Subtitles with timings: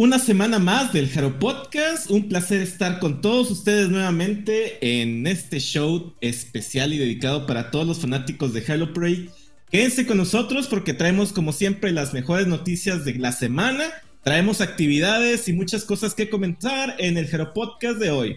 [0.00, 2.10] Una semana más del Jaro Podcast.
[2.10, 7.86] Un placer estar con todos ustedes nuevamente en este show especial y dedicado para todos
[7.86, 9.28] los fanáticos de Halo Prey.
[9.70, 13.84] Quédense con nosotros porque traemos como siempre las mejores noticias de la semana.
[14.24, 18.36] Traemos actividades y muchas cosas que comentar en el Jaro Podcast de hoy.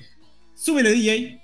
[0.55, 1.39] Súbele DJ.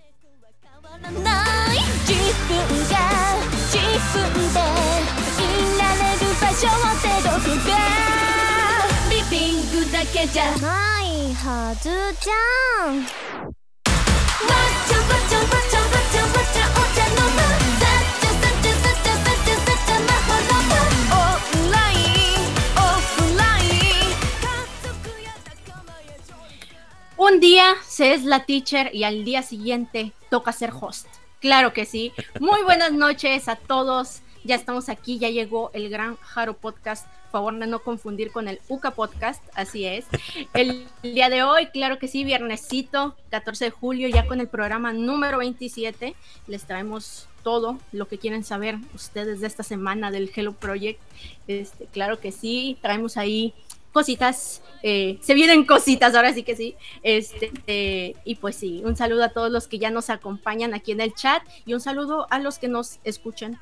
[27.17, 31.05] Un día se es la teacher y al día siguiente toca ser host.
[31.39, 32.11] Claro que sí.
[32.39, 34.21] Muy buenas noches a todos.
[34.43, 38.91] Ya estamos aquí, ya llegó el gran Haro Podcast favor no confundir con el UCA
[38.91, 40.05] Podcast, así es.
[40.53, 44.93] El, día de hoy, claro que sí, viernesito, 14 de julio, ya con el programa
[44.93, 46.15] número 27,
[46.47, 50.99] les traemos todo lo que quieren saber ustedes de esta semana del Hello Project.
[51.47, 53.53] Este, claro que sí, traemos ahí
[53.91, 56.75] cositas, eh, se vienen cositas, ahora sí que sí.
[57.03, 61.01] Este, y pues sí, un saludo a todos los que ya nos acompañan aquí en
[61.01, 63.59] el chat y un saludo a los que nos escuchan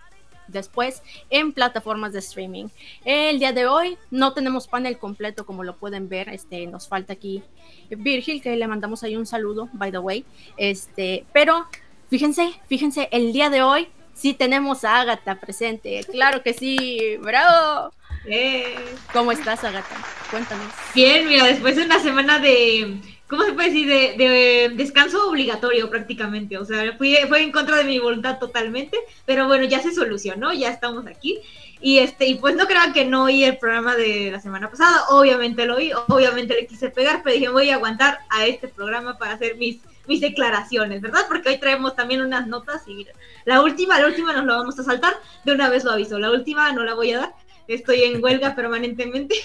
[0.48, 2.68] después en plataformas de streaming.
[3.06, 7.14] El día de hoy no tenemos panel completo como lo pueden ver, este nos falta
[7.14, 7.44] aquí
[7.90, 10.26] Virgil que le mandamos ahí un saludo by the way.
[10.58, 11.68] Este, pero
[12.10, 16.04] fíjense, fíjense, el día de hoy sí tenemos a Agatha presente.
[16.10, 17.92] Claro que sí, bravo.
[18.26, 18.76] Eh.
[19.14, 19.96] ¿Cómo estás, Agatha?
[20.30, 20.68] Cuéntanos.
[20.94, 23.88] Bien, mira, después de una semana de ¿cómo se puede decir?
[23.88, 26.58] De, descanso obligatorio prácticamente.
[26.58, 30.54] O sea, fui, fue en contra de mi voluntad totalmente, pero bueno, ya se solucionó,
[30.54, 31.40] ya estamos aquí.
[31.80, 35.04] Y este, y pues no crean que no oí el programa de la semana pasada,
[35.10, 39.18] obviamente lo oí, obviamente le quise pegar, pero dije voy a aguantar a este programa
[39.20, 41.22] para hacer mis, mis declaraciones, ¿verdad?
[41.28, 43.12] Porque hoy traemos también unas notas y mira,
[43.46, 45.14] la última, la última nos la vamos a saltar,
[45.46, 47.36] de una vez lo aviso, la última no la voy a dar,
[47.68, 49.36] estoy en huelga permanentemente.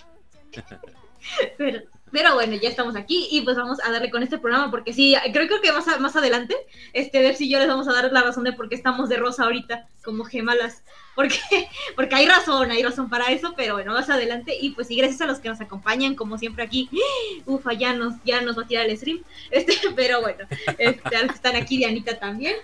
[1.59, 1.82] pero,
[2.12, 5.17] pero bueno, ya estamos aquí y pues vamos a darle con este programa porque sí,
[5.33, 6.55] creo, creo que más, más adelante,
[6.93, 9.17] este, ver si yo les vamos a dar la razón de por qué estamos de
[9.17, 10.83] rosa ahorita como gemalas.
[11.15, 11.39] Porque,
[11.97, 14.56] porque hay razón, hay razón para eso, pero bueno, más adelante.
[14.61, 16.89] Y pues sí, gracias a los que nos acompañan, como siempre aquí.
[17.47, 19.22] Ufa, ya nos, ya nos va a tirar el stream.
[19.51, 20.47] Este, pero bueno,
[20.78, 22.55] este, a están aquí, Dianita también.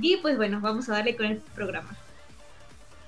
[0.00, 1.96] Y pues bueno, vamos a darle con el programa.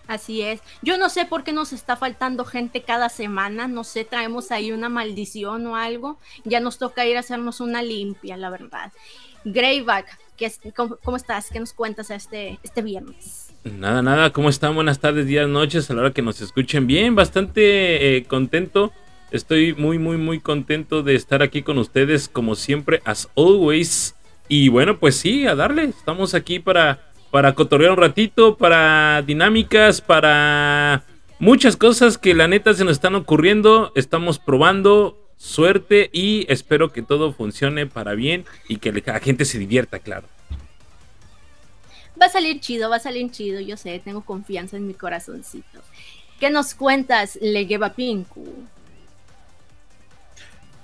[0.08, 0.60] Así es.
[0.80, 3.68] Yo no sé por qué nos está faltando gente cada semana.
[3.68, 6.18] No sé, traemos ahí una maldición o algo.
[6.44, 8.90] Ya nos toca ir a hacernos una limpia, la verdad.
[9.44, 10.18] Greyback,
[10.74, 11.50] ¿cómo, ¿cómo, estás?
[11.50, 13.52] ¿Qué nos cuentas este, este viernes?
[13.64, 14.32] Nada, nada.
[14.32, 14.74] ¿Cómo están?
[14.74, 15.90] Buenas tardes, días, noches.
[15.90, 17.14] A la hora que nos escuchen bien.
[17.14, 18.92] Bastante eh, contento.
[19.30, 24.14] Estoy muy, muy, muy contento de estar aquí con ustedes, como siempre, as always.
[24.48, 25.84] Y bueno, pues sí, a darle.
[25.84, 31.04] Estamos aquí para para cotorrear un ratito, para dinámicas, para
[31.38, 33.92] muchas cosas que la neta se nos están ocurriendo.
[33.94, 39.58] Estamos probando suerte y espero que todo funcione para bien y que la gente se
[39.58, 40.26] divierta, claro.
[42.20, 45.80] Va a salir chido, va a salir chido, yo sé, tengo confianza en mi corazoncito.
[46.40, 48.64] ¿Qué nos cuentas, Legueva Pinku?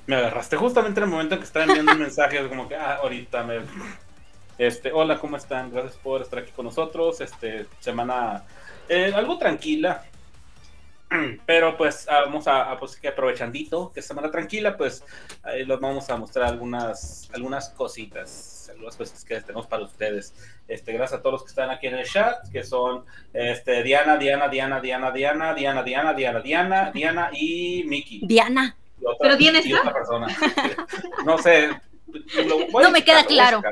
[0.06, 2.98] Me agarraste justamente en el momento en que estaba enviando un mensaje, como que, ah,
[3.02, 3.60] ahorita me
[4.58, 5.70] este, hola, ¿cómo están?
[5.70, 7.20] Gracias por estar aquí con nosotros.
[7.20, 8.44] Este, semana
[8.88, 10.04] eh, algo tranquila,
[11.46, 15.04] pero pues vamos a, pues que aprovechandito, que semana tranquila, pues
[15.42, 20.34] ahí les vamos a mostrar algunas, algunas cositas, algunas cosas que tenemos para ustedes.
[20.68, 24.16] Este, gracias a todos los que están aquí en el chat, que son este, Diana,
[24.16, 28.20] Diana, Diana, Diana, Diana, Diana, Diana, Diana, Diana, Diana y Miki.
[28.24, 28.76] Diana.
[29.20, 29.92] Pero Diana está.
[29.92, 30.26] persona.
[31.26, 31.68] no sé.
[32.72, 33.62] no me queda claro.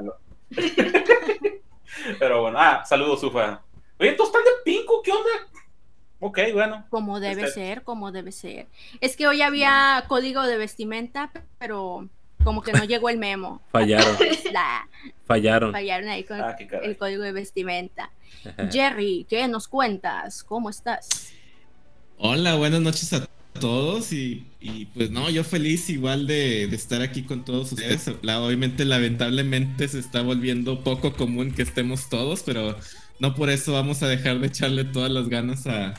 [2.19, 3.63] Pero bueno, ah, saludos, Ufa.
[3.99, 5.03] Oye, ¿estos están de pinco?
[5.03, 5.31] ¿Qué onda?
[6.21, 6.87] Ok, bueno.
[6.91, 8.69] Como debe este ser, como debe ser.
[9.01, 12.09] Es que hoy había código de vestimenta, pero
[12.45, 13.61] como que no llegó el memo.
[13.73, 14.17] Fallaron.
[15.27, 15.73] Fallaron.
[15.73, 18.11] Fallaron ahí con ah, el código de vestimenta.
[18.71, 20.43] Jerry, ¿qué nos cuentas?
[20.43, 21.33] ¿Cómo estás?
[22.19, 23.42] Hola, buenas noches a todos
[24.11, 28.09] y, pues no, yo feliz igual de, estar aquí con todos ustedes.
[28.09, 32.77] obviamente, lamentablemente se está volviendo poco común que estemos todos, pero
[33.21, 35.95] no por eso vamos a dejar de echarle todas las ganas a,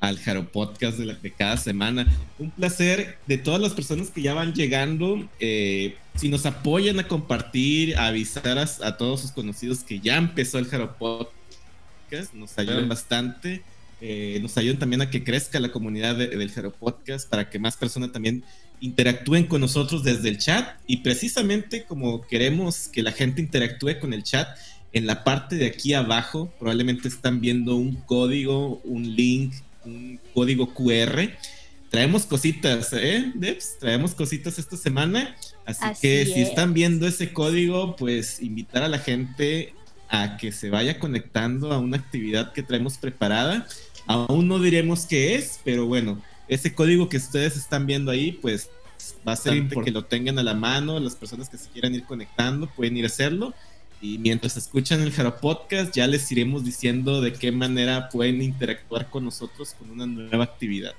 [0.00, 2.06] al Jaro Podcast de, de, cada semana.
[2.38, 5.28] Un placer de todas las personas que ya van llegando.
[5.38, 10.58] Eh, si nos apoyan a compartir, a avisar a, todos sus conocidos que ya empezó
[10.58, 13.62] el Jaro Podcast, nos ayudan bastante.
[14.04, 17.76] Eh, nos ayuden también a que crezca la comunidad del Jaro Podcast para que más
[17.76, 18.42] personas también
[18.80, 24.12] interactúen con nosotros desde el chat y precisamente como queremos que la gente interactúe con
[24.12, 24.48] el chat,
[24.92, 29.54] en la parte de aquí abajo probablemente están viendo un código, un link,
[29.84, 31.30] un código QR.
[31.88, 33.78] Traemos cositas, ¿eh, Debs?
[33.78, 35.36] Traemos cositas esta semana.
[35.64, 39.74] Así, que si están viendo ese código, pues invitar a la gente
[40.08, 43.66] a que se vaya conectando a una actividad que traemos preparada.
[44.06, 48.70] Aún no diremos qué es, pero bueno, ese código que ustedes están viendo ahí, pues
[49.26, 50.98] va a ser que lo tengan a la mano.
[51.00, 53.54] Las personas que se quieran ir conectando pueden ir a hacerlo.
[54.00, 59.08] Y mientras escuchan el Jaro Podcast, ya les iremos diciendo de qué manera pueden interactuar
[59.08, 60.94] con nosotros con una nueva actividad.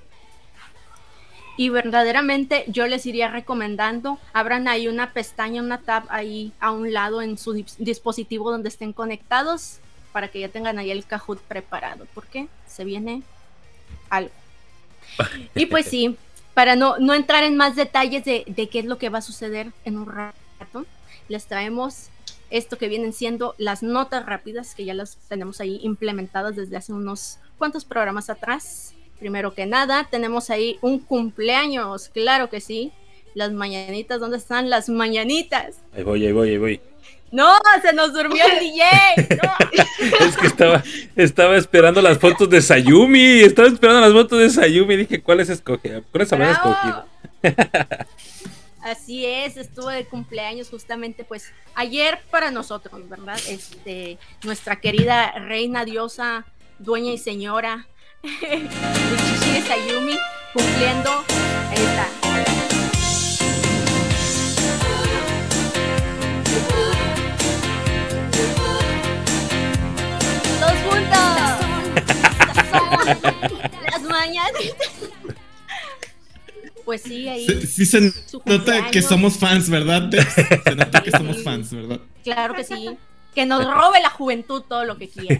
[1.57, 6.94] Y verdaderamente yo les iría recomendando, abran ahí una pestaña, una tab ahí a un
[6.94, 9.79] lado en su dispositivo donde estén conectados
[10.13, 13.24] para que ya tengan ahí el Kahoot preparado, porque se viene
[14.10, 14.31] algo.
[15.56, 16.15] Y pues sí,
[16.54, 19.21] para no, no entrar en más detalles de, de qué es lo que va a
[19.21, 20.86] suceder en un rato,
[21.27, 22.10] les traemos
[22.50, 26.94] esto que vienen siendo las notas rápidas, que ya las tenemos ahí implementadas desde hace
[26.94, 28.94] unos cuantos programas atrás.
[29.19, 32.92] Primero que nada, tenemos ahí un cumpleaños, claro que sí.
[33.33, 35.80] Las mañanitas, ¿dónde están las mañanitas?
[35.95, 36.92] Ahí voy, ahí voy, ahí voy.
[37.33, 37.51] No,
[37.81, 38.83] se nos durmió el DJ.
[40.19, 40.83] es que estaba,
[41.15, 43.41] estaba esperando las fotos de Sayumi.
[43.41, 44.95] Estaba esperando las fotos de Sayumi.
[44.97, 45.89] Dije, ¿cuáles escogí?
[46.12, 47.06] ¿Cuáles habrán escogido?
[48.83, 53.39] Así es, estuvo de cumpleaños justamente pues ayer para nosotros, ¿verdad?
[53.47, 56.45] Este, nuestra querida reina diosa,
[56.79, 57.88] dueña y señora,
[58.24, 60.19] Uchishi Sayumi,
[60.53, 61.09] cumpliendo,
[61.71, 62.62] ahí está.
[73.91, 74.51] Las mañanas
[76.85, 77.47] pues sí, ahí.
[77.65, 78.11] Sí, se
[78.45, 80.09] nota que somos fans, ¿verdad?
[80.63, 81.99] Se nota que somos fans, ¿verdad?
[82.23, 82.97] Claro que sí.
[83.33, 85.39] Que nos robe la juventud todo lo que quiera.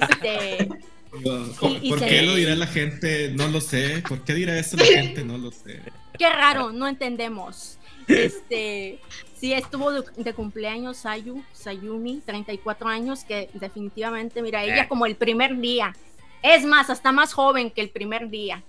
[0.00, 0.68] Este.
[1.10, 3.30] ¿Por qué lo dirá la gente?
[3.34, 4.02] No lo sé.
[4.06, 5.24] ¿Por qué dirá eso la gente?
[5.24, 5.80] No lo sé.
[6.18, 7.78] Qué raro, no entendemos.
[8.08, 8.98] Este,
[9.38, 14.88] sí, estuvo de, cumpleaños Sayu, Sayumi, 34 años, que definitivamente, mira, ella eh.
[14.88, 15.94] como el primer día.
[16.42, 18.62] Es más, hasta más joven que el primer día.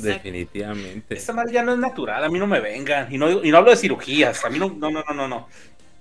[0.00, 1.14] Definitivamente.
[1.14, 3.12] Esa madre ya no es natural, a mí no me vengan.
[3.12, 5.48] Y no, y no hablo de cirugías, a mí no, no, no, no, no.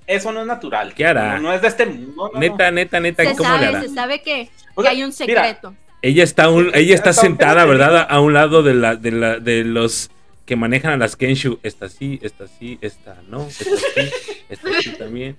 [0.07, 0.93] Eso no es natural.
[0.93, 1.39] ¿Qué hará?
[1.39, 2.31] No, es de este mundo.
[2.35, 5.73] neta, neta, neta, se ¿cómo sabe, Se sabe que, hay un secreto.
[6.01, 8.07] ella está, ella está sentada, ¿verdad?
[8.09, 10.09] A un lado de, la, de, la, de los
[10.51, 11.59] que manejan a las Kenshu.
[11.63, 14.11] Esta sí, esta sí, esta no, esta sí,
[14.49, 15.37] esta sí también.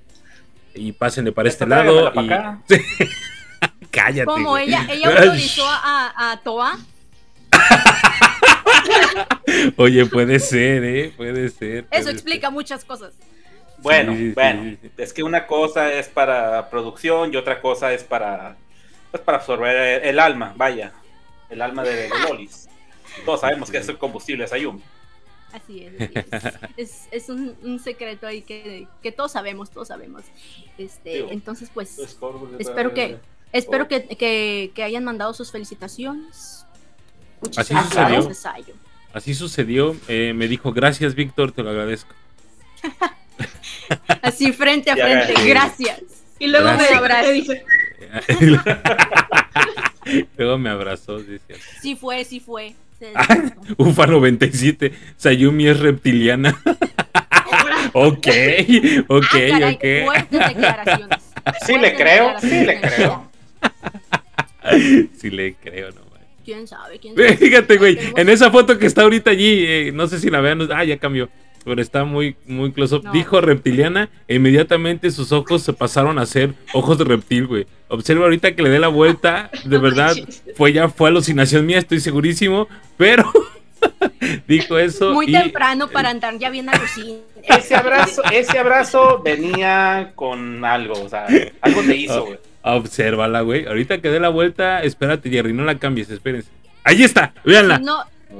[0.75, 2.11] Y pásenle para este lado.
[2.15, 2.29] Y...
[3.91, 4.25] Cállate.
[4.25, 6.79] Como ella, ella autorizó a, a Toa
[9.77, 11.13] Oye, puede ser, ¿eh?
[11.15, 11.85] Puede ser.
[11.91, 13.13] Eso explica muchas cosas.
[13.81, 18.57] Bueno, bueno, es que una cosa es para producción y otra cosa es para,
[19.11, 20.95] pues, para absorber el, alma, vaya,
[21.51, 22.71] el alma de, Lolis.
[23.27, 24.83] Todos sabemos que es el combustible es Ayumi.
[25.53, 25.87] Así
[26.77, 30.23] es, es, un, secreto ahí que, todos sabemos, todos sabemos.
[30.79, 31.99] Este, entonces, pues,
[32.59, 33.19] espero que,
[33.53, 36.63] espero que, que hayan mandado sus felicitaciones
[37.57, 38.31] Así sucedió.
[39.13, 39.97] Así sucedió.
[40.09, 42.15] Eh, me dijo, gracias, Víctor, te lo agradezco.
[44.23, 46.01] Así frente a frente, gracias.
[46.39, 47.29] Y luego me abrazó.
[50.37, 51.57] luego me abrazó, dice.
[51.81, 52.75] Sí fue, sí fue.
[53.79, 56.51] Ufa 97, Sayumi es reptiliana.
[57.93, 58.29] ok,
[59.09, 59.85] ok, ah, ok.
[61.67, 63.29] Sí le creo, sí le creo.
[65.17, 66.03] sí le creo, no.
[66.45, 66.99] ¿Quién sabe?
[66.99, 67.37] ¿Quién sabe?
[67.37, 67.99] Fíjate, güey.
[68.17, 70.69] En esa foto que está ahorita allí, eh, no sé si la vean.
[70.73, 71.29] Ah, ya cambió.
[71.65, 73.11] Pero está muy, muy close up.
[73.13, 77.67] Dijo reptiliana e inmediatamente sus ojos se pasaron a ser ojos de reptil, güey.
[77.89, 79.51] Observa ahorita que le dé la vuelta.
[79.65, 80.17] De verdad,
[80.57, 82.69] fue ya fue alucinación mía, estoy segurísimo.
[82.97, 83.31] Pero
[84.49, 85.13] dijo eso.
[85.13, 87.21] Muy temprano para andar ya bien alucinado.
[87.43, 91.27] Ese abrazo, ese abrazo venía con algo, o sea,
[91.61, 92.39] algo te hizo, güey.
[92.63, 93.67] Obsérvala, güey.
[93.67, 96.49] Ahorita que dé la vuelta, espérate, Jerry, no la cambies, espérense.
[96.85, 97.81] Ahí está, véanla.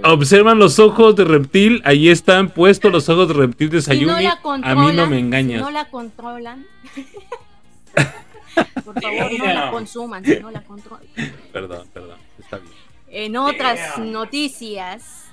[0.05, 4.27] Observan los ojos de reptil, ahí están puestos los ojos de reptil de Sayumi.
[4.27, 5.61] a mí no me engañas.
[5.61, 6.67] no la controlan.
[8.85, 11.07] Por favor, no la consuman, si no la controlan.
[11.53, 12.73] Perdón, perdón, está bien.
[13.09, 15.25] En otras noticias,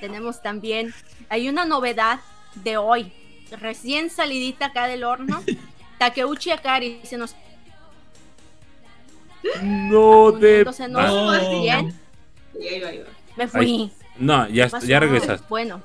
[0.00, 0.92] tenemos también,
[1.28, 2.20] hay una novedad
[2.54, 3.12] de hoy,
[3.60, 5.42] recién salidita acá del horno.
[5.98, 7.34] Takeuchi Akari se nos
[9.62, 10.64] no de.
[10.88, 11.32] no,
[13.36, 13.90] Me fui.
[14.18, 15.46] No, ya, ya regresas.
[15.48, 15.80] Bueno,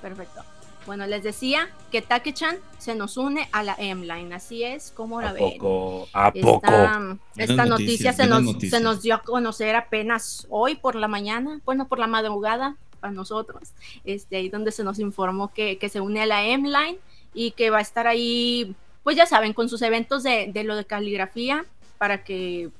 [0.00, 0.42] Perfecto.
[0.86, 5.30] Bueno, les decía que Take-chan se nos une a la M-Line, así es como la
[5.30, 5.58] ¿A ven.
[5.58, 6.08] poco?
[6.12, 7.18] ¿A poco?
[7.36, 8.70] esta noticia se nos, noticias.
[8.70, 13.12] se nos dio a conocer apenas hoy por la mañana, bueno, por la madrugada para
[13.12, 13.70] nosotros,
[14.04, 16.98] este, ahí donde se nos informó que, que se une a la M-Line
[17.34, 20.76] y que va a estar ahí, pues ya saben, con sus eventos de, de lo
[20.76, 21.64] de caligrafía
[21.98, 22.70] para que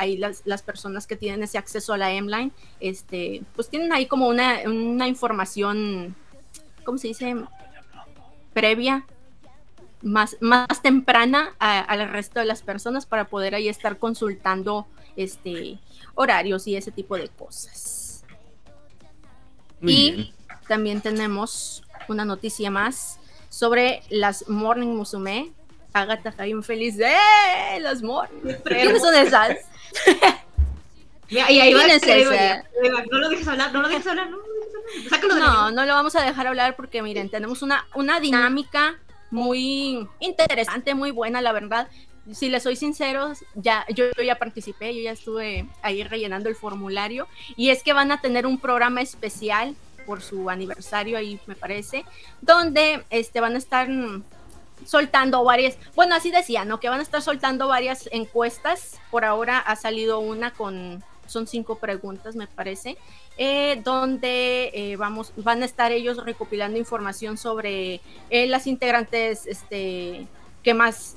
[0.00, 4.06] ahí las, las personas que tienen ese acceso a la M-Line, este, pues tienen ahí
[4.06, 6.16] como una, una información,
[6.84, 7.36] ¿cómo se dice?
[8.52, 9.04] Previa,
[10.02, 15.78] más, más temprana al resto de las personas para poder ahí estar consultando este,
[16.14, 18.24] horarios y ese tipo de cosas.
[19.80, 20.34] Muy y bien.
[20.66, 25.52] también tenemos una noticia más sobre las Morning Musume.
[25.92, 27.80] Agatha está bien feliz de ¡Eh!
[27.80, 28.54] las Morning.
[28.64, 29.56] ¿Quiénes son esas?
[31.30, 32.64] Y ahí va ¿Quién el es ese?
[33.10, 35.08] No lo dejes hablar, no lo dejes hablar, no lo dejes hablar.
[35.08, 38.98] Sácalo de No, no lo vamos a dejar hablar porque miren, tenemos una, una dinámica
[39.30, 41.88] muy interesante, muy buena, la verdad.
[42.32, 46.56] Si les soy sinceros, ya, yo, yo ya participé, yo ya estuve ahí rellenando el
[46.56, 51.54] formulario y es que van a tener un programa especial por su aniversario ahí me
[51.54, 52.04] parece,
[52.40, 53.88] donde este van a estar
[54.84, 56.80] soltando varias, bueno así decía, ¿no?
[56.80, 58.98] Que van a estar soltando varias encuestas.
[59.10, 62.98] Por ahora ha salido una con, son cinco preguntas me parece,
[63.38, 70.26] eh, donde eh, vamos, van a estar ellos recopilando información sobre eh, las integrantes, este,
[70.62, 71.16] que más,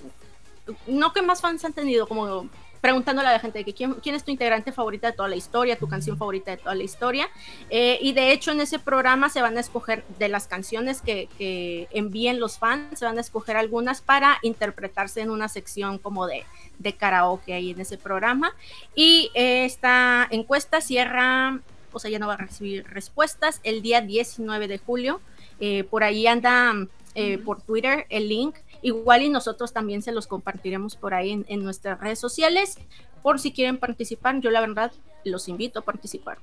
[0.87, 2.47] no que más fans han tenido, como
[2.83, 5.37] preguntándole a la gente de que quién, quién es tu integrante favorita de toda la
[5.37, 7.29] historia, tu canción favorita de toda la historia.
[7.69, 11.29] Eh, y de hecho en ese programa se van a escoger de las canciones que,
[11.37, 16.27] que envíen los fans, se van a escoger algunas para interpretarse en una sección como
[16.27, 16.43] de,
[16.79, 18.53] de karaoke ahí en ese programa.
[18.95, 21.61] Y eh, esta encuesta cierra,
[21.93, 25.21] o sea, ya no va a recibir respuestas el día 19 de julio.
[25.61, 26.73] Eh, por ahí anda
[27.15, 28.55] eh, por Twitter el link.
[28.83, 32.77] Igual y nosotros también se los compartiremos por ahí en, en nuestras redes sociales.
[33.23, 34.91] Por si quieren participar, yo la verdad
[35.23, 36.37] los invito a participar.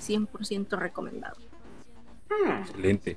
[0.00, 1.36] 100% recomendado.
[2.60, 3.16] Excelente.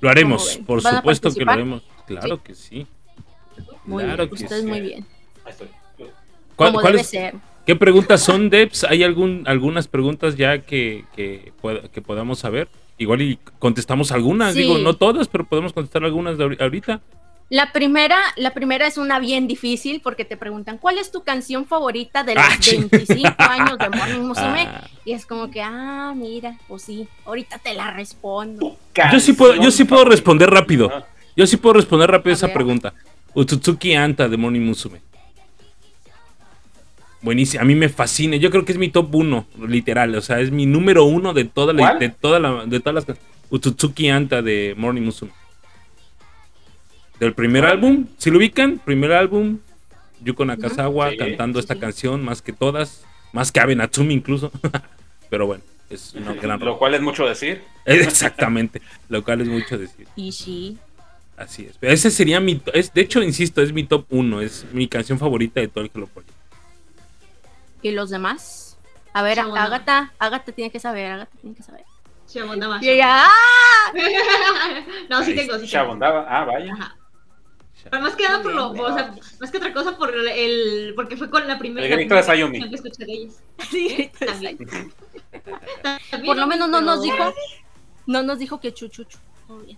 [0.00, 1.82] Lo haremos, por ¿Van a supuesto que lo haremos.
[2.06, 2.86] Claro que sí.
[3.84, 4.68] Muy Claro bien, que ustedes sí.
[4.68, 5.06] muy bien.
[5.44, 5.68] Ahí estoy.
[6.56, 7.34] ¿Cuál- Como cuál debe es- ser.
[7.64, 8.84] ¿Qué preguntas son, Debs?
[8.84, 12.68] ¿Hay algún, algunas preguntas ya que, que, pueda- que podamos saber?
[12.98, 14.60] Igual y contestamos algunas, Sí.
[14.62, 17.00] digo, no todas, pero podemos contestar algunas de ahori- ahorita.
[17.48, 21.64] La primera, la primera es una bien difícil porque te preguntan ¿cuál es tu canción
[21.64, 22.88] favorita de los Ah, ching.
[22.90, 24.62] 25 años de Morning Musume?
[24.66, 28.76] Ah, Y es como que, ah, mira, pues sí, ahorita te la respondo.
[29.12, 30.90] yo sí puedo, yo sí puedo responder rápido.
[31.36, 32.54] Yo sí puedo responder rápido A esa ver.
[32.54, 32.94] pregunta.
[33.34, 35.00] Utsutsuki Anta de Morning Musume.
[37.26, 38.36] Buenísimo, a mí me fascina.
[38.36, 40.14] Yo creo que es mi top 1, literal.
[40.14, 43.18] O sea, es mi número uno de toda la, de toda la, de todas las
[43.50, 45.32] Utsutsuki Anta de Morning Musume.
[47.18, 47.72] Del primer ¿Cuál?
[47.72, 49.58] álbum, si lo ubican, primer álbum,
[50.22, 51.80] Yuko Nakazawa Sí, cantando sí, esta sí.
[51.80, 54.52] canción más que todas, más que Abe Natsumi incluso.
[55.28, 57.60] Pero bueno, es una gran Lo cual es mucho decir.
[57.86, 60.06] Exactamente, lo cual es mucho decir.
[60.14, 60.78] Y sí,
[61.36, 61.76] Así es.
[61.80, 62.60] Pero ese sería mi.
[62.72, 64.42] Es, de hecho, insisto, es mi top 1.
[64.42, 66.35] Es mi canción favorita de todo el Hello Project.
[67.82, 68.78] ¿Y los demás?
[69.12, 69.64] A ver, Chabona.
[69.64, 71.84] Agatha, Agatha tiene que saber, Agatha tiene que saber.
[72.26, 72.78] Chabondaba.
[72.82, 73.92] Y ella, ¡ah!
[75.08, 75.66] no, sí tengo, sí tengo.
[75.66, 76.26] Chabondaba.
[76.28, 76.72] Ah, vaya.
[76.72, 76.96] Ajá.
[77.88, 80.92] Pero más que nada por lo, o sea, más que otra cosa por el, el-
[80.96, 82.58] porque fue con la primera El grito de Sayumi.
[82.58, 83.42] canción que escuché de ellas.
[83.70, 84.58] Sí, También.
[86.10, 87.32] También Por lo menos no nos dijo,
[88.06, 89.18] no nos dijo que chuchuchu.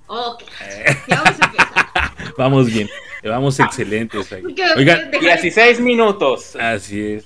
[0.07, 2.35] Ok, Eh, ya vamos a empezar.
[2.39, 2.89] vamos bien.
[3.25, 4.27] Vamos excelentes.
[4.29, 6.57] Porque- Oigan, deja- 16 minutos.
[6.57, 7.25] así es.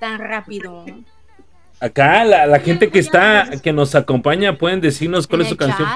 [0.00, 0.84] Tan rápido.
[1.80, 5.88] Acá la, la gente que está, que nos acompaña, pueden decirnos cuál es su canción.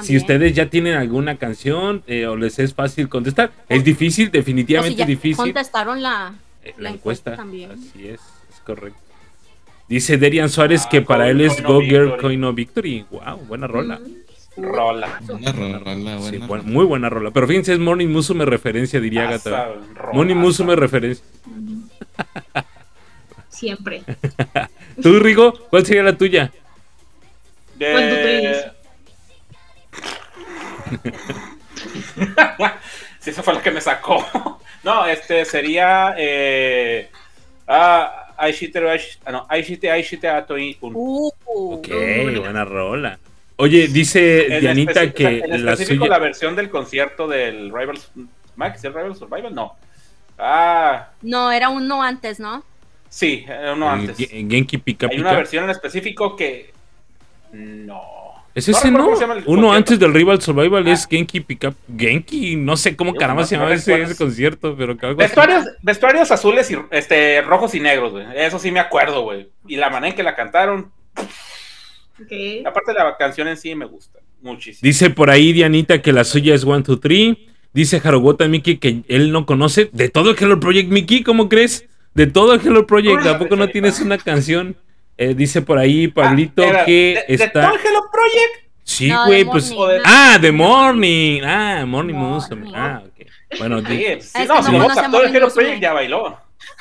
[0.00, 3.52] Si ustedes ya tienen alguna canción eh, o les es fácil contestar.
[3.68, 5.36] Es difícil, O si definitivamente ya difícil.
[5.36, 6.34] contestaron la,
[6.64, 7.36] Eh, la La encuesta.
[7.36, 7.70] también.
[7.72, 8.20] Así es,
[8.50, 8.98] es correcto.
[9.86, 12.20] Dice Derian Suárez Ah, que para él es Go Girl Victory.
[12.22, 13.06] Koi no Victory.
[13.10, 14.00] Wow, buena rola.
[14.56, 15.18] Rola.
[15.22, 16.46] Buena rola, buena Sí, rola.
[16.46, 17.30] buena- muy buena rola.
[17.32, 19.74] Pero fíjense, es Morning Musume referencia, diría rola,
[20.12, 20.36] Morning.
[20.36, 21.24] Musume referencia.
[23.48, 24.02] Siempre.
[25.02, 25.52] ¿Tú, Rigo?
[25.70, 26.52] ¿Cuál sería la tuya?
[27.76, 28.74] De- Cuando te
[33.20, 34.24] sí, eso fue lo que me sacó.
[34.82, 36.14] no, este sería.
[36.16, 37.10] Eh,
[37.66, 40.76] ah, Aishite, Aish- ah, no, Aishite, Aishite Atoi.
[40.80, 41.88] Uh, Ok,
[42.38, 43.18] buena rola.
[43.56, 46.16] Oye, dice En Dianita que en la específico suya.
[46.16, 48.10] la versión del concierto del Rivals.
[48.56, 48.82] ¿Max?
[48.84, 49.54] ¿El Rival Survival?
[49.54, 49.74] No.
[50.38, 52.64] Ah, no, era uno antes, ¿no?
[53.08, 54.16] sí, era uno antes.
[54.18, 55.36] Ge- Genki Pika Hay una Pika.
[55.38, 56.72] versión en específico que.
[57.52, 58.02] No.
[58.56, 59.06] ¿Es ese, no?
[59.06, 59.72] Uno concierto.
[59.72, 60.92] antes del Rival Survival Ah.
[60.92, 61.74] es Genki Pickup.
[61.96, 64.96] Genki, no sé cómo caramba no- se no llamaba ese, concierto, pero.
[65.16, 68.26] Vestuarios, vestuarios azules y este, rojos y negros, güey.
[68.34, 69.48] Eso sí me acuerdo, güey.
[69.68, 70.90] Y la manera en que la cantaron.
[72.22, 72.66] Ok.
[72.66, 74.80] Aparte de la canción en sí me gusta muchísimo.
[74.82, 77.48] Dice por ahí Dianita que la suya es One, Two, Three.
[77.72, 81.88] Dice Harogota Mickey que él no conoce de todo el Hello Project, Mickey, ¿cómo crees?
[82.14, 84.76] De todo el Hello Project, Órale, ¿a poco no tienes una canción?
[85.18, 87.62] Eh, dice por ahí Pablito Ah, era, que de, de está.
[87.62, 88.70] todo el Hello Project.
[88.84, 89.72] Sí, No, güey, de pues.
[89.72, 90.00] Morning.
[90.04, 91.40] Ah, The Morning.
[91.42, 92.14] Ah, Morning.
[92.14, 92.70] Musume.
[92.74, 93.26] Ah, ok.
[93.58, 95.48] Bueno, Sí, sí, no, no si a todo el Hello.
[95.52, 96.38] Project ya bailó.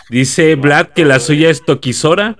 [0.09, 2.37] Dice Vlad que la suya es Tokizora.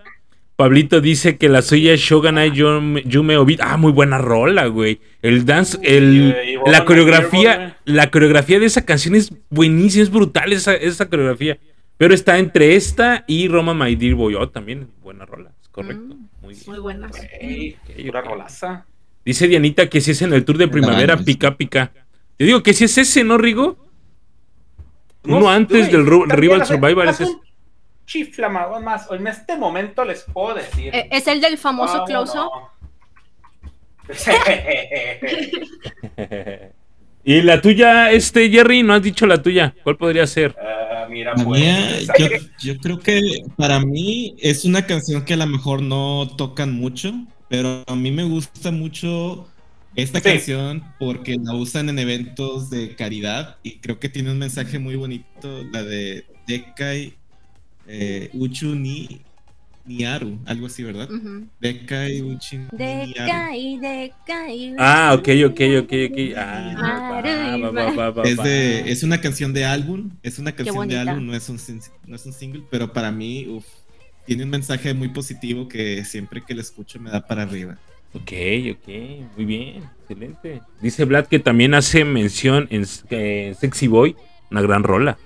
[0.56, 3.36] Pablito dice que la suya es Shogunai Yume Yume.
[3.60, 5.00] Ah, muy buena rola, güey.
[5.22, 10.12] El dance, el, y- y la coreografía, la coreografía de esa canción es buenísima, es
[10.12, 11.58] brutal esa, esa coreografía.
[11.98, 14.36] Pero está entre esta y Roma My Dear Boy.
[14.36, 16.16] Oh, también buena rola, es correcto.
[16.16, 16.64] Mm, Muy bien.
[16.68, 17.12] Muy buenas.
[17.40, 18.26] Ey, Ok, pura ok.
[18.28, 18.86] rolaza.
[19.26, 21.92] Dice Dianita que si es en el tour de primavera, pica pica.
[22.38, 23.78] Te digo que si es ese, ¿no, Rigo?
[25.24, 27.22] No, Uno antes güey, del Rival Survivor es
[28.06, 29.08] Chiflamadón más.
[29.12, 30.94] En este momento les puedo decir.
[30.94, 32.46] Eh, ¿Es el del famoso close up?
[32.52, 32.74] no.
[37.24, 39.74] y la tuya, este Jerry, no has dicho la tuya.
[39.84, 40.56] ¿Cuál podría ser?
[40.60, 41.62] Ah, mira, pues.
[41.62, 43.22] mía, ¿sabes yo, yo creo que
[43.56, 47.14] para mí es una canción que a lo mejor no tocan mucho,
[47.50, 49.48] pero a mí me gusta mucho
[49.96, 50.24] esta Sí.
[50.26, 54.96] canción porque la usan en eventos de caridad y creo que tiene un mensaje muy
[54.96, 57.14] bonito, la de Dekai
[57.88, 59.22] eh, Uchu ni
[59.86, 61.12] Niaru, algo así, ¿verdad?
[61.12, 61.48] Ujú.
[61.60, 63.34] Dekai Uchi ni Niaru.
[63.34, 64.76] Decay, decay.
[64.78, 66.18] Ah, ok, ok, ok, ok.
[66.38, 70.98] Ah, va, va, va, Es, de, es una canción de álbum, es una canción de
[70.98, 71.60] álbum, no es, un,
[72.08, 73.66] no es un single, pero para mí uf,
[74.26, 77.78] tiene un mensaje muy positivo que siempre que lo escucho me da para arriba.
[78.14, 78.32] Ok,
[78.72, 78.88] ok,
[79.36, 80.62] muy bien, excelente.
[80.82, 84.16] Dice Vlad que también hace mención en, en Sexy Boy,
[84.52, 85.18] una gran rola.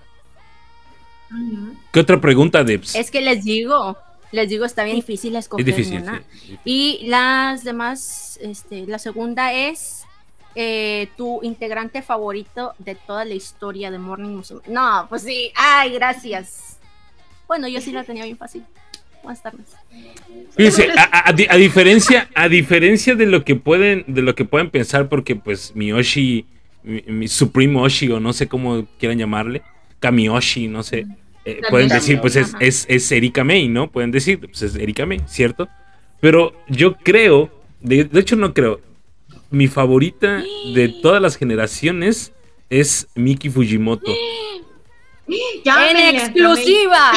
[1.92, 2.96] ¿Qué otra pregunta, Debs?
[2.96, 3.98] Es que les digo,
[4.32, 6.24] les digo, está bien difícil Es escoger difícil, una.
[6.32, 6.58] sí.
[6.66, 10.06] Y las demás, este, la segunda es
[10.56, 14.62] eh, tu integrante favorito de toda la historia de Morning Musume.
[14.68, 16.78] No, pues sí, ay, gracias.
[17.48, 18.64] Bueno, yo sí la tenía bien fácil.
[19.24, 19.66] Buenas tardes.
[20.56, 25.36] Fíjense, a diferencia, a diferencia de lo que pueden, de lo que pueden pensar, porque
[25.36, 26.46] pues Miyoshi,
[26.84, 29.64] mi, mi Supreme Oshi, o no sé cómo quieran llamarle,
[30.00, 31.06] Kamiyoshi, no sé.
[31.46, 33.90] eh, pueden decir, pues es, es, es Erika May, ¿no?
[33.90, 35.68] Pueden decir, pues es Erika May, ¿cierto?
[36.20, 38.82] Pero yo creo, de, de hecho no creo,
[39.50, 42.34] mi favorita de todas las generaciones
[42.70, 44.12] es Miki Fujimoto.
[45.66, 47.12] Llámenle, en exclusiva.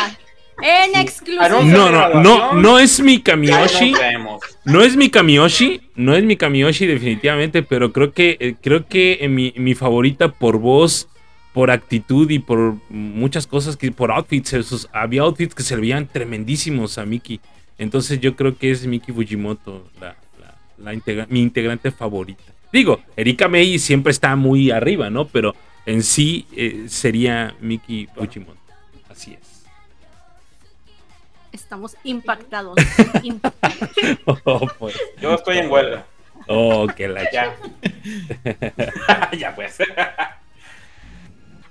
[0.63, 1.01] En Sí.
[1.01, 1.49] exclusiva.
[1.65, 3.95] No, no, no, no es mi Ya Kamiyoshi.
[4.65, 9.19] No es mi Kamiyoshi, no es mi Kamiyoshi definitivamente, pero creo que eh, creo que
[9.23, 11.09] eh, mi, mi favorita por voz,
[11.53, 15.81] por actitud y por muchas cosas que por outfits, esos- había outfits que se le
[15.83, 17.41] veían tremendísimos a Miki.
[17.79, 22.43] Entonces yo creo que es Miki Fujimoto la, la- la integra- mi integrante favorita.
[22.73, 25.27] Digo, Erika May siempre está muy arriba, ¿no?
[25.27, 25.55] Pero
[25.87, 28.61] en sí eh, sería Miki Fujimoto.
[29.09, 29.65] Así es.
[31.53, 32.77] Estamos impactados.
[33.25, 33.53] Imp-
[34.45, 34.95] Oh, pues.
[35.21, 36.07] Yo estoy en huelga.
[36.47, 37.57] Oh, que la Ya.
[39.39, 39.79] ya pues.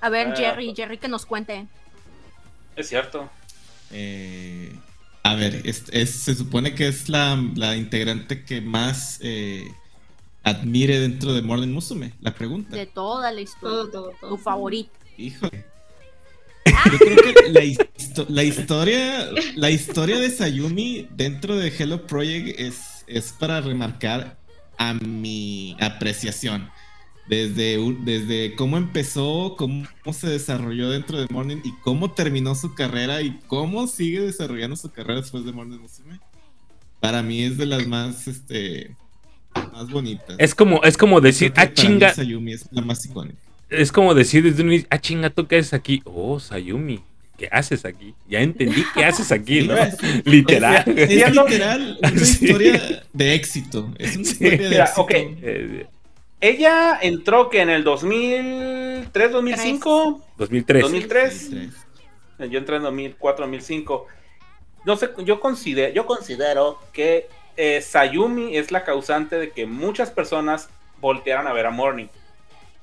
[0.00, 1.66] A ver, Ah, Jerry, Jerry, que nos cuente.
[2.76, 3.28] Es cierto.
[3.90, 4.74] Eh,
[5.22, 9.64] a ver, es- es- se supone que es la, la integrante que más eh,
[10.42, 12.74] admire dentro de Morning Musume, la pregunta.
[12.76, 13.68] De toda la historia.
[13.76, 14.30] Todo, todo, todo.
[14.30, 14.90] Tu favorito.
[15.18, 15.64] Híjole.
[16.92, 22.58] Yo creo que la, histo- la historia, la historia de Sayumi dentro de Hello Project
[22.60, 24.36] es, es para remarcar
[24.78, 26.70] a mi apreciación.
[27.30, 33.22] Desde, desde cómo empezó, cómo se desarrolló dentro de Morning y cómo terminó su carrera
[33.22, 36.18] y cómo sigue desarrollando su carrera después de Morning Musume.
[36.98, 38.96] Para mí es de las más, este,
[39.72, 40.34] más bonitas.
[40.38, 43.38] Es como, es como decir, ah, para mí chinga, Sayumi es la más icónica.
[43.68, 46.02] es como decir desde un inicio, ah, chinga, tú qué haces aquí.
[46.04, 46.98] Oh, Sayumi,
[47.38, 48.12] ¿qué haces aquí?
[48.28, 49.76] Ya entendí qué haces aquí, ¿no?
[50.24, 50.82] Literal.
[50.98, 52.44] Es- Es literal una Sí.
[52.46, 53.94] historia de éxito.
[53.98, 54.32] Es una Sí.
[54.32, 55.00] historia de Mira, éxito.
[55.02, 55.12] ok.
[56.40, 60.24] Ella entró que en el 2003, 2005.
[60.38, 60.82] 2003.
[60.82, 61.50] 2003.
[62.50, 64.06] Yo entré en 2004, 2005.
[64.86, 70.10] No sé, yo considero, yo considero que eh, Sayumi es la causante de que muchas
[70.10, 72.06] personas voltearan a ver a Morning.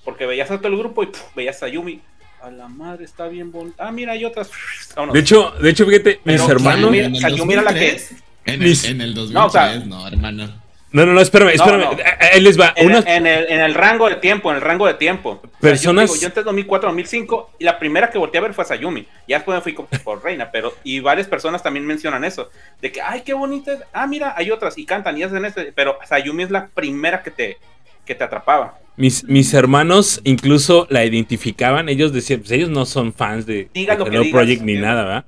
[0.06, 2.02] Porque veías a todo el grupo y puf, veías a Sayumi.
[2.44, 3.88] A la madre, está bien bonita.
[3.88, 4.52] Ah, mira, hay otras.
[4.96, 5.14] Vámonos.
[5.16, 6.92] De hecho, de hecho, fíjate, mis Pero hermanos.
[6.92, 8.12] Sayumi- Sayumi era la 2003,
[8.46, 10.67] En el, en el 2003, No, o sea- no, hermano.
[10.98, 11.80] No, no, no, espérame, No, espérame.
[11.82, 11.92] no.
[11.94, 12.74] Eh, eh, Ahí les va.
[12.76, 12.92] En,
[13.28, 15.40] el, en el rango de tiempo, en el rango de tiempo.
[15.42, 18.40] O sea, Personas- yo, digo, yo entré en 2004, 2005 y la primera que volteé
[18.40, 19.06] a ver fue Sayumi.
[19.28, 22.50] Ya después me fui con- por Reina, pero y varias personas también mencionan eso.
[22.82, 23.80] De que, ay, qué bonita es.
[23.94, 25.62] Ah, mira, hay otras y cantan y hacen esto.
[25.76, 27.58] Pero Sayumi es la primera que te,
[28.06, 28.78] que te atrapaba.
[28.96, 31.88] Mis, mis hermanos incluso la identificaban.
[31.90, 35.26] Ellos decían, pues ellos no son fans de, de Hello digas, Project ni nada, ¿verdad?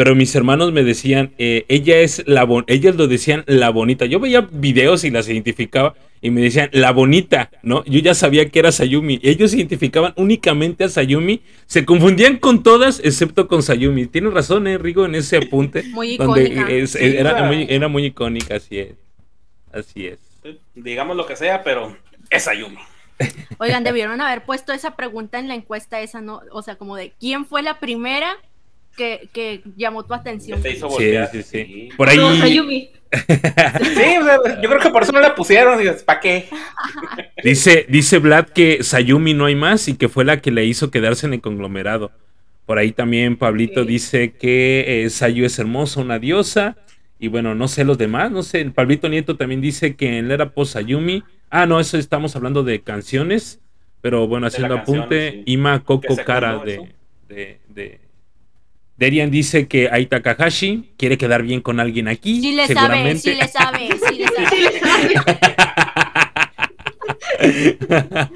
[0.00, 4.06] Pero mis hermanos me decían, eh, ella es la bon ellos lo decían la bonita.
[4.06, 7.84] Yo veía videos y las identificaba y me decían la bonita, ¿no?
[7.84, 9.20] Yo ya sabía que era Sayumi.
[9.22, 11.42] Ellos identificaban únicamente a Sayumi.
[11.66, 14.06] Se confundían con todas excepto con Sayumi.
[14.06, 15.82] Tienes razón, eh, Rigo, en ese apunte.
[15.90, 16.70] Muy donde icónica.
[16.72, 18.94] es- Sí, era, muy, era muy icónica, así es.
[19.70, 20.18] Así es.
[20.74, 21.94] Digamos lo que sea, pero
[22.30, 22.78] es Sayumi.
[23.58, 26.40] Oigan, debieron haber puesto esa pregunta en la encuesta esa, ¿no?
[26.52, 28.34] O sea, como de ¿quién fue la primera
[28.96, 30.60] que, que llamó tu atención?
[30.62, 31.30] te hizo Sí, voltear.
[31.30, 31.64] sí, sí.
[31.64, 32.16] Sí, Por ahí.
[32.16, 32.90] No, Sayumi.
[33.12, 35.80] Sí, o sea, yo creo que por eso no la pusieron.
[36.04, 36.48] ¿para qué?
[37.42, 40.90] Dice, dice Vlad que Sayumi no hay más y que fue la que le hizo
[40.90, 42.12] quedarse en el conglomerado.
[42.66, 46.76] Por ahí también Pablito dice que eh, Sayu es hermosa, una diosa.
[47.18, 48.64] Y bueno, no sé los demás, no sé.
[48.70, 51.22] Pablito Nieto también dice que en era post Sayumi.
[51.50, 53.60] Ah, no, eso estamos hablando de canciones.
[54.00, 55.42] Pero bueno, la haciendo canción, apunte, sí.
[55.46, 58.00] Ima Coco se Cara de-
[59.00, 62.38] Derian dice que Ai Takahashi quiere quedar bien con alguien aquí.
[62.42, 63.20] Sí le sabe, seguramente.
[63.20, 64.48] sí le sabe, sí le sabe.
[64.50, 65.14] Sí, le sabe.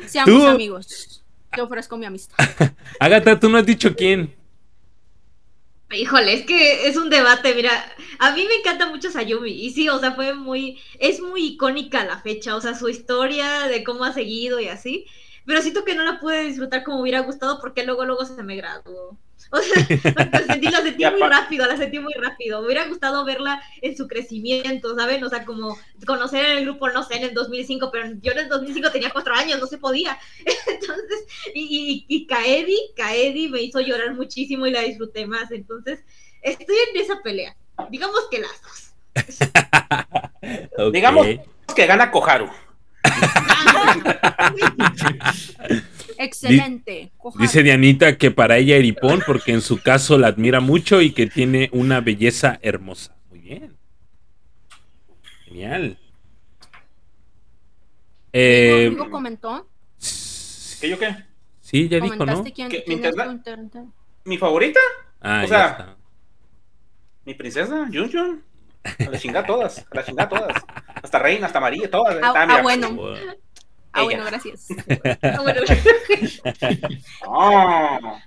[0.08, 1.22] Seamos Tú- amigos.
[1.54, 2.36] Te ofrezco mi amistad.
[2.98, 4.34] Agatha, tú no has dicho quién.
[5.92, 7.70] Híjole, es que es un debate, mira,
[8.18, 12.04] a mí me encanta mucho Sayumi, y sí, o sea, fue muy, es muy icónica
[12.06, 15.04] la fecha, o sea, su historia de cómo ha seguido y así,
[15.44, 18.56] pero siento que no la pude disfrutar como hubiera gustado porque luego, luego se me
[18.56, 19.18] graduó.
[19.50, 19.86] O sea,
[20.32, 22.60] la sentí, la sentí muy rápido, la sentí muy rápido.
[22.60, 25.22] Me hubiera gustado verla en su crecimiento, ¿saben?
[25.22, 28.38] O sea, como conocer en el grupo, no sé, en el 2005, pero yo en
[28.38, 30.18] el 2005 tenía cuatro años, no se podía.
[30.66, 35.50] Entonces, y, y, y Kaedi, Kaedi me hizo llorar muchísimo y la disfruté más.
[35.50, 36.04] Entonces,
[36.42, 37.56] estoy en esa pelea.
[37.90, 38.94] Digamos que las dos.
[40.92, 41.26] Digamos
[41.74, 42.50] que gana Koharu.
[46.24, 47.12] Excelente.
[47.38, 51.26] Dice Dianita que para ella Eripón, porque en su caso la admira mucho y que
[51.26, 53.16] tiene una belleza hermosa.
[53.30, 53.76] Muy bien.
[55.44, 55.98] Genial.
[58.32, 59.68] Eh, Rigo comentó.
[60.80, 61.16] ¿Qué yo qué?
[61.60, 62.18] sí, ya dijo, ¿no?
[62.18, 63.30] ¿Comentaste quién, ¿Qué, mi es tu internet?
[63.30, 63.84] inter-
[64.24, 64.80] ¿Mi favorita?
[65.20, 65.96] Ah, o ya sea, está.
[67.24, 68.44] Mi princesa, Jun Jun.
[68.84, 70.62] A la chingada todas, a la chingada todas.
[71.02, 72.16] Hasta Reina, hasta María, todas.
[72.22, 72.58] Ah, Ah, mira.
[72.58, 73.14] ah, bueno.
[73.94, 74.04] Ah, Ella.
[74.04, 74.66] bueno, gracias.
[75.22, 75.60] Ah, bueno,
[77.24, 78.20] No.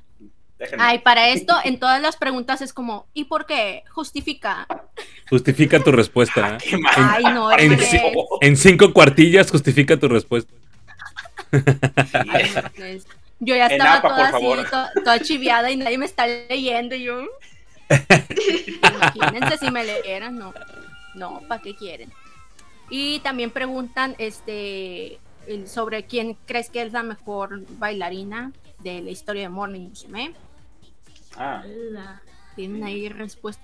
[0.58, 0.84] Déjenme.
[0.84, 3.84] Ay, para esto, en todas las preguntas es como, ¿y por qué?
[3.92, 4.66] Justifica.
[5.30, 6.56] Justifica tu respuesta.
[6.56, 6.58] ¿eh?
[6.68, 6.94] Qué mal.
[6.98, 7.78] Ay, no, En,
[8.42, 10.52] en cinco cuartillas justifica tu respuesta.
[11.52, 13.06] Ay, Andrés.
[13.40, 14.46] Yo ya estaba APA, toda así,
[15.04, 16.96] toda chiviada y nadie me está leyendo.
[16.96, 17.22] Y yo.
[19.14, 20.54] Imagínense si me leyeran, no.
[21.14, 22.12] No, ¿para qué quieren?
[22.90, 25.20] Y también preguntan este
[25.66, 30.34] sobre quién crees que es la mejor bailarina de la historia de Morning Musume.
[31.38, 31.64] Ah,
[32.56, 33.64] Tienen ahí respuesta.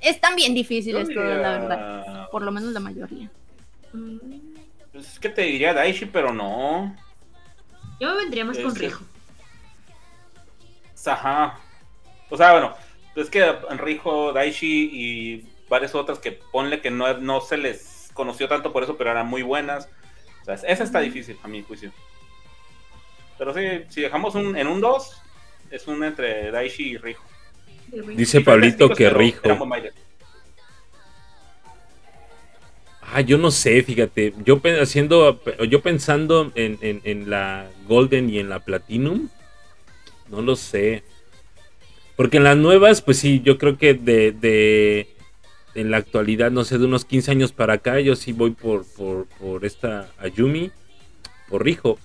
[0.00, 2.28] Están bien difíciles todas, la diría- verdad.
[2.30, 3.30] Por lo menos la mayoría.
[4.92, 6.96] Pues es que te diría Daishi, pero no.
[8.00, 9.04] Yo me vendría más con Es que- Rijo.
[11.06, 11.58] Ajá.
[12.30, 12.74] O sea, bueno,
[13.16, 18.48] es que Rijo, Daishi y varias otras que ponle que no, no se les conoció
[18.48, 19.88] tanto por eso, pero eran muy buenas.
[20.42, 21.90] O sea, esa está difícil, a mi juicio.
[23.38, 25.22] Pero sí, si dejamos un, en un 2,
[25.70, 27.24] es un entre Daishi y Rijo.
[28.16, 29.40] Dice Pablito que Rijo.
[33.00, 34.32] Ah, yo no sé, fíjate.
[34.44, 39.28] Yo haciendo, yo pensando en, en- en la Golden y en la Platinum,
[40.28, 41.02] no lo sé.
[42.16, 45.08] Porque en las nuevas, pues sí, yo creo que de, de
[45.74, 48.84] en la actualidad, no sé, de unos 15 años para acá, yo sí voy por,
[48.84, 50.70] por, por esta Ayumi,
[51.48, 51.98] por Rijo.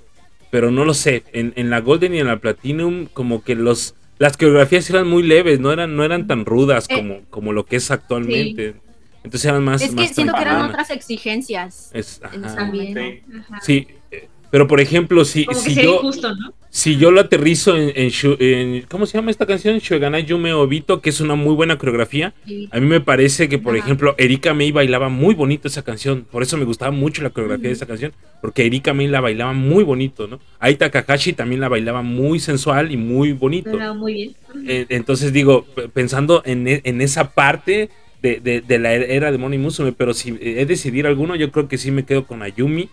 [0.49, 1.23] Pero no lo sé.
[1.33, 5.21] En, en la Golden y en la Platinum, como que los las coreografías eran muy
[5.21, 8.75] leves, no eran, no eran tan rudas Eh, como, como lo que es actualmente.
[9.23, 9.81] Entonces eran más.
[9.81, 11.91] Es que más siento que eran otras exigencias.
[11.93, 12.71] Es- ajá.
[12.71, 13.23] Sí.
[13.37, 13.59] Ajá.
[13.61, 16.53] Sí, eh, pero por ejemplo, si, Como que si sería yo injusto, ¿no?
[16.77, 19.79] Si yo lo aterrizo en, en ¿cómo se llama esta canción?
[19.79, 22.35] Shoganai Yume Obito, que es una muy buena coreografía.
[22.45, 22.69] Sí.
[22.71, 23.83] A mí me parece que, por Ajá.
[23.83, 26.27] ejemplo, Erika May bailaba muy bonito esa canción.
[26.29, 28.13] Por eso me gustaba mucho la coreografía de esa canción.
[28.41, 30.39] Porque Erika May la bailaba muy bonito, ¿no?
[30.59, 33.71] Ai Takahashi también la bailaba muy sensual y muy bonito.
[33.71, 34.35] Pero muy bien.
[34.67, 37.89] Eh, entonces digo, pensando en, e- en esa parte,
[38.21, 41.51] de, de- de la era de Morning Musume, pero si he de decidir alguno, yo
[41.51, 42.89] creo que sí me quedo con Ayumi,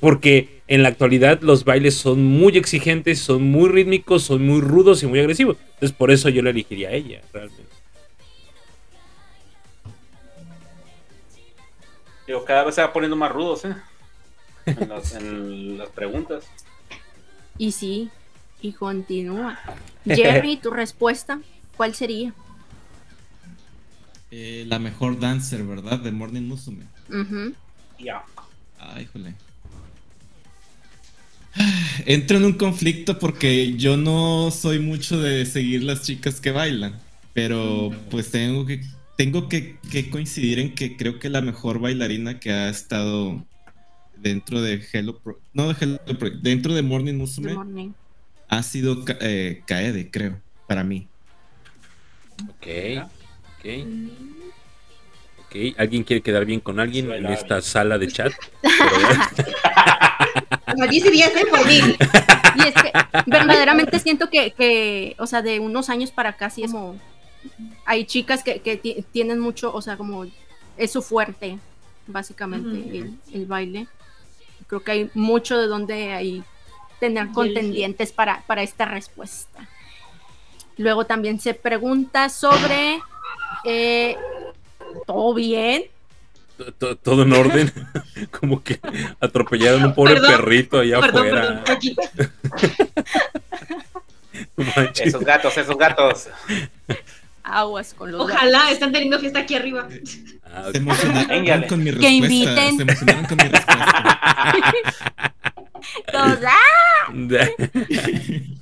[0.00, 5.02] porque en la actualidad los bailes son muy exigentes, son muy rítmicos, son muy rudos
[5.02, 5.56] y muy agresivos.
[5.74, 7.64] Entonces por eso yo le elegiría a ella, realmente.
[12.26, 13.74] Digo, cada vez se va poniendo más rudos, ¿eh?
[14.66, 16.44] En las, en las preguntas.
[17.56, 18.10] Y sí,
[18.60, 19.58] y continúa.
[20.04, 21.40] Jerry, tu respuesta,
[21.76, 22.34] ¿cuál sería?
[24.30, 25.98] Eh, la mejor dancer, ¿verdad?
[26.00, 26.84] De Morning Musume.
[27.98, 28.22] Ya.
[28.78, 29.34] Ay, jole.
[32.06, 36.98] Entro en un conflicto porque yo no soy mucho de seguir las chicas que bailan,
[37.34, 38.82] pero pues tengo que
[39.16, 43.44] tengo que, que coincidir en que creo que la mejor bailarina que ha estado
[44.16, 47.90] dentro de Hello Pro, no de Hello Pro, dentro de Morning Musume morning.
[48.48, 51.08] ha sido eh, Kaede, creo, para mí.
[52.48, 52.66] Ok,
[53.58, 53.66] ok.
[55.44, 57.62] Ok, ¿alguien quiere quedar bien con alguien en esta bien.
[57.62, 58.32] sala de chat?
[58.78, 58.98] Pero,
[60.78, 61.46] Sea, 10 días ¿eh?
[61.50, 61.78] por mí.
[62.56, 62.92] Y es que
[63.26, 66.96] verdaderamente siento que, que, o sea, de unos años para acá sí es como...
[67.84, 70.26] Hay chicas que, que ti- tienen mucho, o sea, como
[70.76, 71.58] es su fuerte,
[72.06, 73.86] básicamente, el, el baile.
[74.66, 76.42] Creo que hay mucho de donde hay
[77.00, 79.68] tener contendientes para, para esta respuesta.
[80.76, 83.00] Luego también se pregunta sobre...
[83.64, 84.16] eh,
[85.06, 85.84] ¿Todo bien?
[86.58, 87.72] To- to- todo en orden.
[88.38, 88.78] Como que
[89.20, 91.64] atropellaron un pobre Perdón, perrito allá Perdón, afuera.
[91.64, 91.96] perdón.
[94.94, 96.28] Esos gatos, esos gatos.
[97.42, 99.88] Aguas con los Ojalá están teniendo fiesta aquí arriba.
[100.44, 100.68] Ah.
[100.72, 102.10] Se emocionaron con mi Que respuesta.
[102.10, 102.76] inviten.
[102.76, 104.52] Se emocionaron con mi respuesta.
[106.12, 106.38] gatos.
[106.44, 107.12] ¡Ah!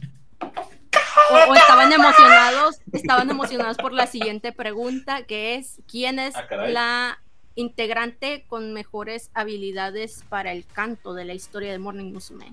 [1.31, 6.45] O, o estaban emocionados, estaban emocionados por la siguiente pregunta, que es ¿quién es Ah,
[6.69, 7.19] la
[7.57, 12.47] integrante con mejores habilidades para el canto de la historia de Morning Musume?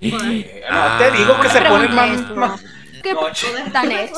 [0.00, 2.36] Eh, no, te digo que se Ah, ponen más.
[2.36, 2.64] más-.
[3.02, 3.14] ¿Qué
[3.72, 4.14] tan hecho?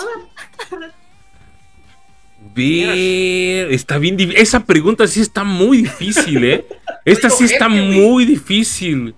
[2.54, 4.40] Ver, está bien difícil.
[4.42, 6.66] Esa pregunta sí está muy difícil, ¿eh?
[7.04, 9.14] Esta sí está muy difícil.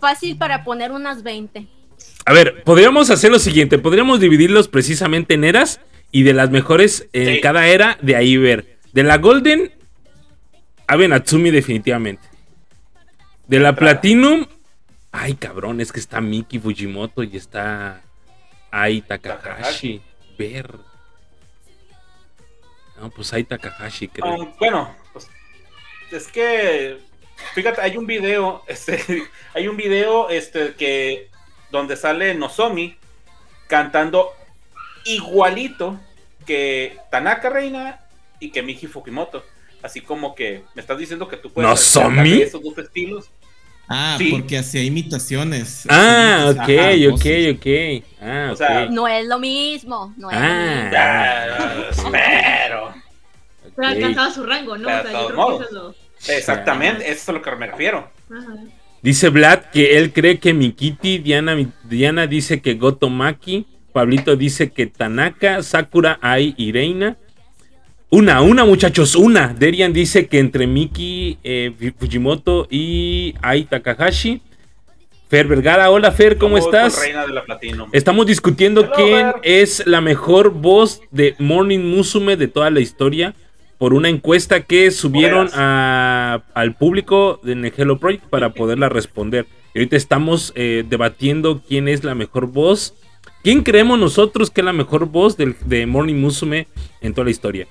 [0.00, 1.66] Fácil para poner unas 20.
[2.24, 3.78] A ver, podríamos hacer lo siguiente.
[3.78, 7.40] Podríamos dividirlos precisamente en eras y de las mejores en Sí.
[7.40, 8.78] cada era, de ahí ver.
[8.92, 9.72] De la Golden,
[10.86, 12.28] Abe Natsumi definitivamente.
[13.46, 14.46] De la Platinum,
[15.12, 18.02] ay cabrón, es que está Miki Fujimoto y está
[18.70, 20.02] Ai Takahashi.
[20.38, 20.74] Ver.
[23.00, 24.34] No, pues Ai Takahashi, creo.
[24.34, 25.28] Um, bueno, pues
[26.10, 26.98] es que
[27.54, 31.30] fíjate, hay un video, este, hay un video este que
[31.70, 32.96] donde sale Nozomi
[33.66, 34.32] cantando
[35.04, 36.00] igualito
[36.44, 38.00] que Tanaka Reina
[38.40, 39.44] y que Miki Fukimoto.
[39.82, 43.26] Así como que me estás diciendo que tú puedes cantar de esos dos estilos.
[43.88, 44.30] Ah, Sí.
[44.32, 45.86] porque hacía imitaciones.
[45.88, 48.04] Ah, ok, Ajá, ok, ok.
[48.20, 48.90] Ah, O sea, ok.
[48.90, 50.12] No es lo mismo.
[50.16, 50.88] No es Ah.
[50.92, 52.92] Ya, espero.
[53.76, 53.94] Pero Ok.
[53.94, 54.88] alcanzaba su rango, ¿no?
[54.88, 55.94] Pero O sea, yo creo que eso es lo.
[56.34, 58.10] Exactamente, eso es a lo que me refiero.
[58.30, 58.54] Ajá.
[59.02, 64.72] Dice Vlad que él cree que Mikiti, Diana, Diana dice que Goto Maki, Pablito dice
[64.72, 67.16] que Tanaka, Sakura, Ai y Reina.
[68.08, 69.48] Una, una muchachos, una.
[69.48, 74.40] Derian dice que entre Miki, eh, Fujimoto y Ai Takahashi.
[75.28, 77.00] Fer Vergara, hola Fer, ¿cómo estás?
[77.00, 77.88] Reina de la Platinum.
[77.92, 79.34] Estamos discutiendo Hello, quién Fer.
[79.42, 83.34] es la mejor voz de Morning Musume de toda la historia
[83.76, 89.46] por una encuesta que subieron a- al público en el Hello Project para poderla responder.
[89.74, 92.94] Y ahorita estamos eh, debatiendo quién es la mejor voz.
[93.42, 96.68] ¿Quién creemos nosotros que es la mejor voz de Morning Musume
[97.00, 97.66] en toda la historia?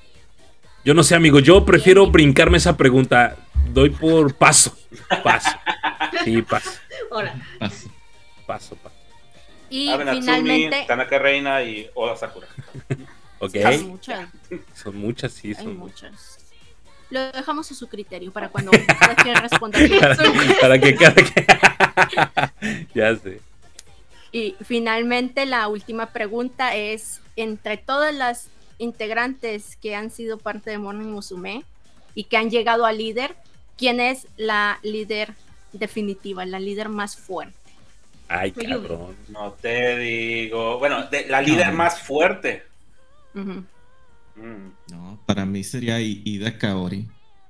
[0.86, 3.36] Yo no sé, amigo, yo prefiero brincarme esa pregunta.
[3.74, 4.78] Doy por paso.
[5.24, 5.50] Paso.
[6.24, 6.70] Sí, paso.
[7.12, 7.90] Ahora, Paso.
[8.46, 8.96] Paso, paso.
[9.68, 12.48] Y finalmente, Tanaka Reina y Oda Sakura.
[13.40, 13.56] Ok.
[13.66, 14.30] hay muchas,
[14.76, 16.12] Son muchas, sí, hay son muchas.
[16.12, 16.38] muchas.
[17.10, 19.80] Lo dejamos a su criterio para cuando cada quien responda.
[20.00, 20.16] para,
[20.62, 22.88] para que cada que...
[22.94, 23.42] ya sé.
[24.32, 30.78] Y finalmente la última pregunta es, entre todas las integrantes que han sido parte de
[30.78, 31.64] Morning Musume
[32.14, 33.36] y que han llegado a líder,
[33.78, 35.34] ¿quién es la líder
[35.74, 37.56] definitiva, la líder más fuerte?
[38.28, 39.16] Ay, cabrón.
[39.30, 40.80] No te digo.
[40.80, 41.74] Bueno, de, la líder No.
[41.76, 42.64] más fuerte.
[43.34, 43.60] Mm.
[44.92, 47.08] No, para mí sería Ida Kaori.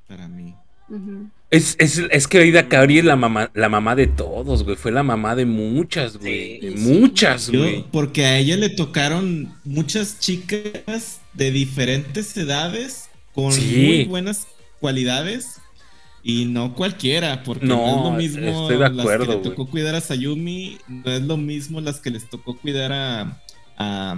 [0.08, 0.54] Para mí.
[0.90, 1.30] ujú.
[1.56, 4.76] Es, es, es que Aida Kaori es la mamá, la mamá de todos, güey.
[4.76, 6.60] Fue la mamá de muchas, güey.
[6.60, 6.68] Sí.
[6.68, 7.86] de muchas, Yo, güey.
[7.92, 13.76] porque a ella le tocaron muchas chicas de diferentes edades con Sí.
[13.86, 14.48] muy buenas
[14.80, 15.62] cualidades
[16.24, 19.38] y no cualquiera, porque no, No, es lo mismo estoy de las que acuerdo, le
[19.38, 23.42] tocó cuidar a Sayumi, no es lo mismo las que les tocó cuidar a,
[23.78, 24.18] a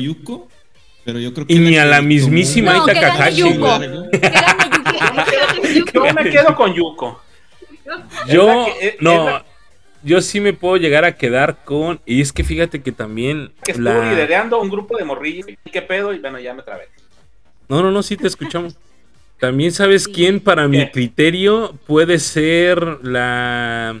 [0.00, 0.48] Yuko,
[1.04, 3.40] pero yo creo que Y ni a la mismísima gane Kakashi.
[3.42, 3.76] Yuko.
[3.76, 3.90] güey.
[4.10, 5.61] Que gane Yuki.
[5.74, 7.20] Yo me quedo con Yuko.
[8.28, 9.44] Yo, Es la que- es- es no, la-
[10.04, 12.00] yo sí me puedo llegar a quedar con.
[12.06, 13.52] Y es que fíjate que también.
[13.64, 15.46] Que estuvo la- liderando un grupo de morrillos.
[15.48, 16.12] ¿Y qué pedo?
[16.12, 16.88] Y bueno, ya me trabé.
[17.68, 18.76] No, no, no, sí te escuchamos.
[19.40, 20.12] También sabes Sí.
[20.12, 24.00] quién, para mi criterio, puede ser la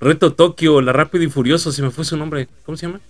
[0.00, 1.72] Reto Tokio, la Rápido y Furioso.
[1.72, 2.46] Se me fue su nombre.
[2.64, 3.00] ¿Cómo se llama?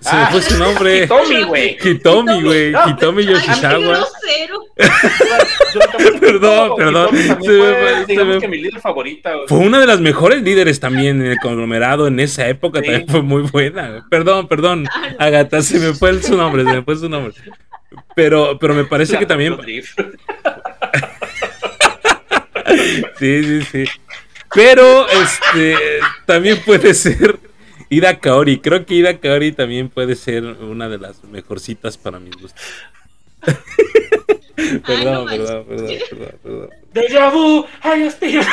[0.00, 1.06] Se Ah, me fue su nombre.
[1.06, 1.76] Tommy, güey.
[1.82, 2.72] Hitomi, güey.
[2.88, 3.78] Hitomi Ay, qué Yoshizawa.
[3.78, 4.64] grosero.
[5.74, 7.08] Yo también- Perdón, perdón.
[8.50, 9.34] Mi líder favorita.
[9.34, 9.48] güey.
[9.48, 12.80] Fue una de las mejores líderes también en el conglomerado en esa época.
[12.80, 12.86] Sí.
[12.86, 13.88] También fue muy buena.
[13.90, 14.02] güey.
[14.10, 14.86] Perdón, perdón.
[15.18, 17.34] Agata, se me fue su nombre, se me fue su nombre.
[18.14, 19.56] Pero, pero me parece que también.
[23.18, 23.84] Sí, sí, sí.
[24.54, 25.76] Pero este
[26.26, 27.38] también puede ser
[27.90, 28.60] Ida Kaori.
[28.60, 32.60] Creo que Ida Kaori también puede ser una de las mejorcitas para mis gustos.
[34.86, 36.70] perdón, no perdón, perdón, perdón, perdón.
[36.94, 38.42] Deja vu, ay, aspiro.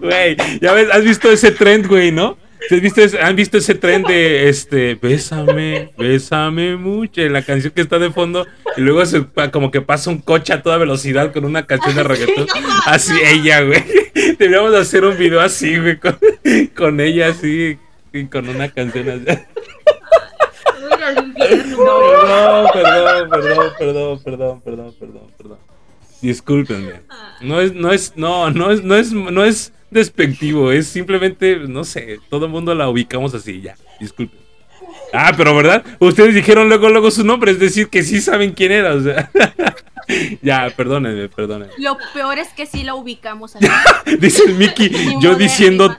[0.00, 2.36] Güey, ya ves, has visto ese trend, güey, ¿no?
[2.70, 7.20] ¿Has visto ese- ¿Han visto ese trend de este, bésame, bésame mucho?
[7.22, 8.44] En la canción que está de fondo,
[8.76, 12.02] y luego se, como que pasa un coche a toda velocidad con una canción de
[12.04, 12.46] reggaetón.
[12.86, 13.84] Así ella, güey.
[14.38, 15.98] Deberíamos hacer un video así, güey,
[16.74, 17.78] con, ella así,
[18.12, 19.24] y con una canción así.
[21.36, 25.58] Perdón, perdón, perdón, perdón, perdón, perdón, perdón, perdón.
[26.20, 27.00] Discúlpenme.
[27.40, 31.84] No es, no es, no, no es, no es, no es despectivo, es simplemente, no
[31.84, 34.40] sé, todo el mundo la ubicamos así, ya, disculpen.
[35.12, 38.72] Ah, pero verdad, ustedes dijeron luego, luego su nombre, es decir, que sí saben quién
[38.72, 39.30] era, o sea.
[40.42, 41.72] ya, perdónenme, perdónenme.
[41.78, 43.66] Lo peor es que sí la ubicamos así.
[44.18, 45.96] Dice el Mickey, yo diciendo,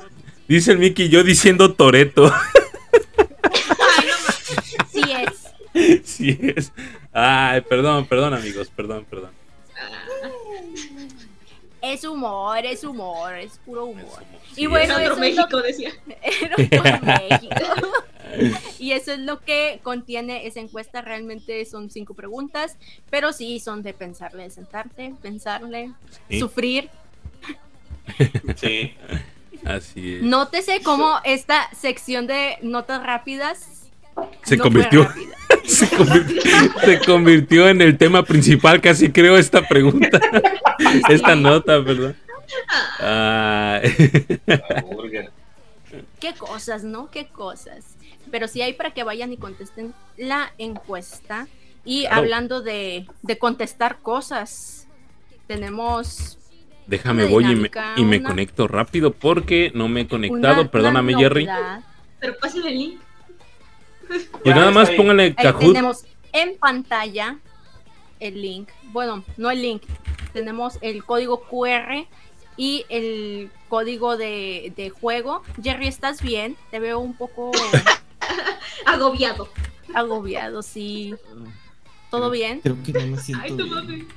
[0.48, 2.32] dice el Mickey, yo diciendo Toreto.
[2.34, 4.78] Ay, no mames.
[4.91, 5.02] Sí
[5.74, 6.08] es.
[6.08, 6.72] sí es.
[7.12, 9.32] Ay, perdón, perdón, amigos, perdón, perdón.
[11.82, 14.24] Es humor, es humor, es puro humor.
[14.54, 15.91] Sí, Y bueno, Otro eso es lo México decía.
[16.41, 17.56] Era por México.
[18.80, 21.02] Y eso es lo que contiene esa encuesta.
[21.02, 22.78] Realmente son cinco preguntas,
[23.10, 25.92] pero sí son de pensarle, de sentarte, pensarle,
[26.30, 26.40] Sí.
[26.40, 26.90] sufrir.
[28.56, 28.94] Sí.
[29.66, 30.22] Así es.
[30.24, 33.90] Nótese cómo esta sección de notas rápidas
[34.44, 35.08] Se no convirtió.
[35.66, 36.42] se, convirtió,
[36.86, 40.22] se convirtió en el tema principal, casi creo, esta pregunta.
[41.10, 42.16] Esta nota, perdón.
[43.00, 43.82] Ah.
[46.20, 47.10] Qué cosas, ¿no?
[47.12, 47.96] Qué cosas.
[48.32, 51.48] Pero sí hay para que vayan y contesten la encuesta.
[51.86, 52.18] Y Claro.
[52.18, 54.88] hablando de, de contestar cosas,
[55.48, 56.38] tenemos
[56.88, 60.62] déjame Una voy y me, y me una- conecto rápido porque no me he conectado.
[60.62, 61.48] una- Perdóname, una Jerry.
[62.20, 63.00] Pero pásenle el link.
[64.08, 65.62] Pues Ya nada más pónganle Kahoot.
[65.74, 67.40] tenemos en pantalla
[68.20, 68.70] el link.
[68.92, 69.84] Bueno, no el link.
[70.34, 72.06] Tenemos el código QR
[72.56, 75.42] y el código de, de juego.
[75.62, 76.56] Jerry, ¿estás bien?
[76.72, 77.52] Te veo un poco
[78.86, 79.50] Agobiado.
[79.94, 81.16] agobiado, sí.
[82.10, 82.62] ¿Todo bien?
[82.62, 83.54] Creo que no me siento Ay,
[83.88, 84.08] bien.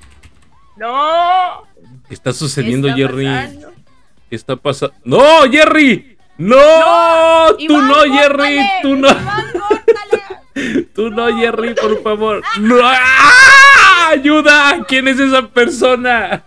[0.77, 1.63] ¡No!
[2.09, 3.25] ¿Qué está sucediendo, ¿Qué está Jerry?
[3.27, 3.73] pasando?
[4.31, 4.95] ¿Qué está pasando?
[5.05, 6.17] ¡No, Jerry!
[6.39, 6.57] ¡No!
[7.59, 8.61] ¡Tú Iván, no, Jerry!
[8.83, 9.09] ¡Tú no!
[9.09, 9.45] Iván.
[10.95, 12.43] ¡Tú no, Jerry, por favor!
[12.61, 12.77] ¡No!
[12.83, 14.09] ¡Ah!
[14.11, 14.85] ¡Ayuda!
[14.89, 16.43] ¿Quién es esa persona?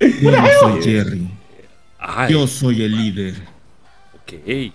[0.00, 1.28] Yo no soy Jerry.
[1.98, 3.34] Ay, Yo soy el líder.
[4.14, 4.72] ok.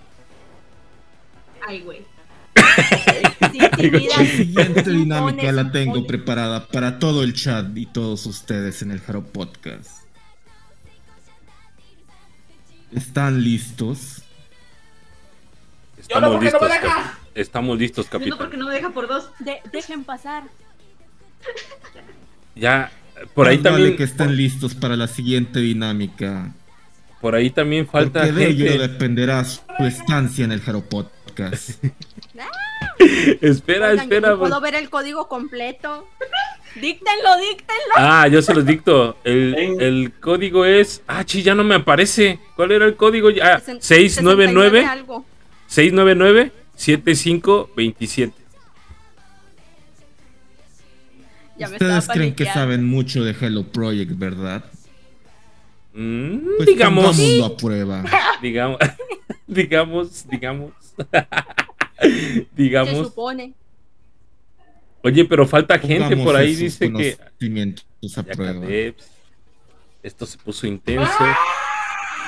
[1.70, 2.02] Ay, güey.
[2.56, 9.00] La siguiente dinámica la tengo preparada para todo el chat y todos ustedes en el
[9.02, 9.92] Jaro Podcast.
[12.92, 14.24] ¿Están listos?
[15.96, 16.62] No, Estamos porque no listos.
[16.62, 16.88] me deja.
[16.96, 18.60] cap- Estamos listos, Yo no porque capitán.
[18.60, 19.30] no me deja por dos.
[19.38, 20.46] De- dejen pasar.
[22.56, 22.92] Ya,
[23.36, 26.52] por ahí vale también, que estén listos para la siguiente dinámica.
[27.22, 28.88] por ahí también falta porque de ello gente.
[28.88, 30.82] dependerá su estancia en el Jaro
[31.40, 31.84] Podcast.
[33.42, 34.30] Espera, Oigan, yo espera.
[34.32, 34.50] no pues.
[34.50, 36.08] puedo ver el código completo.
[36.76, 37.94] Díctenlo, díctenlo.
[37.96, 39.18] Ah, yo se los dicto.
[39.24, 41.02] El, el código es.
[41.08, 42.40] Ah, chi, ya no me aparece.
[42.56, 43.30] ¿Cuál era el código?
[43.42, 45.26] Ah, Sesen- 699 69 algo.
[45.68, 48.34] 699 7527.
[51.58, 54.64] Ya me estaba Ustedes creen que saben mucho de Hello Project, ¿verdad?
[55.94, 58.04] Mm, Pues digamos, pongámoslo a prueba.
[58.42, 58.78] digamos,
[59.48, 60.72] digamos, digamos.
[62.02, 63.08] Se Digamos.
[63.08, 63.54] supone.
[65.04, 67.18] Oye, pero falta gente Pongamos por ahí, dice que.
[68.18, 68.52] a prueba.
[68.60, 68.96] acabé.
[70.04, 71.12] Esto se puso intenso.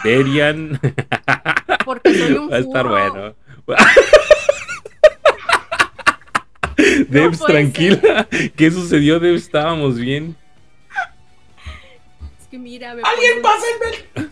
[0.03, 0.79] Derian.
[1.85, 3.35] Porque soy un Va a estar bueno.
[7.09, 8.27] Debs, tranquila.
[8.55, 9.43] ¿Qué sucedió, Debs?
[9.43, 10.35] Estábamos bien.
[12.51, 13.53] Es que mira, me ¡Alguien pongo-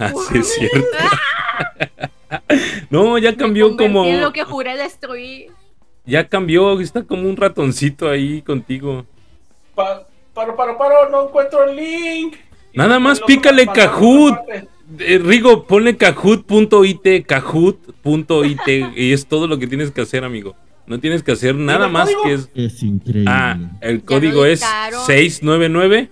[0.02, 0.20] pásenme!
[0.28, 0.98] Así es cierto.
[2.92, 4.04] No, ya cambió como.
[4.06, 5.52] en lo que juré destruir.
[6.06, 6.80] Ya cambió.
[6.80, 9.06] Está como un ratoncito ahí contigo.
[9.74, 12.36] Pa- paro, paro, paro, no encuentro el link.
[12.74, 14.36] Nada más pícale Kahoot.
[15.00, 20.56] Eh, Rigo, ponle kahoot.it, kahoot.it y es todo lo que tienes que hacer, amigo.
[20.88, 22.24] No tienes que hacer nada más código?
[22.24, 22.50] que es...
[22.74, 23.26] Es increíble.
[23.32, 25.06] Ah, el código es dictaron.
[25.06, 26.10] 699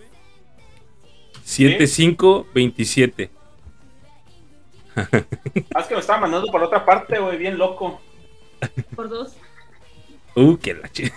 [1.47, 3.29] 7527.
[4.97, 5.07] Ah,
[5.79, 8.01] es que me estaba mandando por otra parte, güey, bien loco.
[8.95, 9.37] Por dos.
[10.35, 11.09] Uh, que la ch...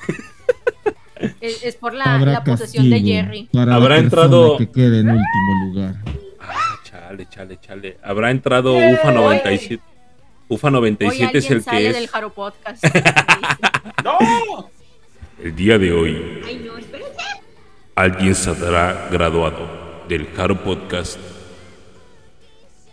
[1.40, 3.48] Es, es por la, la posesión de Jerry.
[3.52, 5.96] Para Habrá entrado- que quede en último lugar.
[6.40, 7.98] Ah, chale, chale, chale.
[8.02, 9.82] Habrá entrado UFA 97.
[10.48, 12.10] UFA Hoy 97 es alguien el sale que del es.
[12.10, 12.84] Jaro Podcast.
[14.04, 14.70] ¡No!
[15.42, 17.16] El día de hoy, Ay, no, espérense.
[17.96, 21.20] alguien saldrá graduado del Haro Podcast.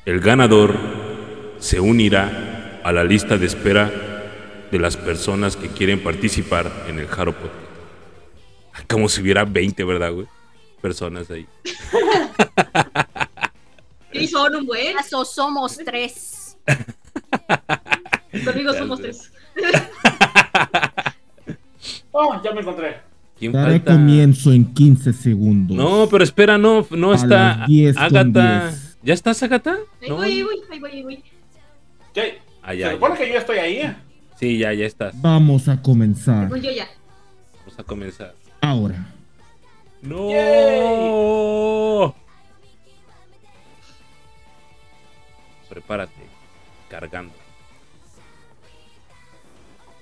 [0.05, 0.78] El ganador
[1.57, 3.91] se unirá a la lista de espera
[4.72, 8.88] de las personas que quieren participar en el Haro Podcast.
[8.88, 10.28] Como si hubiera 20, ¿verdad, güey?
[10.80, 11.45] Personas ahí.
[14.13, 14.95] Sí, son un buen.
[14.95, 16.57] Caso somos tres.
[18.45, 19.32] Conmigo somos tres.
[22.11, 22.99] Oh, ya me encontré.
[23.39, 23.93] ¿Quién falta?
[23.93, 25.75] comienzo en 15 segundos.
[25.77, 28.65] No, pero espera, no, no A está las 10 con Agatha.
[28.69, 28.97] 10.
[29.03, 29.77] ¿Ya estás, Agatha?
[30.01, 30.15] Ahí No.
[30.15, 31.23] voy, ahí voy, ahí voy, ahí voy.
[32.15, 32.23] Ya,
[32.63, 33.95] Ah, se supone que yo ya estoy ahí.
[34.38, 35.13] Sí, ya, ya estás.
[35.21, 36.49] Vamos a comenzar.
[36.49, 36.88] Pues yo ya.
[37.59, 38.35] Vamos a comenzar.
[38.61, 39.13] Ahora.
[40.01, 40.27] ¡No!
[45.69, 46.21] Prepárate.
[46.89, 47.33] Cargando.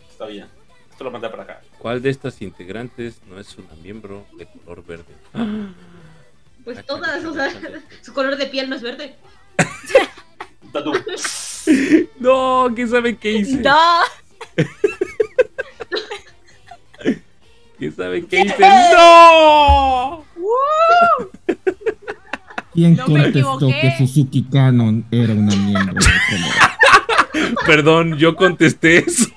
[0.09, 0.47] Está bien.
[0.91, 1.61] Esto lo mandé para acá.
[1.85, 5.13] ¿Cuál de estas integrantes no es una miembro de color verde?
[6.63, 7.51] Pues Ah, todas, o sea,
[8.01, 9.15] su color de piel no es verde.
[12.19, 13.57] No, ¿quién sabe qué hice?
[13.57, 13.99] ¡No!
[17.77, 18.55] ¿Quién sabe qué hice?
[18.59, 20.25] ¡No!
[22.73, 25.99] ¿Quién No me contestó que Suzuki Canon era una miembro de
[26.31, 26.55] color?
[27.67, 29.29] Perdón, yo contesté eso.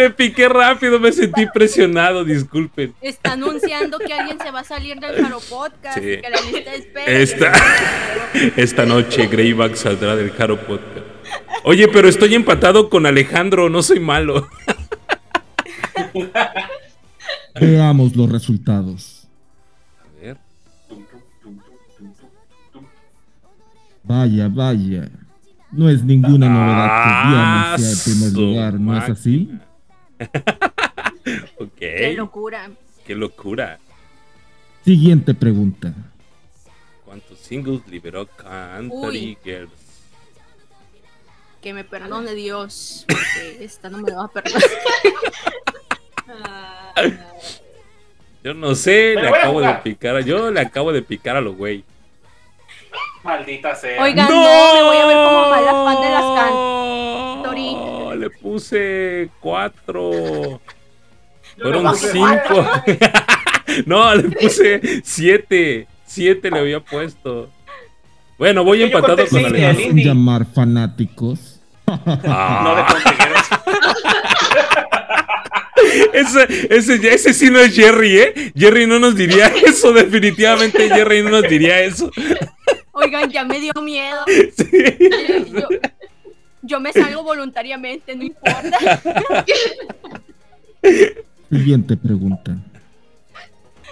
[0.00, 2.94] Le piqué rápido, me sentí presionado, disculpen.
[3.02, 5.98] Está anunciando que alguien se va a salir del Jaro Podcast.
[5.98, 6.16] Sí.
[6.22, 7.04] Que la lista.
[7.04, 7.52] Esta,
[8.56, 11.04] esta noche Greyback saldrá del Caro Podcast.
[11.64, 14.48] Oye, pero estoy empatado con Alejandro, no soy malo.
[17.60, 19.28] Veamos los resultados.
[19.98, 20.38] A ver.
[24.04, 25.10] Vaya, vaya.
[25.70, 29.50] No es ninguna novedad que Diana sea el primer lugar, ¿no es así?
[31.58, 31.70] ok.
[31.78, 32.70] Qué locura.
[33.06, 33.78] Qué locura.
[34.84, 35.92] Siguiente pregunta.
[37.04, 39.38] ¿Cuántos singles liberó Country Uy.
[39.44, 39.72] Girls?
[41.60, 43.04] Que me perdone Dios.
[43.08, 44.62] Porque esta no me va a perdonar.
[48.42, 50.16] Yo no sé, Pero le acabo de picar.
[50.16, 51.84] a- Yo le acabo de picar a los güey.
[53.22, 54.02] Maldita sea.
[54.02, 57.76] Oiga, no, me voy a ver como mala fan de las Cantorí.
[58.20, 60.60] No, le puse cuatro.
[61.60, 62.66] Fueron cinco.
[63.86, 65.86] no, le puse siete.
[66.06, 67.48] Siete le había puesto.
[68.38, 69.84] Bueno, voy empatado con seis de ¿Qué Alejandro.
[69.90, 71.60] hacen llamar fanáticos?
[71.86, 73.20] No de Ah, conseguir.
[76.12, 78.52] ese, ese, ese sí no es Jerry, ¿eh?
[78.56, 82.10] Jerry no nos diría eso, definitivamente Jerry no nos diría eso.
[82.92, 84.20] Oigan, ya me dio miedo.
[84.56, 84.68] Sí.
[85.52, 85.68] Yo,
[86.62, 88.78] yo me salgo voluntariamente, no importa.
[91.50, 92.56] Siguiente pregunta.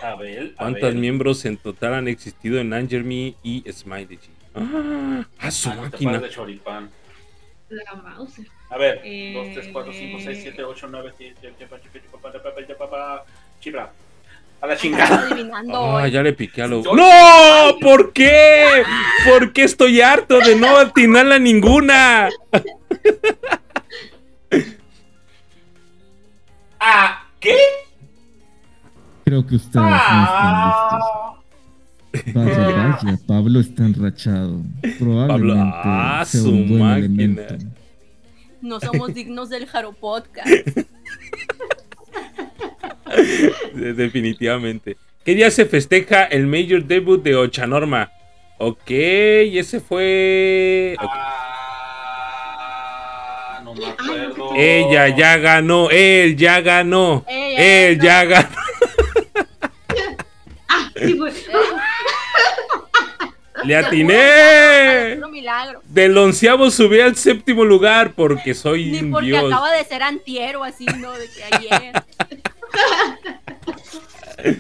[0.03, 0.95] A ver, a ¿Cuántos ver.
[0.95, 4.19] miembros en total han existido en Anger Me y Smiley?
[4.55, 6.19] Ah, a su Ah, máquina.
[6.19, 6.89] de choripán.
[7.69, 8.45] la.
[8.71, 13.25] A ver, Eh, 2, 3, 4, 5, 6, 7, 8, 9, 10, 11, 12,
[13.61, 13.93] Chibra.
[14.61, 15.29] A la chingada.
[15.31, 16.11] adivinando Ah, hoy.
[16.11, 16.83] ya le piqué a lo.
[16.83, 17.79] Yo- ¡No!
[17.81, 18.83] ¿Por qué?
[19.25, 22.29] ¿Por qué estoy harto de no atinarla ninguna?
[26.81, 27.57] Ah, ¿qué?
[29.25, 31.39] Creo que ustedes no Ah.
[32.13, 32.35] están listos.
[32.35, 34.63] Vaya, vaya, Pablo está enrachado.
[34.99, 37.23] Probablemente ah, sea su un buen máquina.
[37.43, 37.55] elemento.
[38.61, 40.49] No somos dignos del Jaro Podcast.
[43.75, 44.97] De- Definitivamente.
[45.25, 48.11] ¿Qué día se festeja el Major Debut de Ochanorma?
[48.59, 50.97] Ok, ese fue.
[52.31, 54.51] Ah, no me acuerdo.
[54.57, 58.49] Ella ya ganó, él ya ganó, Ella él ya ganó.
[61.01, 61.31] Sí, fue.
[63.65, 65.19] ¡Le atiné!
[65.31, 65.81] Milagro.
[65.85, 69.45] Del onceavo subí al séptimo lugar porque soy Ni porque dios.
[69.45, 71.13] acaba de ser antiero así, ¿no?
[71.13, 71.93] De que ayer.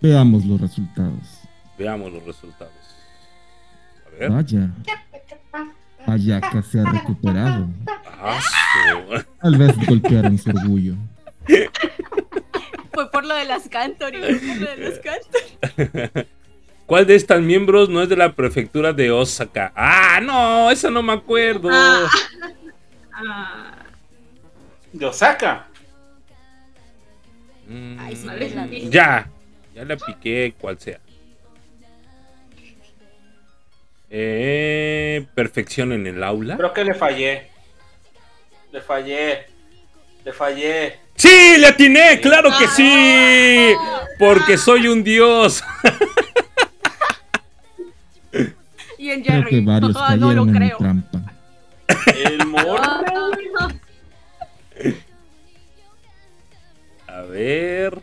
[0.00, 1.40] Veamos los resultados.
[1.78, 2.72] Veamos los resultados.
[4.06, 4.30] A ver.
[4.30, 4.70] Vaya.
[6.06, 7.68] Ayaka se ha recuperado.
[9.40, 10.94] Tal vez golpearon su orgullo.
[12.92, 14.18] Fue por lo de las Cantory.
[14.18, 16.26] Fue por lo de las Cantory.
[16.86, 19.72] ¿Cuál de estas miembros no es de la prefectura de Osaka?
[19.76, 21.68] Ah, no, esa no me acuerdo.
[21.72, 22.08] Ah.
[23.12, 23.74] Ah,
[24.92, 25.68] De Osaka.
[27.70, 28.90] Mm, Ay, sí, me la di.
[28.90, 29.30] ya,
[29.74, 30.98] ya la piqué, cual sea.
[34.10, 36.56] Eh, perfección en el aula.
[36.56, 37.46] Creo que le fallé.
[38.72, 39.46] Le fallé.
[40.24, 40.98] Le fallé.
[41.14, 41.56] ¡Sí!
[41.58, 42.20] ¡Le atiné!
[42.20, 43.72] ¡Claro que sí!
[44.18, 45.62] Porque soy un dios.
[48.98, 49.64] Y en Creo que Jerry.
[49.64, 50.76] varios Ah, no lo cayeron en creo.
[50.76, 51.20] trampa.
[52.22, 52.82] El morro.
[57.20, 58.00] A ver.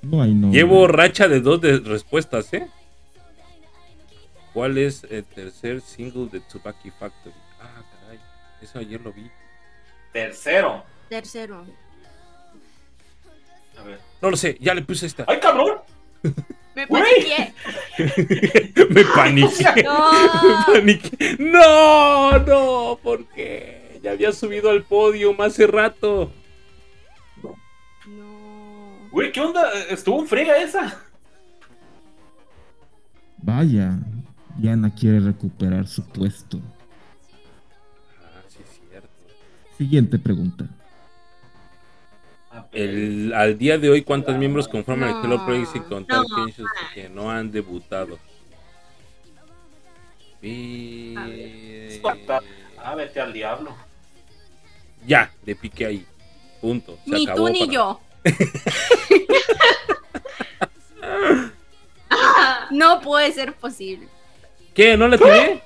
[0.00, 0.58] No hay nombre.
[0.58, 2.66] Llevo racha de dos de respuestas, ¿eh?
[4.54, 7.34] ¿Cuál es el tercer single de Tsubaki Factory?
[7.60, 8.18] Ah, caray.
[8.62, 9.30] Eso ayer lo vi.
[10.12, 10.84] Tercero.
[11.10, 11.66] Tercero.
[13.78, 13.98] A ver.
[14.22, 15.24] No lo sé, ya le puse esta.
[15.28, 15.78] ¡Ay, cabrón!
[16.74, 17.52] Me paniqué.
[18.90, 19.64] Me paniqué.
[19.84, 20.12] No.
[20.12, 21.36] Me paniqué.
[21.38, 24.00] No, no, ¿por qué?
[24.02, 26.30] Ya había subido al podio hace rato.
[29.14, 29.20] No.
[29.20, 29.70] Güey, ¿qué onda?
[29.90, 31.00] Estuvo en frega esa.
[33.38, 33.98] Vaya.
[34.56, 36.58] Diana quiere recuperar su puesto.
[38.20, 39.08] Ah, sí, es cierto.
[39.78, 40.66] Siguiente pregunta.
[42.72, 46.46] El, al día de hoy, ¿cuántos miembros conforman el Hello No, Project sin contar no.
[46.94, 48.18] Que no han debutado?
[50.40, 51.14] Vi-
[52.78, 53.74] Ah, vete al diablo.
[55.06, 56.06] Ya, le piqué ahí.
[56.60, 56.98] Punto.
[57.04, 58.00] Se Ni acabó tú ni para- yo.
[62.70, 64.08] No puede ser posible.
[64.74, 64.96] ¿Qué?
[64.96, 65.62] ¿No le tiene?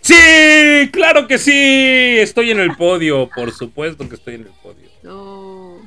[0.00, 0.90] ¡Sí!
[0.92, 2.18] ¡Claro que sí!
[2.18, 3.28] Estoy en el podio.
[3.28, 4.88] Por supuesto que estoy en el podio.
[5.02, 5.78] No.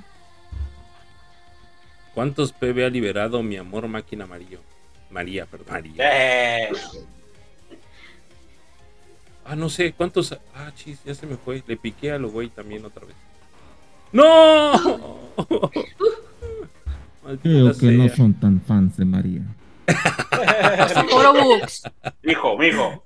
[2.13, 4.59] ¿Cuántos PB ha liberado mi amor máquina amarillo?
[5.09, 5.67] María, perdón.
[5.69, 5.93] María.
[5.99, 6.69] Eh,
[9.49, 10.37] Ah, no sé, ¿cuántos?
[10.53, 11.63] Ah, chis, ya se me fue.
[11.65, 13.15] Le piqué a lo güey también otra vez.
[14.11, 14.71] ¡No!
[17.41, 19.41] Creo que no son tan fans de María.
[21.13, 21.83] Oro Books.
[22.23, 23.03] mijo, mijo.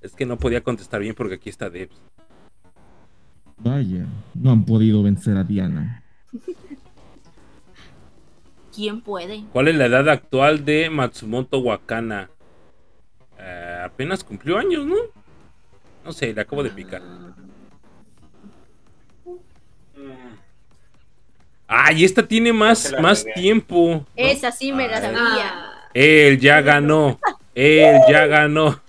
[0.00, 2.00] Es que no podía contestar bien porque aquí está Debs.
[3.58, 4.06] Vaya.
[4.34, 6.02] No han podido vencer a Diana.
[8.74, 9.44] ¿Quién puede?
[9.52, 12.30] ¿Cuál es la edad actual de Matsumoto Wakana?
[13.38, 14.96] Eh, apenas cumplió años, ¿no?
[16.04, 17.02] No sé, le acabo de picar.
[21.72, 24.04] ¡Ay, esta tiene más, la más tiempo!
[24.04, 24.06] ¿no?
[24.16, 25.02] Esa sí me la Ay.
[25.02, 25.20] sabía.
[25.54, 27.16] ah, Él ya ganó.
[27.54, 28.80] Él ya ganó.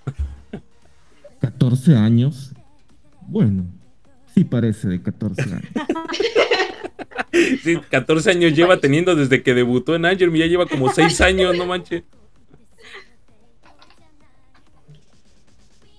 [1.41, 2.51] 14 años.
[3.21, 3.65] Bueno.
[4.33, 5.63] Sí parece de 14 años.
[7.63, 10.33] Sí, 14 años lleva teniendo desde que debutó en Angel.
[10.33, 12.03] Ya lleva como 6 años, no manches.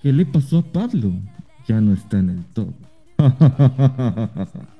[0.03, 1.11] ¿Qué le pasó a Pablo?
[1.67, 2.73] Ya no está en el top.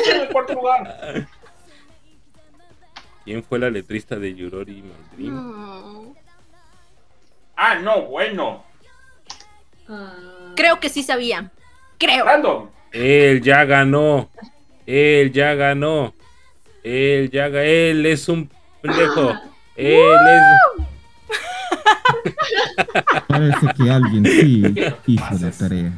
[0.00, 1.28] ¡Ah, estoy en el cuarto lugar!
[3.24, 5.30] ¿Quién fue la letrista de Yurori Madrid?
[5.30, 6.14] Mm.
[7.56, 8.64] Ah, no, bueno.
[9.88, 10.52] ah.
[10.56, 11.50] Creo que sí sabía.
[11.98, 12.24] Creo.
[12.24, 12.70] Random.
[12.92, 14.30] Él ya ganó.
[14.86, 16.14] Él ya ganó.
[16.82, 17.60] Él ya ganó.
[17.64, 19.34] Él es un pendejo.
[19.76, 20.42] Él es.
[23.28, 24.74] Parece que alguien sí
[25.06, 25.92] hizo la tarea.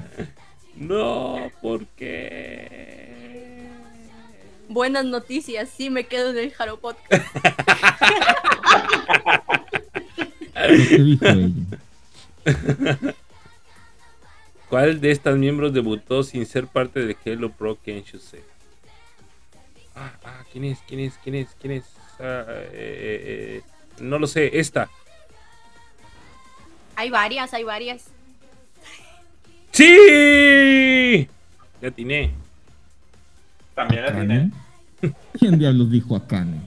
[0.76, 2.71] No, ¿por qué?
[4.72, 5.68] Buenas noticias.
[5.68, 7.22] Sí me quedo en el Jaro Podcast.
[14.70, 18.40] ¿Cuál de estas miembros debutó sin ser parte de Hello Pro Kenshusei?
[19.94, 20.78] Ah, ah, ¿quién es?
[20.88, 21.18] ¿Quién es?
[21.22, 21.48] ¿Quién es?
[21.60, 21.84] ¿Quién es?
[22.18, 23.62] Ah, eh, eh, eh,
[24.00, 24.88] no lo sé, esta.
[26.96, 28.06] Hay varias, hay varias.
[29.72, 31.28] ¡Sí!
[31.82, 32.32] Ya atiné.
[33.74, 34.61] También la tiene.
[35.38, 36.60] ¿Quién diablos dijo Akane?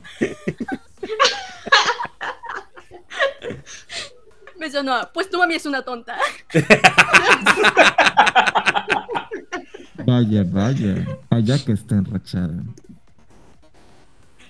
[4.59, 6.18] Me sonó, pues tu mami es una tonta.
[10.05, 11.05] Vaya, vaya.
[11.30, 12.63] Vaya que está enrachada.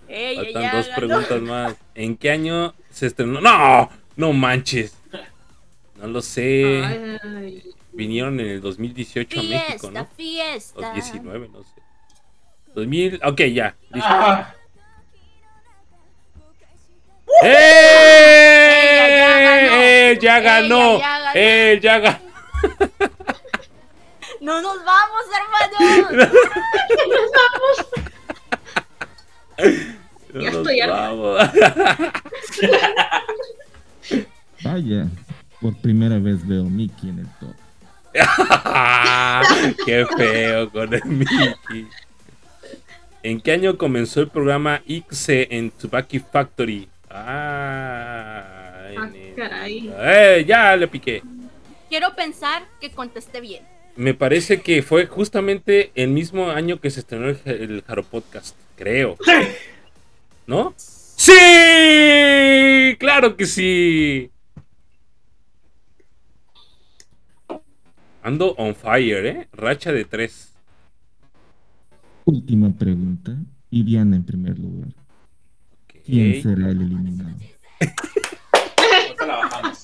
[0.07, 0.95] Ey, Faltan ella dos ganó.
[0.97, 1.76] preguntas más.
[1.95, 3.41] ¿En qué año se estrenó?
[3.41, 3.89] ¡No!
[4.16, 4.95] ¡No manches!
[5.97, 6.84] No lo sé.
[6.84, 7.63] Ay,
[7.93, 10.05] Vinieron en el 2018 a México, Fiesta, ¿no?
[10.18, 10.91] fiesta.
[10.91, 11.70] O 19, no sé.
[12.76, 13.73] 2000, ok, ya.
[13.91, 14.09] Listo.
[14.09, 14.53] Ah,
[17.41, 18.91] ¡Eh!
[18.91, 19.80] Ella ya ganó.
[19.82, 20.19] ¡Eh!
[20.21, 20.95] ¡Ya ganó!
[20.95, 21.32] Ella ya ganó.
[21.36, 21.80] ¡Eh!
[21.82, 22.19] ¡Ya ganó!
[24.41, 26.30] No nos vamos, hermanos.
[30.34, 31.39] No Ya nos estoy vamos.
[34.63, 35.07] Vaya.
[35.61, 37.55] Por primera vez veo Mickey en el top.
[39.86, 41.88] ¡Qué feo con el Mickey!
[43.26, 46.88] ¿En qué año comenzó el programa Ixe en Tsubaki Factory?
[47.09, 49.91] Ah, ah, caray.
[49.97, 50.45] ¡Eh!
[50.47, 51.23] Ya le piqué.
[51.89, 53.63] Quiero pensar que contesté bien.
[53.95, 58.55] Me parece que fue justamente el mismo año que se estrenó el, el Jaro Podcast,
[58.76, 59.17] creo.
[60.45, 60.76] ¿No?
[60.78, 62.95] ¡Sí!
[62.99, 64.30] ¡Claro que sí!
[68.21, 69.47] Ando on fire, ¿eh?
[69.51, 70.54] Racha de tres.
[72.26, 73.36] Última pregunta.
[73.71, 74.89] Y Diana en primer lugar.
[76.05, 77.36] ¿Quién será el eliminado?
[79.26, 79.84] la bajamos.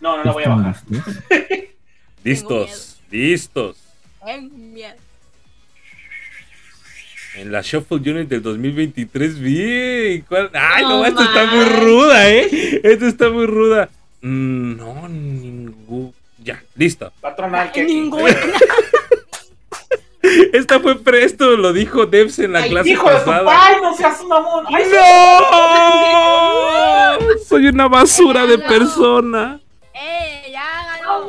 [0.00, 0.82] No, no la voy a ¿Están bajar.
[0.90, 1.24] listos?
[2.24, 3.76] Listos, listos.
[7.36, 10.24] En la Shuffle Unit del 2023, bien.
[10.28, 10.50] ¿Cuál?
[10.54, 10.98] ¡Ay, no!
[10.98, 12.80] No esta está muy ruda, ¿eh?
[12.82, 13.90] Esta está muy ruda.
[14.22, 16.12] No, ningún.
[16.42, 17.12] Ya, listo.
[17.20, 18.34] Patronal que Ninguna.
[20.56, 23.30] Esta fue presto, lo dijo Devs en la Ay, clase hijo de tu.
[23.30, 24.64] ¡Ay, no seas mamón!
[24.68, 24.84] ¡Ay,
[27.20, 27.38] ¡No!
[27.46, 29.60] Soy una basura de persona.
[29.92, 30.50] ¡Eh!
[30.52, 30.64] ¡Ya
[30.98, 31.26] ganó!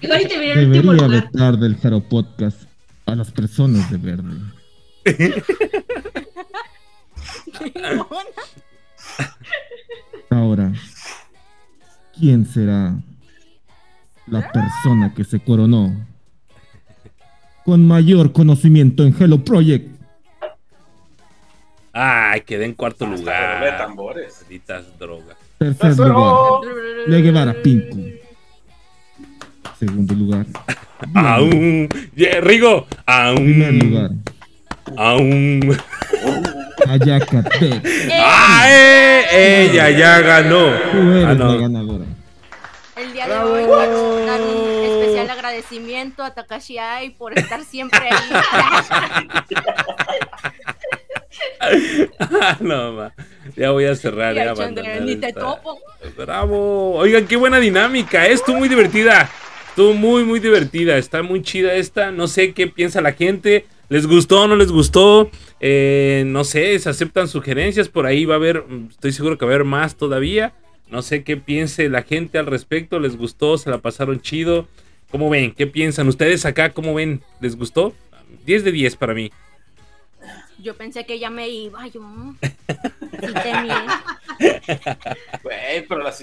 [0.00, 1.10] Igual y te el último Debería lugar.
[1.32, 2.62] vetar del Jaro Podcast
[3.04, 4.34] a las personas de verde.
[10.30, 10.72] Ahora,
[12.18, 12.94] ¿quién será
[14.26, 15.94] la persona que se coronó
[17.68, 19.86] con mayor conocimiento en Hello Project?
[21.92, 23.62] Ay, quedé en cuarto Hasta lugar.
[23.62, 24.38] de tambores.
[24.40, 25.36] Malditas drogas.
[25.58, 26.60] Tercer lugar,
[27.08, 28.06] Le Guevara Pinku.
[29.78, 30.46] Segundo lugar.
[31.14, 31.90] Aún.
[32.16, 32.86] Yeah, Rigo.
[33.34, 33.78] Primer Aún.
[33.80, 34.10] lugar,
[34.96, 35.76] Aún.
[36.88, 37.82] Ayaka T.
[38.18, 39.24] ¡Ay!
[39.30, 40.68] Ella ya ganó.
[40.90, 41.52] Tú eres Ah, no.
[41.52, 42.04] la ganadora.
[42.96, 43.64] El día de hoy
[45.28, 48.30] especial agradecimiento a Takashi Ai por estar siempre ahí.
[52.60, 53.12] no, ma.
[53.56, 54.34] Ya voy a cerrar.
[54.34, 55.78] Ya Chandra, ni te topo.
[56.16, 56.94] Bravo.
[56.94, 58.26] Oigan, qué buena dinámica.
[58.26, 58.32] ¿eh?
[58.32, 59.28] Estuvo muy divertida.
[59.68, 60.96] Estuvo muy, muy divertida.
[60.96, 62.10] Está muy chida esta.
[62.10, 63.66] No sé qué piensa la gente.
[63.88, 65.30] ¿Les gustó o no les gustó?
[65.60, 67.88] Eh, no sé, se aceptan sugerencias.
[67.88, 70.52] Por ahí va a haber, mm, estoy seguro que va a haber más todavía.
[70.90, 72.98] No sé qué piense la gente al respecto.
[72.98, 73.58] ¿Les gustó?
[73.58, 74.68] ¿Se la pasaron chido?
[75.10, 75.52] ¿Cómo ven?
[75.52, 76.08] ¿Qué piensan?
[76.08, 77.22] ¿Ustedes acá cómo ven?
[77.40, 77.94] ¿Les gustó?
[78.44, 79.30] 10 de 10 para mí.
[80.58, 81.86] Yo pensé que ya me iba.
[81.86, 82.02] Yo,
[83.22, 84.46] sí.
[85.42, 86.22] Güey, pero las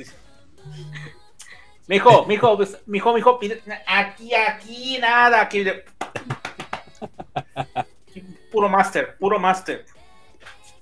[1.88, 5.63] Mijo, mijo, pues, mijo, mijo, pide- aquí, aquí, nada, aquí.
[8.51, 9.86] Puro master, puro master.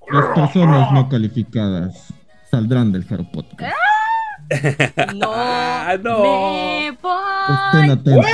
[0.10, 2.14] Las personas no calificadas
[2.50, 3.76] saldrán del Jaro Podcast.
[5.16, 6.24] No, Ah, no.
[6.24, 8.26] me Estén atentos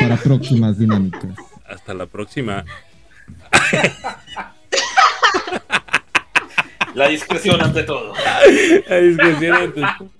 [0.00, 1.30] para próximas dinámicas.
[1.68, 2.64] Hasta la próxima.
[6.94, 8.12] La discreción ante todo.
[8.14, 10.10] Que sí, era tu-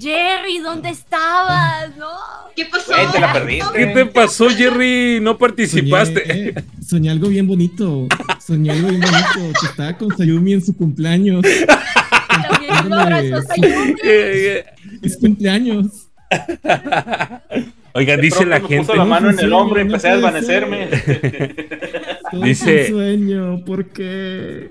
[0.00, 1.94] Jerry, ¿dónde estabas?
[1.96, 2.08] No.
[2.56, 2.92] ¿Qué pasó?
[2.92, 3.72] Güey, te la perdiste.
[3.74, 5.20] ¿Qué te pasó, Jerry?
[5.20, 6.26] No participaste.
[6.26, 8.08] Soñé, eh, soñé algo bien bonito.
[8.44, 9.60] Soñé algo bien bonito.
[9.60, 11.44] Que estaba con Sayumi en su cumpleaños.
[12.88, 13.94] Sayumi.
[14.04, 14.64] Eh,
[15.02, 16.08] Es cumpleaños.
[17.94, 18.86] Oigan, De dice la me gente.
[18.86, 20.88] puso la mano en el hombro y no empecé a desvanecerme.
[22.42, 23.62] Dice- sueño.
[23.64, 24.70] ¿Por qué?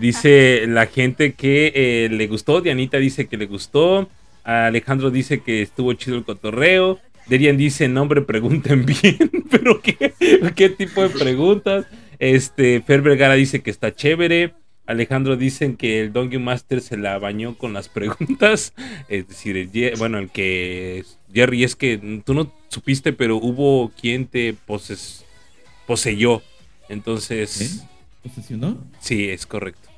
[0.00, 2.60] Dice la gente que eh, le gustó.
[2.60, 4.08] Dianita dice que le gustó.
[4.42, 6.98] Alejandro dice que estuvo chido el cotorreo.
[7.28, 9.30] Derian dice, no hombre, pregunten bien.
[9.50, 10.12] Pero ¿qué,
[10.54, 11.86] qué tipo de preguntas?
[12.18, 14.54] Este, Fer Vergara dice que está chévere.
[14.86, 18.72] Alejandro dicen que el Donkey Master se la bañó con las preguntas.
[19.08, 24.26] Es decir, el bueno, el que Jerry es que tú no supiste, pero hubo quien
[24.26, 25.24] te poses-
[25.86, 26.42] poseyó.
[26.88, 27.82] Entonces,
[28.22, 28.28] ¿Qué?
[28.28, 28.78] ¿Posesionó?
[29.00, 29.88] sí, es correcto.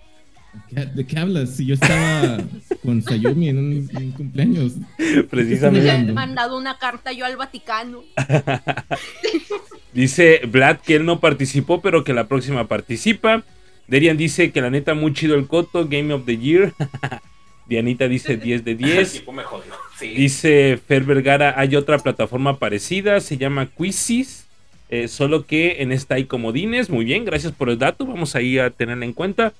[0.74, 1.51] ¿Qué- ¿De qué hablas?
[1.57, 2.39] Si yo estaba
[2.82, 4.72] con Sayumi en un, en un cumpleaños.
[4.99, 5.86] Me Precisamente.
[6.05, 8.03] le he mandado una carta yo al Vaticano.
[9.93, 13.45] Dice Vlad que él no participó, pero que la próxima participa.
[13.89, 16.72] Derian dice que la neta muy chido el coto, Game of the Year.
[17.66, 19.12] Dianita dice 10 de El 10.
[19.12, 19.72] tipo me jodió.
[19.99, 20.09] Sí.
[20.09, 24.47] Dice Fer Vergara, hay otra plataforma parecida, se llama Quizzes,
[24.91, 26.89] eh, solo que en esta hay comodines.
[26.89, 29.53] Muy bien, gracias por el dato, vamos ahí a tenerla en cuenta.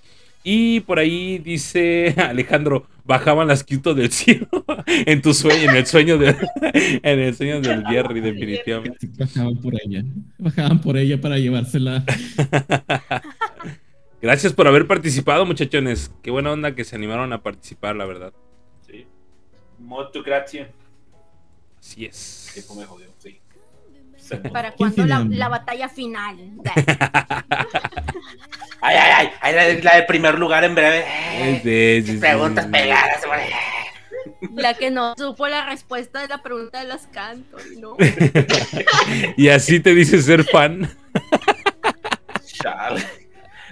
[0.45, 4.47] Y por ahí dice Alejandro, bajaban las quito del cielo
[4.87, 6.35] en tu sueño, en el sueño de,
[7.03, 9.09] en el sueño del Jerry, definitivamente.
[9.19, 10.05] Bajaban por ella.
[10.39, 12.05] Bajaban por ella para llevársela.
[14.21, 16.11] Gracias por haber participado, muchachones.
[16.23, 18.33] Qué buena onda que se animaron a participar, la verdad.
[18.87, 19.07] Sí.
[19.79, 20.73] Molto grazie.
[21.79, 22.51] Así es.
[22.55, 23.41] tipo me jodió, sí.
[24.53, 26.37] ¿Para ¿Quién cuando la, batalla final?
[28.81, 29.55] Ay, ay, ay.
[29.55, 31.05] la, la de primer lugar en breve.
[31.41, 33.49] Es de- sí, sí, Preguntas güey.
[34.55, 37.97] La que no supo la respuesta de la pregunta de las cantos, ¿no?
[39.37, 40.89] Y así te dice ser fan.
[42.45, 43.03] Chale.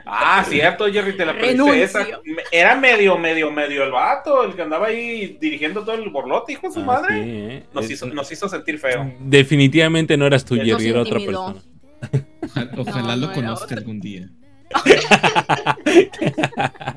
[0.06, 1.74] Ah, cierto, Jerry, te la Renuncio.
[1.74, 2.06] esa.
[2.52, 6.68] Era medio, medio, medio el vato, el que andaba ahí dirigiendo todo el borlote, hijo
[6.68, 7.14] de su Ah, madre.
[7.24, 7.66] sí, ¿eh?
[7.72, 9.12] Nos, Es- hizo, nos hizo sentir feo.
[9.20, 11.60] Definitivamente no eras tú, Nos Jerry, era otra persona.
[12.46, 13.78] Ojalá, ojalá No, lo no conozca otra.
[13.78, 14.28] algún día.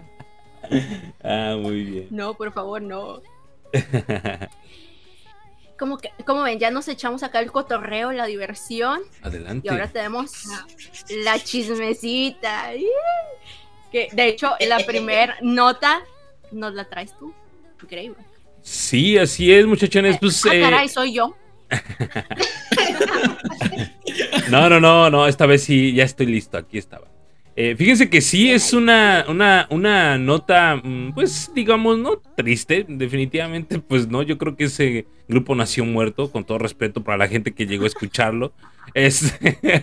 [1.23, 2.07] Ah, muy bien.
[2.11, 3.21] No, por favor, no.
[5.79, 8.99] Como que, como ven, ya nos echamos acá el cotorreo, la diversión.
[9.21, 9.65] Adelante.
[9.65, 10.31] Y ahora tenemos
[11.23, 12.71] la chismecita.
[13.91, 16.01] Que de hecho, la primer nota
[16.51, 17.33] nos la traes tú.
[17.81, 18.17] Increíble.
[18.61, 20.19] Sí, así es, muchachones.
[20.19, 21.35] Pues, ah, eh, caray, soy yo.
[24.49, 27.07] No, no, no, no, esta vez sí, ya estoy listo, aquí estaba.
[27.61, 33.79] Eh, fíjense que sí es una, una, una nota, mm, pues digamos, no triste, definitivamente,
[33.79, 37.51] pues no, yo creo que ese grupo nació muerto, con todo respeto para la gente
[37.51, 38.53] que llegó a escucharlo.
[38.93, 39.37] Es,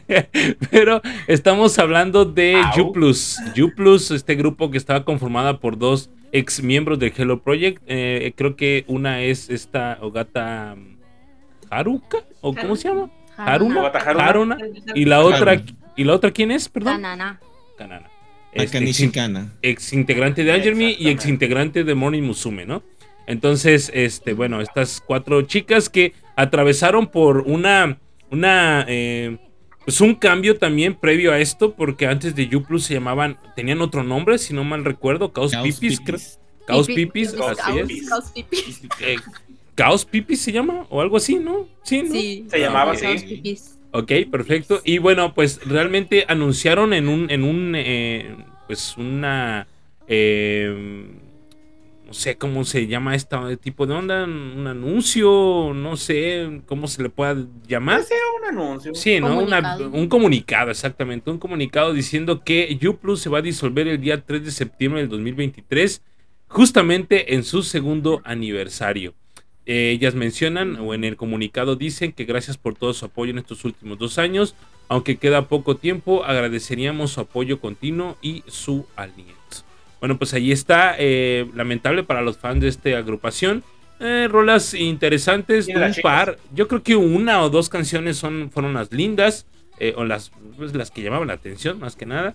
[0.70, 2.57] pero estamos hablando de.
[2.79, 2.95] U+.
[2.97, 8.57] U+, este grupo que estaba conformada por dos ex miembros del Hello Project, eh, creo
[8.57, 10.97] que una es esta Ogata mm,
[11.70, 13.11] Haruka, o ¿cómo se llama?
[13.37, 13.81] Haruna.
[13.81, 14.24] Ogata Haruna.
[14.24, 14.59] Haruna.
[14.95, 15.62] Y la otra.
[15.95, 16.70] ¿y la otra quién es?
[16.70, 17.03] Perdón.
[17.77, 18.11] Kanana.
[18.53, 18.87] Es Akane
[19.62, 22.83] ex, integrante de Angermy y ex integrante de Morning Musume, ¿no?
[23.27, 27.99] Entonces, este, bueno, estas cuatro chicas que atravesaron por una,
[28.31, 29.37] una, eh,
[29.85, 33.81] pues un cambio también previo a esto, porque antes de U Plus se llamaban, tenían
[33.81, 36.18] otro nombre, si no mal recuerdo, Chaos, Chaos Pipis, creo.
[36.87, 36.87] Pipis.
[36.87, 38.09] Pipis, Caos- así es.
[38.09, 38.81] Caos Pipis.
[39.01, 39.16] Eh,
[39.77, 41.68] Chaos Pipis se llama, o algo así, ¿no?
[41.83, 42.12] Sí, ¿no?
[42.12, 42.47] Sí.
[42.49, 43.27] Se llamaba Caos así.
[43.27, 43.76] Pipis.
[43.99, 44.80] Ok, perfecto.
[44.84, 48.36] Y bueno, pues realmente anunciaron en un, en un, eh,
[48.66, 49.66] pues una,
[50.07, 51.07] eh,
[52.07, 57.03] no sé cómo se llama este tipo de onda, un anuncio, no sé cómo se
[57.03, 57.36] le pueda
[57.66, 58.01] llamar.
[58.01, 58.94] Era un anuncio.
[58.94, 59.28] Sí, ¿no?
[59.47, 61.30] Una- un comunicado, exactamente.
[61.30, 65.09] Un comunicado diciendo que U se va a disolver el día 3 de septiembre del
[65.09, 66.03] 2023,
[66.49, 69.14] justamente en su segundo aniversario.
[69.67, 73.39] Eh, ellas mencionan, o en el comunicado dicen que gracias por todo su apoyo en
[73.39, 74.55] estos últimos dos años.
[74.89, 79.35] Aunque queda poco tiempo, agradeceríamos su apoyo continuo y su aliento.
[79.99, 80.95] Bueno, pues ahí está.
[80.99, 83.64] eh, lamentable para los fans de esta agrupación.
[83.99, 86.39] Eh, rolas interesantes, un par.
[86.55, 89.47] Yo creo que una o dos canciones son, fueron las lindas.
[89.97, 92.35] o las, pues, las que llamaban la atención, más que nada.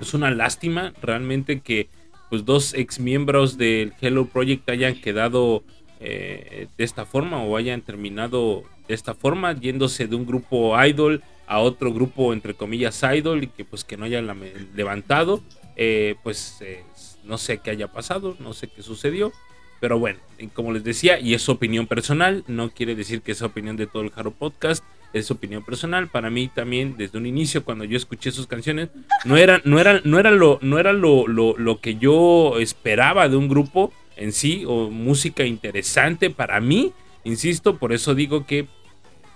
[0.00, 1.88] Es una lástima realmente que
[2.30, 5.62] pues, dos ex miembros del Hello Project hayan quedado
[6.06, 11.22] eh, de esta forma o hayan terminado de esta forma, yéndose de un grupo idol
[11.46, 14.28] a otro grupo entre comillas idol y que pues que no hayan
[14.74, 15.42] levantado.
[15.76, 16.84] Eh, pues eh,
[17.24, 19.32] no sé qué haya pasado, no sé qué sucedió.
[19.80, 23.42] Pero bueno, y como les decía, y es opinión personal, no quiere decir que es
[23.42, 24.84] opinión de todo el Jaro Podcast,
[25.14, 26.08] es opinión personal.
[26.08, 28.90] Para mí también, desde un inicio, cuando yo escuché sus canciones,
[29.24, 33.28] no era, no era, no era, lo, no era lo, lo, lo que yo esperaba
[33.28, 36.92] de un grupo en sí, o música interesante para mí,
[37.24, 38.66] insisto, por eso digo que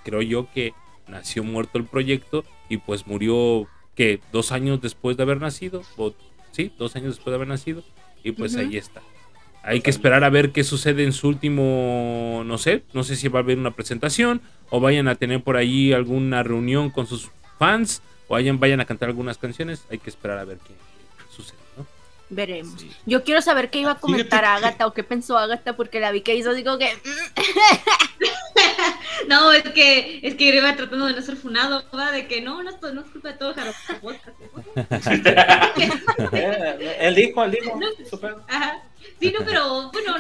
[0.05, 0.73] creo yo que
[1.07, 6.15] nació muerto el proyecto y pues murió, que Dos años después de haber nacido, o
[6.53, 7.83] sí, dos años después de haber nacido,
[8.23, 9.03] y pues ahí está.
[9.65, 13.27] Hay que esperar a ver qué sucede en su último, no sé, no sé si
[13.27, 17.31] va a haber una presentación o vayan a tener por ahí alguna reunión con sus
[17.59, 19.85] fans o vayan, vayan a cantar algunas canciones.
[19.91, 20.75] Hay que esperar a ver qué.
[22.31, 22.79] Veremos.
[22.81, 22.91] Sí.
[23.07, 26.21] Yo quiero saber qué iba a comentar Agatha o qué pensó Agatha porque la vi
[26.21, 26.93] que hizo como que...
[29.29, 32.13] No, es que, es que iba tratando de no ser funado, ¿va?
[32.13, 33.73] De que no, no, es- no es culpa de todo Jaro
[37.01, 37.81] él dijo, él dijo.
[38.49, 38.83] Ajá.
[39.21, 40.17] Sí, no, pero bueno,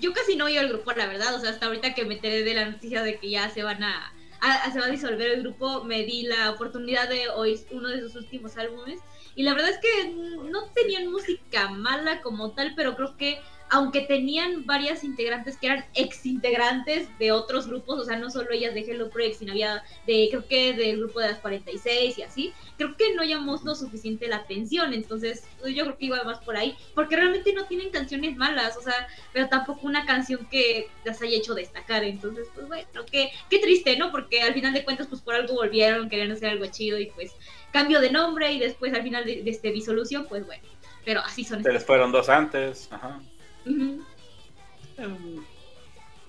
[0.00, 1.34] yo casi no oí al grupo, la verdad.
[1.34, 3.82] O sea, hasta ahorita que me enteré de la noticia de que ya se van
[3.82, 7.88] a, a- se va a disolver el grupo, me di la oportunidad de oír uno
[7.88, 9.00] de sus últimos álbumes.
[9.34, 13.40] Y la verdad es que no tenían música mala como tal, pero creo que
[13.72, 18.50] aunque tenían varias integrantes que eran ex integrantes de otros grupos, o sea, no solo
[18.50, 22.22] ellas de Hello Project, sino había de, creo que del grupo de las 46 y
[22.22, 26.40] así, creo que no llamó lo suficiente la atención, entonces yo creo que iba más
[26.40, 30.90] por ahí, porque realmente no tienen canciones malas, o sea, pero tampoco una canción que
[31.06, 34.10] las haya hecho destacar, entonces pues bueno, qué, qué triste, ¿no?
[34.10, 37.32] Porque al final de cuentas pues por algo volvieron, querían hacer algo chido y pues
[37.72, 40.62] cambio de nombre y después al final de, de este disolución, pues bueno,
[41.04, 41.62] pero así son.
[41.62, 42.88] Se les fueron dos antes.
[42.90, 43.20] Ajá.
[43.66, 45.42] Em,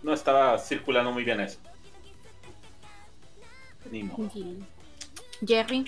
[0.01, 1.59] No estaba circulando muy bien eso.
[3.91, 4.31] Ni modo.
[5.45, 5.85] Jerry.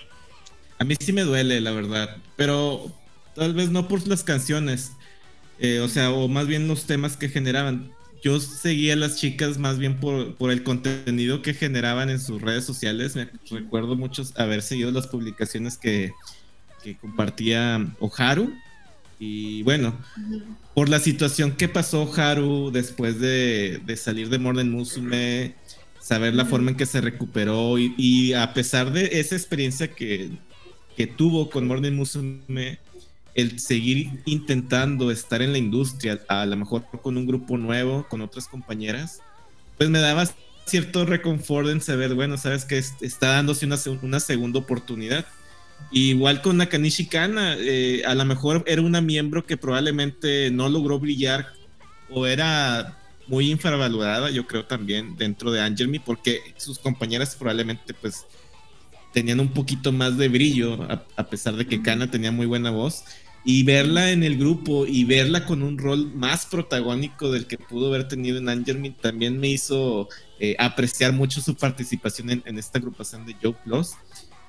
[0.79, 2.17] A mí sí me duele, la verdad.
[2.35, 2.91] Pero
[3.33, 4.91] tal vez no por las canciones.
[5.59, 7.91] eh, o sea, o más bien los temas que generaban.
[8.25, 12.65] Yo seguía a las chicas más bien por, el contenido que generaban en sus redes
[12.65, 13.15] sociales.
[13.15, 16.11] Me recuerdo muchos haber seguido las publicaciones que,
[16.99, 18.51] compartía Oharu.
[19.19, 19.95] Y bueno,
[20.73, 25.53] por la situación que pasó Haru después de, salir de Morden Musume,
[26.01, 30.31] saber la forma en que se recuperó y, y a pesar de esa experiencia que,
[30.97, 32.79] que tuvo con Morden Musume,
[33.35, 38.21] el seguir intentando estar en la industria, a lo mejor con un grupo nuevo, con
[38.21, 39.19] otras compañeras,
[39.77, 40.25] pues me daba
[40.65, 45.25] cierto reconfort en saber, bueno, sabes que es- está dándose una, una segunda oportunidad.
[45.91, 50.97] Igual con Nakanishi Kana, eh, a lo mejor era una miembro que probablemente no logró
[50.99, 51.51] brillar
[52.09, 58.25] o era muy infravalorada, yo creo también dentro de Angelme, porque sus compañeras probablemente pues
[59.13, 62.69] tenían un poquito más de brillo, a, a pesar de que Kana tenía muy buena
[62.71, 63.03] voz.
[63.45, 67.89] Y verla en el grupo y verla con un rol más protagónico del que pudo
[67.89, 72.79] haber tenido en Angelme también me hizo eh, apreciar mucho su participación en, en esta
[72.79, 73.91] agrupación de Joe Plus.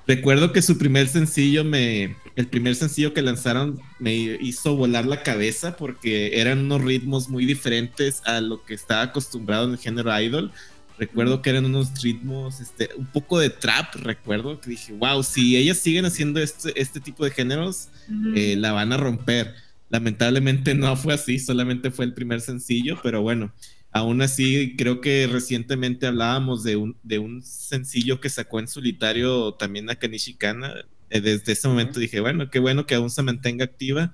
[0.07, 5.21] Recuerdo que su primer sencillo me, el primer sencillo que lanzaron me hizo volar la
[5.21, 10.17] cabeza porque eran unos ritmos muy diferentes a lo que estaba acostumbrado en el género
[10.19, 10.53] idol.
[10.97, 15.55] Recuerdo que eran unos ritmos, este, un poco de trap, recuerdo que dije, wow, si
[15.55, 17.89] ellas siguen haciendo este, este tipo de géneros,
[18.35, 19.53] eh, la van a romper.
[19.89, 23.53] Lamentablemente no fue así, solamente fue el primer sencillo, pero bueno,
[23.91, 29.53] aún así creo que recientemente hablábamos de un, de un sencillo que sacó en solitario
[29.53, 30.73] también Nakanishi Kana.
[31.09, 34.13] Eh, Desde ese momento dije, bueno, qué bueno que aún se mantenga activa.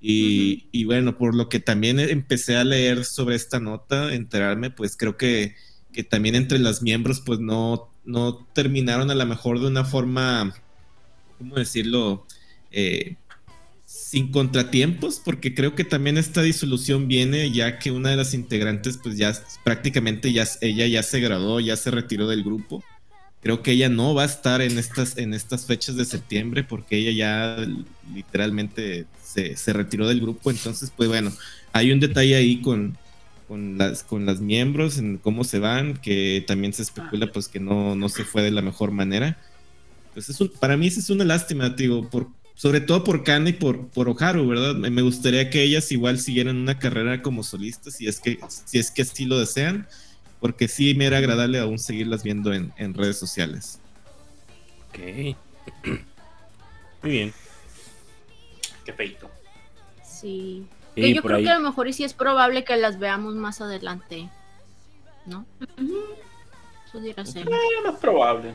[0.00, 4.96] Y, y bueno, por lo que también empecé a leer sobre esta nota, enterarme, pues
[4.96, 5.54] creo que,
[5.92, 10.54] que también entre las miembros, pues no, no terminaron a lo mejor de una forma,
[11.38, 12.26] ¿cómo decirlo?
[12.70, 13.16] Eh,
[13.84, 18.98] sin contratiempos, porque creo que también esta disolución viene ya que una de las integrantes,
[19.02, 19.32] pues ya
[19.64, 22.82] prácticamente ya ella ya se graduó, ya se retiró del grupo.
[23.42, 26.96] Creo que ella no va a estar en estas, en estas fechas de septiembre porque
[26.96, 27.66] ella ya
[28.14, 30.50] literalmente se, se retiró del grupo.
[30.50, 31.32] Entonces, pues bueno,
[31.72, 32.96] hay un detalle ahí con,
[33.52, 37.60] con, las, con las miembros, en cómo se van, que también se especula pues que
[37.60, 39.36] no, no se fue de la mejor manera.
[40.14, 43.50] Pues es un, para mí eso es una lástima, digo, por, sobre todo por Kana
[43.50, 44.74] y por, por Oharu, ¿verdad?
[44.74, 48.78] Me, me gustaría que ellas igual siguieran una carrera como solistas, si es que, si
[48.78, 49.86] es que así lo desean,
[50.40, 53.80] porque sí me era agradable aún seguirlas viendo en, en redes sociales.
[54.88, 55.36] Ok.
[57.02, 57.34] Muy bien.
[58.86, 59.30] Qué feito.
[60.02, 60.66] Sí.
[60.94, 63.34] Que yo creo ahí- que a lo mejor y sí es probable que las veamos
[63.34, 64.28] más adelante.
[65.26, 65.46] ¿No?
[66.92, 67.48] Pudiera ser.
[67.48, 68.54] Es más probable.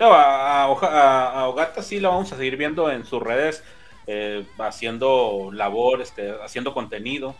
[0.00, 3.62] No, a, a, a- a Ogata sí la vamos a seguir viendo en sus redes,
[4.06, 7.34] eh, haciendo labor, este, haciendo contenido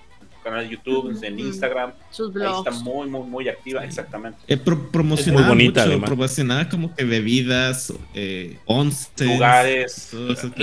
[0.51, 1.93] canal de YouTube, en Instagram.
[2.11, 4.39] Sus Ahí está muy, muy, muy activa, exactamente.
[4.49, 6.09] Eh, pro- muy bonita, mucho, además.
[6.09, 10.11] promocionaba como que bebidas, eh, once, Lugares.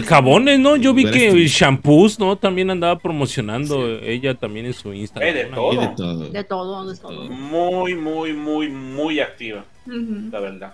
[0.07, 0.75] Jabones, ¿no?
[0.77, 2.35] Yo vi que que- shampoos, ¿no?
[2.37, 5.29] También andaba promocionando ella también en su Instagram.
[5.29, 5.81] Eh, de todo.
[5.81, 6.29] De todo.
[6.29, 7.29] De todo, de todo.
[7.29, 10.73] Muy, muy, muy, muy activa, la verdad.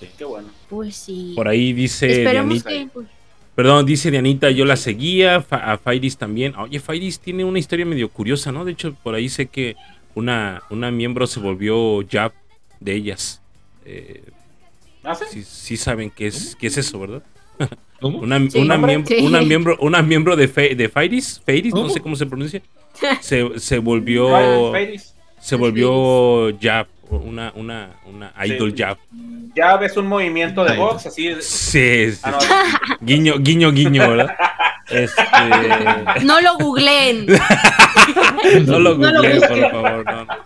[0.00, 0.10] Sé.
[0.16, 0.48] Qué bueno.
[0.68, 1.32] Pues sí.
[1.34, 2.90] Por ahí dice Esperemos Dianita, que.
[2.92, 3.06] pues,
[3.58, 6.54] perdón, dice Dianita, yo la seguía, a Fairis también.
[6.54, 8.64] Oye, Fairis tiene una historia medio curiosa, ¿no?
[8.64, 9.74] De hecho, por ahí sé que
[10.14, 12.30] una, una miembro se volvió Jab
[12.78, 13.42] de ellas.
[13.84, 14.22] Eh,
[15.02, 15.24] ¿Ah, sí?
[15.28, 17.24] sí, sí saben qué es, qué es eso, ¿verdad?
[18.00, 18.20] ¿Cómo?
[18.20, 18.60] Una, Sí.
[18.60, 18.92] una Hombre.
[18.92, 19.24] miembro, Sí.
[19.26, 22.62] una miembro, una miembro de, Fe- de Fairies, Fairies, no sé cómo se pronuncia,
[23.20, 24.72] se, se volvió,
[25.40, 28.82] se volvió jab, una, una, una idol Sí.
[28.82, 28.98] jab.
[29.54, 31.34] Ya ves un movimiento de box, así.
[31.40, 32.20] Sí, sí.
[32.22, 32.38] Ah, no,
[33.00, 34.34] guiño, guiño, guiño, ¿verdad?
[34.90, 35.22] Este,
[36.24, 37.26] No lo googleen.
[38.66, 40.36] no lo No googleen, por favor, no, no,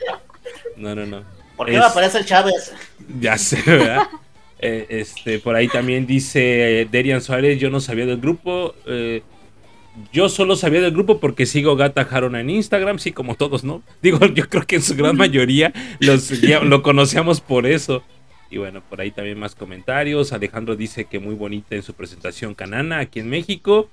[0.76, 1.24] no, no, no.
[1.56, 2.74] ¿Por qué Es- me aparece el Chávez?
[3.20, 4.02] Ya sé, ¿verdad?
[4.58, 8.74] Eh, este, por ahí también dice eh, Derian Suárez, yo no sabía del grupo.
[8.86, 9.22] eh,
[10.12, 13.82] yo solo sabía del grupo porque sigo Gata Haruna en Instagram, sí, como todos, ¿no?
[14.03, 16.30] Digo, yo creo que en su gran mayoría los,
[16.62, 18.03] lo conocíamos por eso.
[18.51, 20.32] Y bueno, por ahí también más comentarios.
[20.32, 23.90] Alejandro dice que muy bonita en su presentación Canana aquí en México.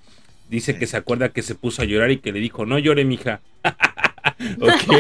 [0.50, 3.06] Dice que se acuerda que se puso a llorar y que le dijo, no llore,
[3.06, 3.42] mija.
[4.60, 4.94] ok.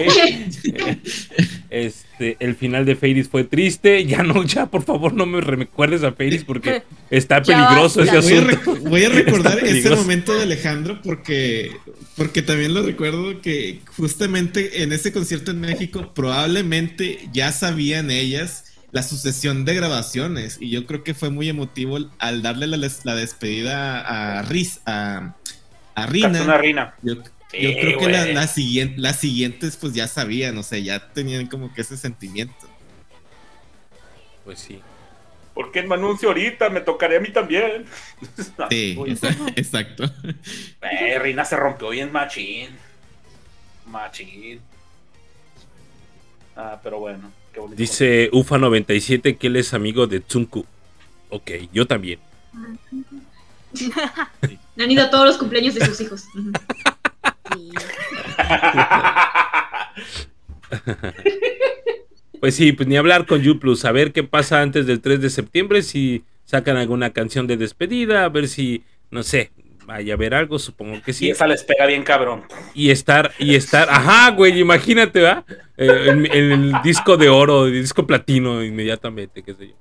[1.69, 4.05] Este, el final de Fairies fue triste.
[4.05, 8.29] Ya no, ya por favor no me recuerdes a Fairies porque está peligroso ese basta.
[8.29, 8.89] Voy a, asunto.
[8.89, 11.71] voy a recordar ese momento de Alejandro porque,
[12.17, 18.65] porque también lo recuerdo que justamente en ese concierto en México probablemente ya sabían ellas
[18.91, 23.15] la sucesión de grabaciones y yo creo que fue muy emotivo al darle la, la
[23.15, 25.35] despedida a Riz, a,
[25.95, 26.57] a Rina.
[26.57, 26.95] Rina.
[27.03, 27.17] Yo,
[27.51, 31.11] Sí, yo creo que la, la siguiente, las siguientes pues ya sabían, o sea, ya
[31.13, 32.67] tenían como que ese sentimiento.
[34.45, 34.79] Pues sí.
[35.55, 36.69] ¿Por qué no anuncio ahorita?
[36.69, 37.85] Me tocaré a mí también.
[38.69, 40.03] Sí, Uy, esa- exacto.
[40.81, 42.69] eh, Rina se rompió bien machín.
[43.87, 44.61] Machín.
[46.55, 47.31] Ah, pero bueno.
[47.53, 47.77] Qué bonito.
[47.77, 50.65] Dice Ufa97 que él es amigo de Tsunku.
[51.29, 52.19] Ok, yo también.
[54.77, 56.25] Han ido a todos los cumpleaños de sus hijos.
[57.51, 57.71] Sí.
[62.39, 65.29] Pues sí, pues ni hablar con Plus, a ver qué pasa antes del 3 de
[65.29, 69.51] septiembre, si sacan alguna canción de despedida, a ver si, no sé,
[69.85, 71.29] vaya a haber algo, supongo que Y sí.
[71.29, 72.43] esa les pega bien cabrón.
[72.73, 75.43] Y estar, y estar, ajá, güey, imagínate, ¿va?
[75.75, 79.75] Eh, en, en el disco de oro, el disco platino, inmediatamente, qué sé yo.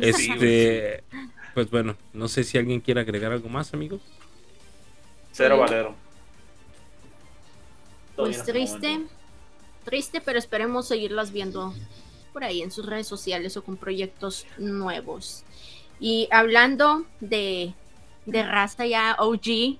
[0.00, 1.04] Este,
[1.54, 4.00] pues bueno, no sé si alguien quiere agregar algo más, amigos.
[5.30, 5.94] Cero valero.
[8.16, 9.00] Pues triste,
[9.84, 11.74] triste, pero esperemos seguirlas viendo
[12.32, 15.44] por ahí en sus redes sociales o con proyectos nuevos.
[16.00, 17.74] Y hablando de,
[18.26, 19.78] de raza ya OG,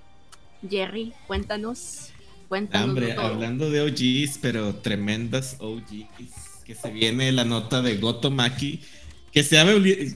[0.68, 2.10] Jerry, cuéntanos.
[2.48, 2.88] Cuéntanos.
[2.88, 3.26] Hombre, todo.
[3.26, 8.80] hablando de OGs, pero tremendas OGs, que se viene la nota de Gotomaki,
[9.32, 9.66] que se ha,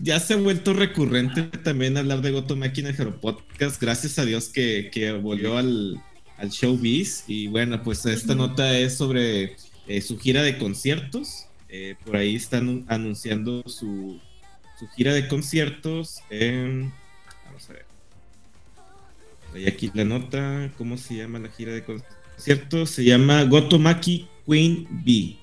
[0.03, 4.25] ya se ha vuelto recurrente también hablar de Gotomaki en el Hero Podcast, gracias a
[4.25, 6.01] Dios que, que volvió al,
[6.39, 11.97] al showbiz, y bueno, pues esta nota es sobre eh, su gira de conciertos, Eh,
[12.03, 14.19] por ahí están anunciando su,
[14.79, 16.91] su gira de conciertos en...
[17.45, 17.85] Vamos a ver.
[19.55, 20.73] Hay aquí la nota.
[20.79, 22.91] ¿Cómo se llama la gira de conciertos?
[22.91, 25.37] Se llama Gotomaki Queen Bee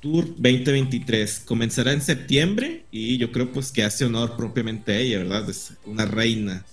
[0.00, 1.42] Tour 2023.
[1.46, 5.48] Comenzará en septiembre y yo creo pues que hace honor propiamente a ella, ¿verdad?
[5.48, 6.64] Es una reina.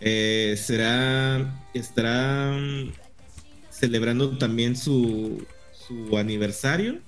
[0.00, 2.56] Eh, será, estará
[3.84, 6.98] celebrando también su, su aniversario.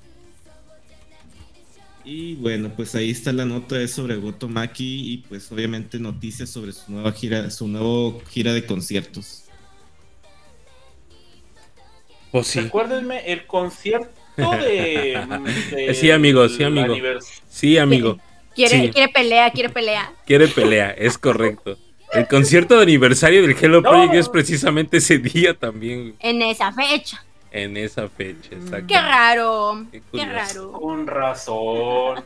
[2.05, 6.73] Y bueno, pues ahí está la nota es sobre Gotomaki y pues obviamente noticias sobre
[6.73, 9.45] su nueva gira, su nuevo gira de conciertos.
[12.33, 15.20] Pues sí, Recuérdenme el concierto de.
[15.70, 16.97] de- Sí, amigo, sí, amigo.
[17.49, 18.18] sí, amigo.
[18.55, 18.91] Quiere, Sí.
[18.91, 20.12] quiere pelea, quiere pelea.
[20.27, 21.79] Quiere pelea, es correcto.
[22.13, 23.89] El concierto de aniversario del Hello No.
[23.91, 27.25] Project es precisamente ese día también, En esa fecha.
[27.51, 28.87] en esa fecha, exacto.
[28.89, 29.87] Qué raro.
[30.13, 30.73] Qué raro.
[30.73, 32.25] Con razón.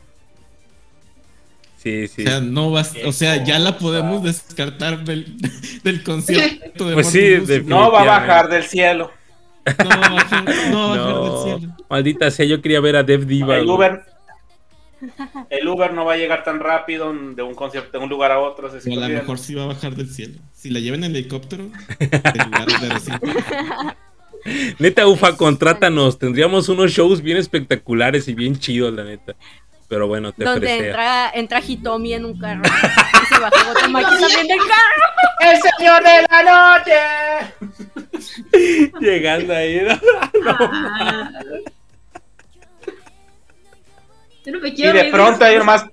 [1.79, 2.23] Sí, sí.
[2.23, 5.37] O sea, no vas, o sea, ya la podemos descartar del,
[5.85, 7.47] del concierto de Pues sí, Musume.
[7.59, 9.13] de- No va a bajar del cielo.
[9.67, 11.77] No va a bajar, no va a bajar No, del cielo.
[11.89, 13.57] maldita sea, yo quería ver a Dev Diva.
[13.59, 13.69] El.
[13.69, 14.03] Uber.
[15.51, 18.39] El Uber no va a llegar tan rápido de un concierto de un lugar a
[18.41, 18.69] otro.
[18.69, 20.39] O a lo mejor sí va a bajar del cielo.
[20.53, 21.65] Si la llevan en helicóptero,
[21.99, 23.97] en lugar de.
[24.79, 26.19] Neta, Ufa, contrátanos.
[26.19, 29.35] Tendríamos unos shows bien espectaculares y bien chidos, la neta.
[29.89, 30.87] Pero bueno, te Donde fresea.
[30.87, 32.63] entra, entra Hitomi en un carro.
[32.65, 35.05] y se baja Gotomaki también del carro.
[35.41, 36.43] ¡El señor de la
[36.83, 36.99] noche!
[39.01, 39.81] Llegando ahí.
[39.83, 39.97] ¿no?
[40.49, 41.31] Ah.
[44.47, 45.85] Yo no me Y quiero de reír pronto hay nomás.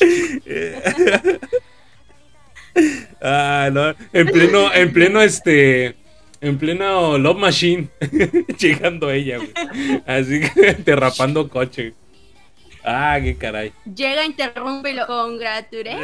[3.20, 3.94] Ah, no.
[4.14, 5.94] En pleno, en pleno, este.
[6.40, 7.88] En pleno Love Machine.
[8.58, 9.52] Llegando ella, güey.
[10.06, 11.92] Así que derrapando coche.
[12.82, 13.74] Ah, qué caray.
[13.84, 15.98] Llega, interrumpe y lo congratulé.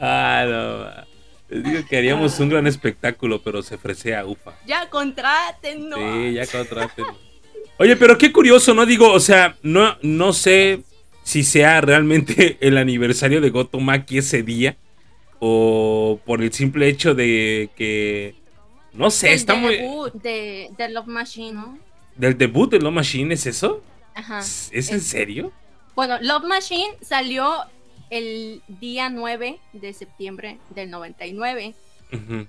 [0.00, 1.07] ah, no.
[1.48, 4.52] Les digo que haríamos un gran espectáculo, pero se fresea ufa.
[4.66, 5.96] Ya contraten, ¿no?
[5.96, 7.06] Sí, ya contraten.
[7.78, 8.84] Oye, pero qué curioso, ¿no?
[8.84, 10.82] Digo, o sea, no, no sé
[11.22, 14.76] si sea realmente el aniversario de Gotomaki ese día.
[15.40, 18.34] O por el simple hecho de que.
[18.92, 19.76] No sé, Del está muy.
[19.76, 21.78] debut de, de Love Machine, ¿no?
[22.16, 23.80] ¿Del debut de Love Machine es eso?
[24.14, 24.40] Ajá.
[24.40, 25.52] ¿Es es en serio?
[25.94, 27.52] Bueno, Love Machine salió
[28.10, 31.74] el día 9 de septiembre del 99.
[32.12, 32.46] Ujú,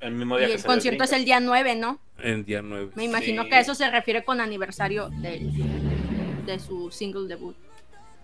[0.00, 1.20] El mismo Y día que el salió concierto es Brinco.
[1.20, 1.98] el día 9, ¿no?
[2.22, 2.90] En día 9.
[2.94, 3.48] Me imagino Sí.
[3.48, 5.50] que a eso se refiere con aniversario del,
[6.46, 7.56] de su single debut.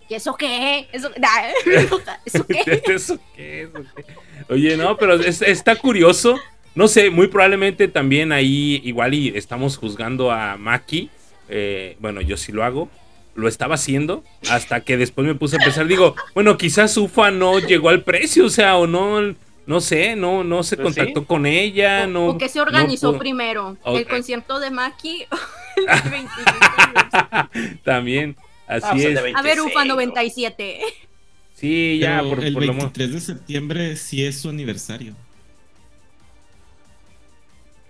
[0.09, 0.87] ¿Y eso qué?
[0.91, 1.29] ¿Eso, nah,
[2.25, 2.81] ¿Eso qué?
[2.93, 3.63] ¿Eso qué?
[3.63, 4.03] ¿Eso qué?
[4.49, 6.37] Oye, no, pero es- está curioso.
[6.75, 11.09] No sé, muy probablemente también ahí igual y estamos juzgando a Maki.
[11.49, 12.89] Eh, bueno, yo sí lo hago.
[13.41, 17.59] Lo estaba haciendo hasta que después me puse a pensar, digo, bueno, quizás Ufa no
[17.59, 19.35] llegó al precio, o sea, o no,
[19.65, 20.99] no sé, no, no se Pues sí.
[20.99, 22.27] contactó con ella, O- no.
[22.27, 23.77] ¿O qué se organizó no primero?
[23.85, 25.23] ¿El concierto de Maki
[25.77, 27.79] el 25 aniversario?
[27.83, 28.35] También,
[28.67, 29.35] así Ah, es.
[29.35, 29.93] A ver, UFA 26, ¿no?
[29.95, 30.79] 97.
[31.55, 35.13] Sí, ya, Pero por, el por lo mo- 23 de septiembre sí es su aniversario.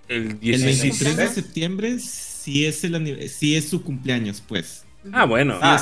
[0.07, 0.81] El El 16.
[0.81, 4.83] 23 de septiembre sí es, el, sí es su cumpleaños, pues.
[5.13, 5.53] Ah, bueno.
[5.55, 5.77] Sí Ah.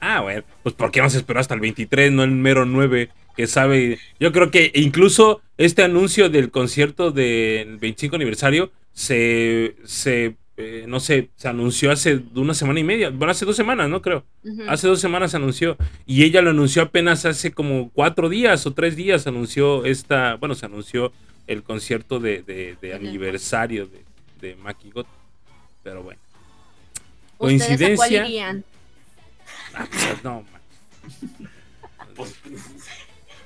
[0.00, 3.10] Ah, bueno, pues ¿por qué no se esperó hasta el 23, no el mero 9?
[3.36, 10.36] Que sabe, yo creo que incluso este anuncio del concierto del 25 aniversario se, se
[10.56, 14.00] eh, no sé, se anunció hace una semana y media, bueno, hace dos semanas, ¿no?
[14.02, 14.24] Creo.
[14.68, 15.76] Hace dos semanas se anunció
[16.06, 20.54] y ella lo anunció apenas hace como cuatro días o tres días anunció esta, bueno,
[20.54, 21.12] se anunció
[21.48, 24.04] el concierto de, de- aniversario de,
[24.40, 25.10] de Maki Goto.
[25.82, 26.20] Pero bueno.
[27.38, 28.26] ¿Ustedes a cuál coincidencia.
[28.26, 28.64] irían?
[29.74, 30.46] Ah, pues, no, man.
[32.14, 32.34] Pues,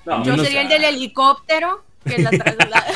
[0.05, 2.87] no, Yo sería el del helicóptero que la traslada.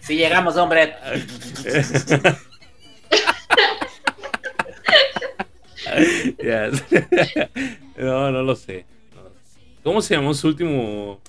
[0.00, 0.94] Si llegamos, hombre.
[7.96, 8.86] No, no lo sé.
[9.82, 11.20] ¿Cómo se llamó su último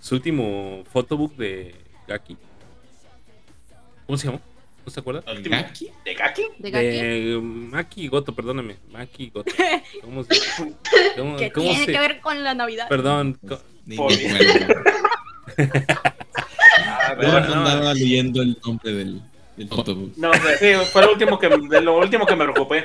[0.00, 1.74] su último photobook de
[2.06, 2.36] Gaki?
[4.06, 4.40] ¿Cómo se llamó?
[4.86, 5.24] ¿No se acuerda?
[5.32, 5.56] Último.
[5.56, 5.90] ¿Gaki?
[6.04, 6.42] ¿De Gaki?
[6.58, 6.86] ¿De Gaki?
[6.86, 8.76] De Maki Goto, perdóname.
[8.92, 9.52] Maki Goto.
[10.02, 10.40] ¿Cómo se,
[11.16, 12.88] cómo, que cómo tiene se- que ver con la Navidad.
[12.88, 13.36] Perdón.
[13.46, 13.60] co-
[13.96, 14.12] Por-.
[16.78, 17.54] Ah, No, no, no.
[17.66, 19.20] andaba leyendo el nombre del,
[19.56, 19.68] del
[20.16, 22.84] no, sí, fue lo último que, de lo último que me preocupé.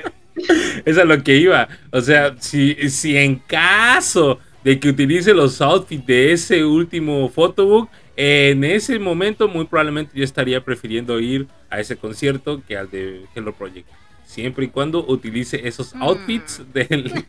[0.84, 1.68] Es a lo que iba.
[1.90, 7.90] O sea, si, si en caso de que utilice los outfits de ese último photobook,
[8.26, 13.24] en ese momento muy probablemente yo estaría prefiriendo ir a ese concierto que al de
[13.34, 13.88] Hello Project.
[14.24, 16.02] Siempre y cuando utilice esos Mm.
[16.02, 17.12] outfits del...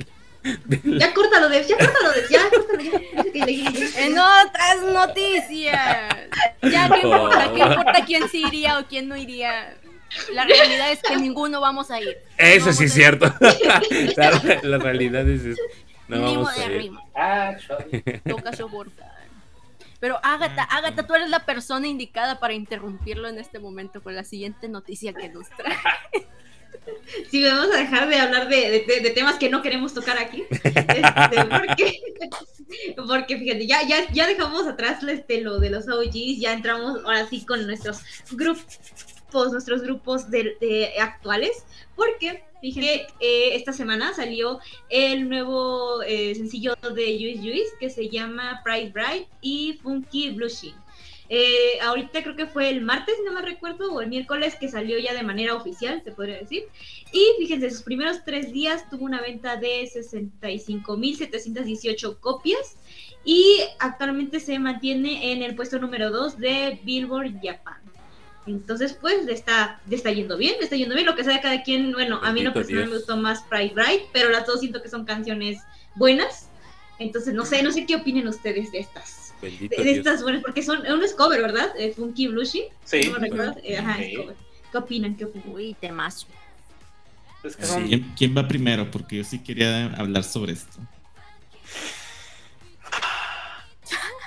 [0.66, 2.92] del- Ya córtalo, de, ya córtalo, de, ya córtalo, ya.
[3.34, 4.06] Ya, ya, ya, ya.
[4.06, 6.16] En otras noticias.
[6.62, 7.54] Ya no importa, Oh.
[7.56, 9.74] ¿qué importa quién sí iría o quién no iría?
[10.34, 12.18] La realidad es que ninguno vamos a ir.
[12.38, 13.34] Eso No sí es cierto.
[14.18, 15.62] la, la realidad es eso.
[16.08, 16.92] No Ni vamos a ir.
[17.16, 17.56] Ah.
[18.30, 19.12] Toca soportar.
[20.04, 24.26] Pero Ágata, Ágata, tú eres la persona indicada para interrumpirlo en este momento con la
[24.26, 25.78] siguiente noticia que nos trae.
[27.32, 30.18] Sí, vamos a dejar de hablar de, de- de- de temas que no queremos tocar
[30.18, 30.44] aquí.
[30.52, 32.02] Este, porque,
[33.08, 37.26] porque fíjate, ya, ya, ya dejamos atrás este, lo de los OGs, ya entramos ahora
[37.30, 38.00] sí con nuestros
[38.32, 38.66] grupos,
[39.52, 41.66] nuestros grupos de, de actuales.
[41.96, 48.08] Porque fíjate, eh, esta semana salió el nuevo eh, sencillo de Juice Juice que se
[48.08, 50.74] llama Pride Bright y Funky Blushing.
[51.28, 54.98] Eh, ahorita creo que fue el martes, no me recuerdo, o el miércoles que salió
[55.00, 56.64] ya de manera oficial, se podría decir.
[57.12, 62.78] Y fíjense, sus primeros tres días tuvo una venta de 65.718 copias
[63.26, 67.83] y actualmente se mantiene en el puesto número 2 de Billboard Japan.
[68.46, 71.06] Entonces, pues, le está, le está yendo bien, le está yendo bien.
[71.08, 73.74] Lo que sea de cada quien, bueno, a mí lo personal me gustó más Pride
[73.74, 75.60] Bright, pero las dos siento que son canciones
[75.96, 76.50] buenas.
[77.00, 79.34] Entonces, no sé, no sé qué opinen ustedes de estas.
[79.42, 81.72] Bendito De, estas buenas, porque son, uno es cover, ¿verdad?
[81.78, 82.66] Eh, Funky Blushing.
[82.86, 83.02] Sí.
[83.08, 83.58] ¿No me recuerdas?
[83.64, 84.04] Eh, ajá, Sí.
[84.04, 84.36] es cover.
[84.72, 85.16] ¿Qué opinan?
[85.16, 85.50] ¿Qué opinan?
[85.50, 86.28] Uy, temazo.
[87.44, 88.90] Es que son- ¿Quién, quién va primero?
[88.90, 90.80] Porque yo sí quería hablar sobre esto.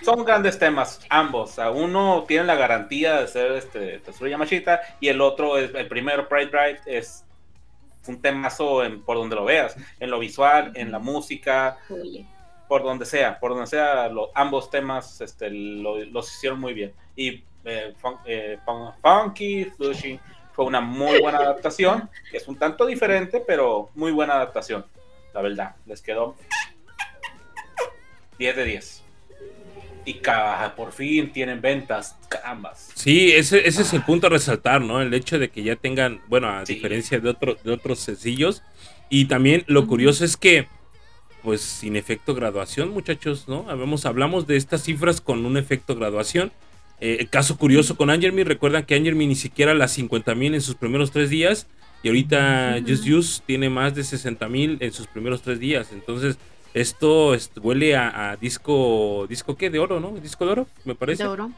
[0.02, 1.50] Son grandes temas, ambos.
[1.50, 5.74] O sea, uno tiene la garantía de ser este Tetsuya Yamashita y el otro es
[5.74, 7.24] el primero, Pride Bright, es
[8.06, 12.24] un temazo en, por donde lo veas, en lo visual, en la música, Oye.
[12.68, 16.92] por donde sea, por donde sea, lo- ambos temas este, lo- los hicieron muy bien.
[17.16, 20.20] Y eh, fun- eh, fun- Funky, Flushing,
[20.52, 24.86] Fue una muy buena adaptación, que es un tanto diferente, pero muy buena adaptación,
[25.34, 25.74] la verdad.
[25.84, 26.34] Les quedó
[28.38, 29.02] 10 de 10.
[30.06, 32.90] Y ca- por fin tienen ventas, carambas.
[32.94, 35.02] Sí, ese, ese es el punto a resaltar, ¿no?
[35.02, 36.74] El hecho de que ya tengan, bueno, a Sí.
[36.74, 38.62] diferencia de, otro, de otros sencillos.
[39.10, 40.68] Y también lo curioso es que,
[41.42, 43.66] pues sin efecto graduación, muchachos, ¿no?
[43.68, 46.52] Hablamos, hablamos de estas cifras con un efecto graduación.
[47.00, 50.60] Eh, el caso curioso con Angermy, recuerdan que Angermy ni siquiera las 50 mil en
[50.62, 51.66] sus primeros tres días.
[52.02, 52.78] Y ahorita.
[52.86, 55.88] Just Use tiene más de 60 mil en sus primeros tres días.
[55.92, 56.38] Entonces,
[56.80, 60.10] esto huele a, a disco, disco qué, de oro, ¿no?
[60.22, 61.50] Disco de oro, me parece De oro.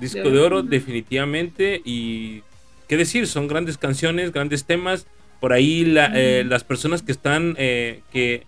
[0.00, 0.62] disco De de oro.
[0.62, 2.42] definitivamente y
[2.88, 5.06] qué decir son grandes canciones grandes temas
[5.40, 8.44] por ahí la- eh, las personas que están eh, que,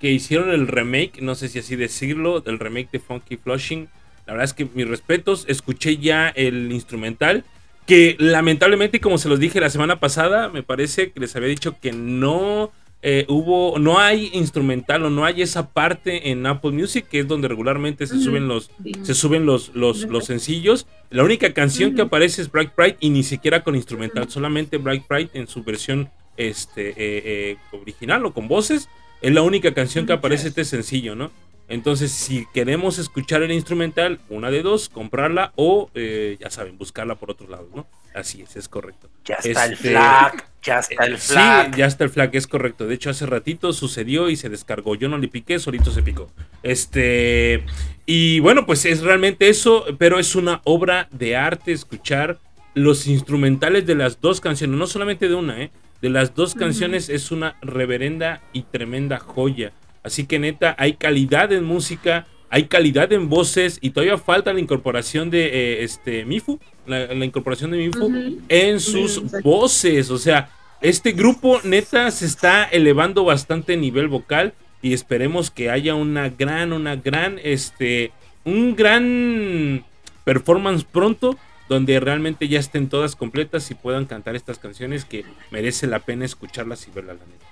[0.00, 3.88] que hicieron el remake no sé si así decirlo del remake de Funky Flushing
[4.26, 7.44] la verdad es que mis respetos escuché ya el instrumental
[7.86, 11.76] que lamentablemente como se los dije la semana pasada me parece que les había dicho
[11.80, 12.72] que no
[13.02, 17.28] eh, hubo no hay instrumental o no hay esa parte en Apple Music que es
[17.28, 18.92] donde regularmente se suben los Sí.
[19.02, 20.86] se suben los, los, los sencillos.
[21.10, 25.06] La única canción que aparece es Bright Bright y ni siquiera con instrumental, solamente Bright
[25.08, 28.88] Bright en su versión este, eh, eh, original o con voces.
[29.22, 31.30] Es la única canción que aparece este sencillo, ¿no?
[31.68, 37.30] Entonces, si queremos escuchar el instrumental, una de dos, comprarla o, ya saben, buscarla por
[37.30, 37.86] otros lados, ¿no?
[38.16, 39.10] Así es, es correcto.
[39.26, 41.76] Ya está el Este, flag, ya está el Sí, flag.
[41.76, 42.86] ya está el flag, es correcto.
[42.86, 44.94] De hecho, hace ratito sucedió y se descargó.
[44.94, 46.30] Yo no le piqué, solito se picó.
[46.62, 47.62] Este.
[48.06, 52.38] Y bueno, pues es realmente eso, pero es una obra de arte escuchar
[52.74, 55.70] los instrumentales de las dos canciones, no solamente de una, ¿eh?
[56.02, 59.72] De las dos canciones es una reverenda y tremenda joya.
[60.02, 64.60] Así que neta, hay calidad en música, hay calidad en voces y todavía falta la
[64.60, 68.40] incorporación de eh, este Mifu, la, la incorporación de Mifu Ujú.
[68.48, 70.10] en sus voces.
[70.10, 70.50] O sea,
[70.80, 74.52] este grupo neta se está elevando bastante el nivel vocal
[74.82, 78.12] y esperemos que haya una gran, una gran, este,
[78.44, 79.84] un gran
[80.24, 81.36] performance pronto
[81.68, 86.24] donde realmente ya estén todas completas y puedan cantar estas canciones que merece la pena
[86.24, 87.46] escucharlas y verlas la neta.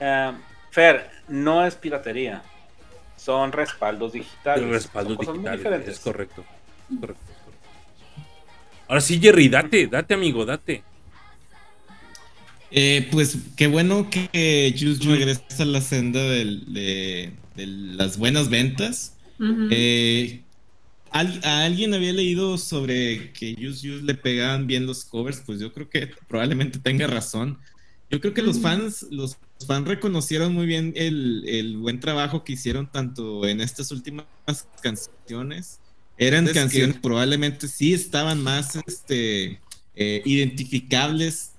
[0.00, 0.32] Eh,
[0.70, 2.42] Fer, no es piratería.
[3.16, 4.64] Son respaldos digitales.
[4.64, 5.94] El respaldo Son cosas muy digital, diferentes.
[5.94, 6.40] es correcto.
[6.40, 7.31] es correcto, es correcto.
[8.88, 10.82] Ahora sí, Jerry, date, date, amigo, date.
[12.70, 18.48] Eh, pues qué bueno que Juice regresa a la senda del- de, de las buenas
[18.48, 19.16] ventas.
[19.70, 20.42] Eh,
[21.10, 25.60] al- a alguien había leído sobre que Juice Juice le pegaban bien los covers, pues
[25.60, 27.58] yo creo que probablemente tenga razón.
[28.10, 32.52] Yo creo que los fans, los fans reconocieron muy bien el, el buen trabajo que
[32.54, 34.26] hicieron tanto en estas últimas
[34.82, 35.78] canciones.
[36.18, 39.60] Eran Es que- canciones probablemente sí estaban más este,
[39.96, 41.52] eh, identificables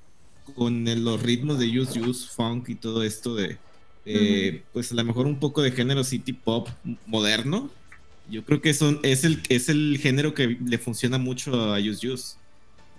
[0.55, 3.57] con el- los ritmos de Use Use, funk y todo esto de,
[4.73, 6.67] pues a lo mejor un poco de género city pop
[7.05, 7.69] moderno.
[8.30, 12.07] Yo creo que son, es, el, es el género que le funciona mucho a Use
[12.09, 12.35] Use.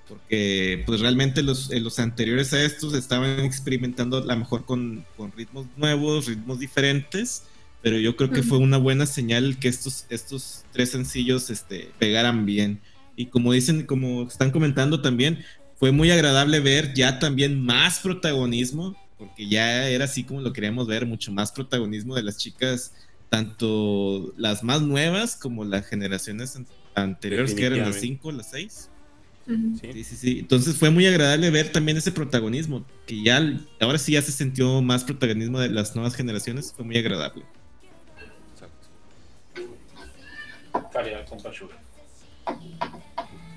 [0.08, 5.32] Porque pues realmente los, los anteriores a estos estaban experimentando a lo mejor con, con
[5.32, 7.44] ritmos nuevos, ritmos diferentes.
[7.84, 12.46] Pero yo creo que fue una buena señal que estos, estos tres sencillos este, pegaran
[12.46, 12.80] bien.
[13.14, 15.44] Y como dicen, como están comentando también,
[15.76, 20.86] fue muy agradable ver ya también más protagonismo, porque ya era así como lo queríamos
[20.86, 22.94] ver, mucho más protagonismo de las chicas,
[23.28, 28.22] tanto las más nuevas como las generaciones an- anteriores, que eran las Definitivamente.
[28.22, 28.90] 5, las 6.
[29.46, 29.78] Ujú.
[29.78, 29.92] ¿sí?
[29.92, 30.38] Sí, sí, sí.
[30.38, 33.42] Entonces fue muy agradable ver también ese protagonismo, que ya
[33.78, 37.44] ahora sí ya se sintió más protagonismo de las nuevas generaciones, fue muy agradable.
[40.94, 41.76] Calidad con Pachura.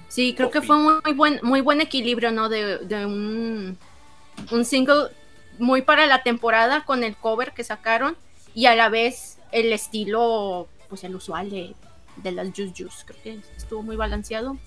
[0.10, 2.50] Sí, creo que fue muy buen, muy buen equilibrio, ¿no?
[2.50, 3.78] De, de un,
[4.52, 5.10] un single
[5.60, 8.18] muy para la temporada con el cover que sacaron
[8.56, 11.76] y a la vez el estilo, pues el usual de,
[12.18, 13.04] de las Juice Juice.
[13.06, 14.58] Creo que estuvo muy balanceado.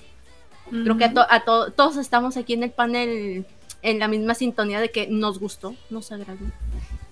[0.71, 3.45] Creo que a, to- a to- todos estamos aquí en el panel
[3.83, 6.45] en la misma sintonía de que nos gustó, nos agradó.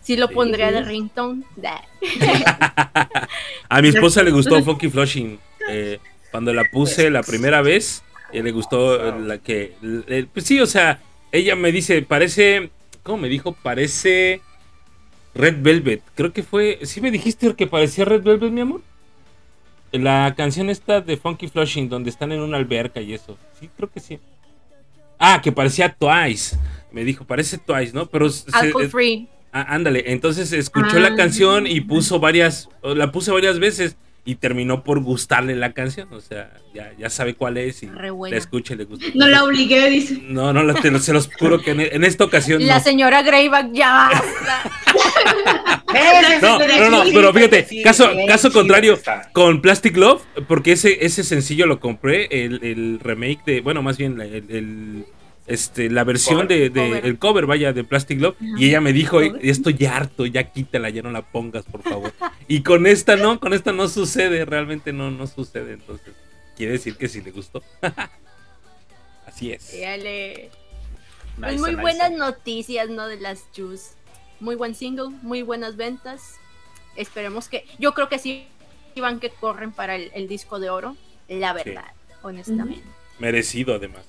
[0.09, 0.35] Sí lo Sí.
[0.35, 1.43] pondría de ringtone.
[3.69, 5.39] A mi esposa le gustó Funky Flushing.
[5.69, 5.99] eh,
[6.31, 8.03] cuando la puse la primera vez,
[8.33, 9.75] eh, le gustó eh, la que.
[9.83, 12.71] eh, pues sí, o sea, ella me dice, parece.
[13.03, 13.53] ¿Cómo me dijo?
[13.53, 14.41] Parece
[15.35, 16.01] Red Velvet.
[16.15, 16.79] Creo que fue.
[16.85, 18.81] ¿Sí me dijiste que parecía Red Velvet, mi amor?
[19.93, 23.37] La canción esta de Funky Flushing, donde están en una alberca y eso.
[23.61, 24.19] Sí, creo que sí.
[25.19, 26.57] Ah, que parecía Twice.
[26.93, 28.07] Me dijo, parece Twice, ¿no?
[28.07, 29.29] Pero se- Alcohol eh, free.
[29.61, 31.01] Ah, ándale, entonces escuchó Ah.
[31.01, 36.13] la canción y puso varias, la puse varias veces y terminó por gustarle la canción.
[36.13, 39.07] O sea, ya, ya sabe cuál es y la escucha y le gusta.
[39.15, 40.19] No la obligué, dice.
[40.23, 42.85] No, no, la- te se los juro que en, en esta ocasión La no.
[42.85, 44.71] señora Greyback ya basta.
[46.43, 48.99] No, no, no, pero fíjate, caso, caso contrario,
[49.33, 53.97] con Plastic Love, porque ese, ese sencillo lo compré, el, el remake de, bueno, más
[53.97, 55.07] bien el-
[55.49, 56.49] este, la versión Cover.
[56.49, 57.07] de, de- Cover.
[57.07, 60.91] el cover, vaya, de Plastic Love, y ella me dijo, estoy ya harto, ya quítala,
[60.91, 62.13] ya no la pongas, por favor.
[62.47, 66.15] Y con esta no, con esta no sucede, realmente no, no sucede, entonces,
[66.57, 67.63] quiere decir que sí le gustó.
[69.27, 69.79] Así es.
[69.81, 70.51] Dale.
[71.39, 71.83] Pues muy nice.
[71.83, 73.07] buenas noticias, ¿no?
[73.07, 73.91] De las Juice.
[74.41, 76.37] Muy buen single, muy buenas ventas.
[76.97, 77.65] Esperemos que.
[77.79, 78.47] Yo creo que sí
[78.97, 80.97] van que corren para el, el disco de oro.
[81.29, 81.85] La verdad,
[82.23, 82.83] honestamente.
[83.21, 84.03] Merecido, además.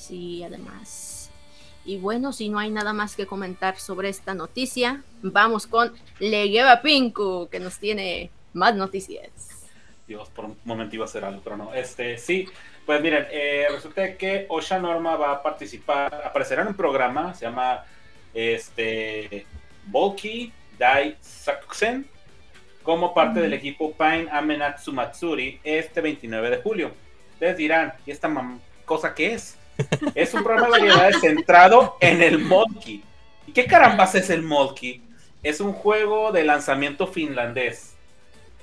[0.00, 1.30] Sí, además.
[1.84, 6.48] Y bueno, si no hay nada más que comentar sobre esta noticia, vamos con Le
[6.48, 9.30] lleva Pinku, que nos tiene más noticias.
[10.06, 11.74] Dios, por un momento iba a hacer algo, pero no.
[11.74, 12.48] Este, sí,
[12.86, 17.44] pues miren, eh, resulta que Osha Norma va a participar, aparecerá en un programa, se
[17.44, 17.84] llama
[18.34, 19.46] este,
[19.86, 22.08] Bulky Dai Sakusen,
[22.82, 26.92] como parte del equipo Pain Amenatsu Matsuri este 29 de julio.
[27.34, 28.32] Ustedes dirán, ¿y esta
[28.86, 29.59] cosa qué es?
[30.14, 33.02] Es un programa de variedades centrado en el Molki.
[33.46, 35.02] ¿Y qué carambas es el Molki?
[35.42, 37.90] Es un juego de lanzamiento finlandés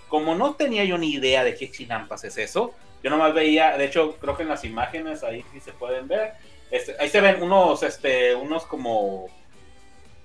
[0.07, 2.73] como no tenía yo ni idea de qué chinampas es eso,
[3.03, 6.33] yo nomás veía, de hecho, creo que en las imágenes ahí sí se pueden ver,
[6.71, 9.27] este, ahí se ven unos, este, unos como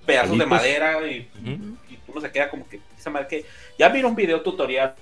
[0.07, 1.77] pedazos de madera y, Ujú.
[1.91, 3.45] y uno se queda como que, esa madre que,
[3.79, 4.95] ya mira un video tutorial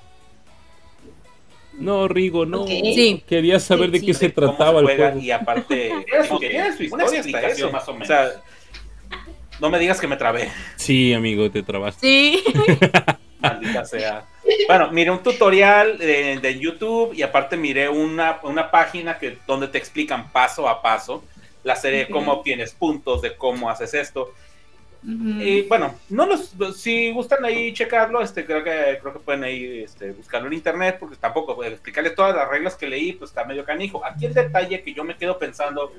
[1.74, 2.66] No, Rigo, no.
[2.66, 3.22] Sí.
[3.26, 4.06] Quería saber Sí, de sí.
[4.06, 5.18] qué se trataba el juego.
[5.18, 5.90] y aparte
[6.28, 8.09] su- una explicación más o menos.
[8.09, 8.30] O sea,
[9.60, 10.51] no me digas que me trabé.
[10.76, 12.06] Sí, amigo, te trabaste.
[12.06, 12.44] Sí.
[13.40, 14.26] Maldita sea.
[14.66, 19.68] Bueno, miré un tutorial de, de YouTube y aparte miré una, una página que, donde
[19.68, 21.24] te explican paso a paso
[21.62, 24.32] la serie de cómo obtienes puntos, de cómo haces esto.
[25.02, 29.82] Y bueno, no los, si gustan ahí checarlo, este, creo que creo que pueden ahí
[29.82, 33.44] este, buscarlo en internet, porque tampoco puedo explicarles todas las reglas que leí, pues está
[33.44, 34.05] medio canijo.
[34.05, 35.90] Aquí el detalle que yo me quedo pensando,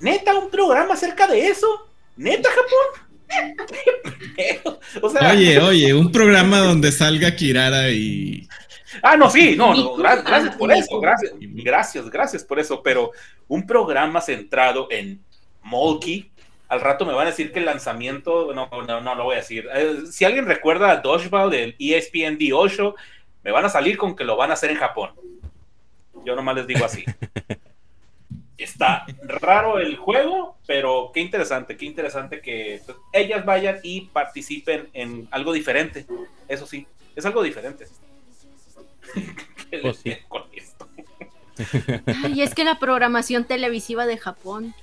[0.00, 3.04] neta, un programa acerca de eso, neta Japón.
[5.02, 8.48] o sea, Oye, oye, un programa donde salga Kirara y.
[9.02, 10.80] Ah, no, sí, no, no, gracias Ah, por Miku.
[10.80, 13.10] eso, gracias, gracias, gracias por eso, pero
[13.48, 15.20] un programa centrado en
[15.62, 16.30] Molky,
[16.74, 19.38] al rato me van a decir que el lanzamiento, no, no, no lo voy a
[19.38, 19.68] decir.
[19.74, 22.94] Eh, si alguien recuerda a Dodgeball del ESPN D8,
[23.42, 25.10] me van a salir con que lo van a hacer en Japón.
[26.24, 27.04] Yo nomás les digo así.
[28.56, 34.88] Está raro el juego, pero qué interesante, qué interesante que pues, ellas vayan y participen
[34.92, 36.06] en algo diferente.
[36.48, 36.86] Eso sí,
[37.16, 37.86] es algo diferente.
[39.70, 40.10] ¿Qué Pues sí.
[40.10, 40.88] le- con esto?
[42.32, 44.74] Y es que la programación televisiva de Japón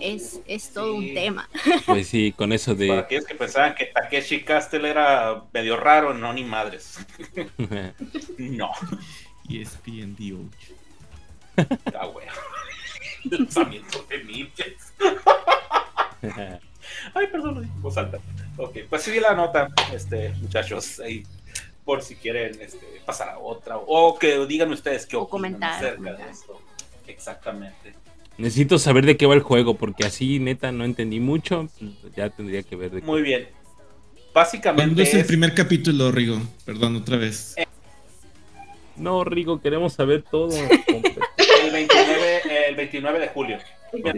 [0.00, 1.08] es, es todo Sí.
[1.08, 1.48] un tema.
[1.86, 2.98] Pues sí, con eso Para de.
[2.98, 6.98] aquellos que pensaban que Takeshi Castle era medio raro, no, ni madres.
[8.38, 8.70] No,
[9.48, 10.48] ESPN D8.
[11.98, 12.32] ah, bueno.
[13.24, 14.92] Lanzamiento de ninjas.
[17.14, 18.18] Ay, perdón, lo dije en voz alta.
[18.56, 21.24] Ok, pues sí vi la nota, este, muchachos, ahí,
[21.84, 25.72] por si quieren este, pasar a otra, o que digan ustedes qué O opinan comentar,
[25.74, 26.26] acerca comentar.
[26.26, 26.62] de esto.
[27.06, 27.94] Exactamente.
[28.38, 31.68] Necesito saber de qué va el juego, porque así neta no entendí mucho.
[32.14, 33.06] Ya tendría que ver de qué.
[33.06, 33.48] Muy bien.
[34.34, 36.38] Básicamente ¿Cuándo es el primer capítulo, Rigo?
[36.66, 37.56] Perdón, otra vez.
[38.96, 40.50] No, Rigo, queremos saber todo.
[40.56, 43.58] el 29, el 29 de julio.
[44.04, 44.12] Ah.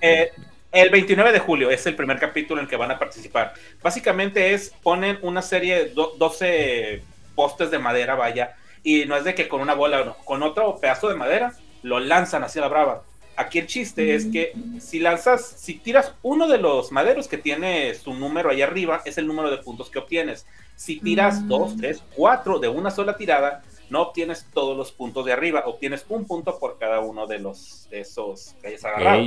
[0.00, 0.30] Eh,
[0.72, 3.54] el 29 de julio es el primer capítulo en el que van a participar.
[3.82, 7.02] Básicamente es, ponen una serie, do- 12
[7.34, 10.78] postes de madera, vaya, y no es de que con una bola, no, con otro
[10.78, 13.02] pedazo de madera, lo lanzan hacia la brava.
[13.36, 17.94] Aquí el chiste es que si lanzas, si tiras uno de los maderos que tiene
[17.94, 20.46] su número ahí arriba, es el número de puntos que obtienes.
[20.76, 21.48] Si tiras Mm.
[21.48, 26.04] dos, tres, cuatro de una sola tirada, no obtienes todos los puntos de arriba, obtienes
[26.08, 29.22] un punto por cada uno de los de esos que hayas agarrado.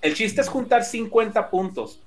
[0.00, 2.00] El chiste es juntar 50 puntos.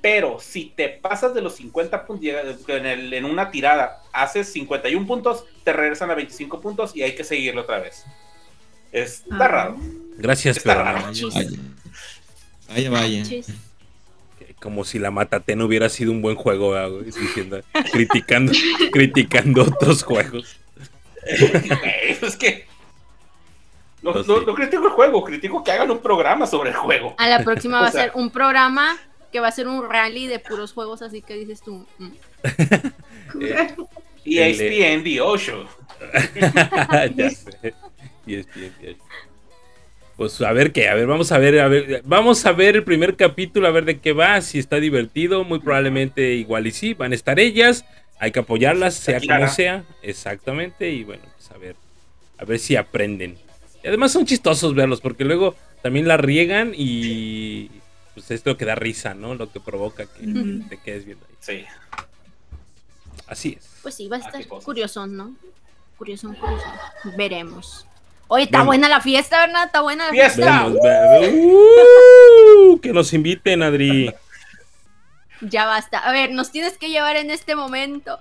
[0.00, 2.42] Pero si te pasas de los 50 puntos llega-
[2.76, 7.14] en, el- en una tirada, haces 51 puntos, te regresan a 25 puntos y hay
[7.14, 8.04] que seguirlo otra vez.
[8.92, 9.48] Está Ah.
[9.48, 9.76] raro.
[10.18, 11.02] Gracias, Está pero raro.
[11.06, 11.50] Vaya, vaya.
[12.68, 13.22] Vaya, vaya.
[13.24, 13.46] Chis.
[14.60, 16.74] Como si la Matatena hubiera sido un buen juego.
[17.02, 17.60] Diciendo,
[17.92, 18.52] criticando,
[18.92, 20.56] criticando otros juegos.
[21.24, 22.66] es que.
[24.02, 24.44] No, Pues no- sí.
[24.46, 27.14] no critico el juego, critico que hagan un programa sobre el juego.
[27.18, 28.96] A la próxima O va a ser un programa
[29.32, 31.86] que va a ser un rally de puros juegos, así que dices tú.
[31.98, 32.08] mm.
[34.24, 35.66] Y El de- ESPN The Osho.
[37.16, 37.74] ya sé.
[40.16, 42.84] Pues a ver qué, a ver, vamos a ver, a ver, vamos a ver el
[42.84, 46.94] primer capítulo, a ver de qué va, si está divertido, muy probablemente igual y sí,
[46.94, 47.84] van a estar ellas,
[48.18, 51.76] hay que apoyarlas, sea como sea, exactamente, y bueno, pues a ver,
[52.38, 53.38] a ver si aprenden.
[53.82, 57.70] Y además son chistosos verlos, porque luego también la riegan y
[58.14, 59.34] pues es lo que da risa, ¿no?
[59.34, 61.34] Lo que provoca que te quedes viendo ahí.
[61.40, 61.64] Sí.
[63.26, 63.66] Así es.
[63.82, 65.34] Pues sí, va a Ah, estar curioso, ¿no?
[65.96, 66.66] Curioso, curioso.
[67.16, 67.86] Veremos.
[68.34, 69.66] Oye, está buena la fiesta, ¿verdad?
[69.66, 70.64] Está buena la Fiesta.
[70.70, 71.20] fiesta.
[71.34, 72.80] ¡Uh!
[72.80, 74.10] que nos inviten, Adri.
[75.42, 75.98] Ya basta.
[75.98, 78.18] A ver, nos tienes que llevar en este momento.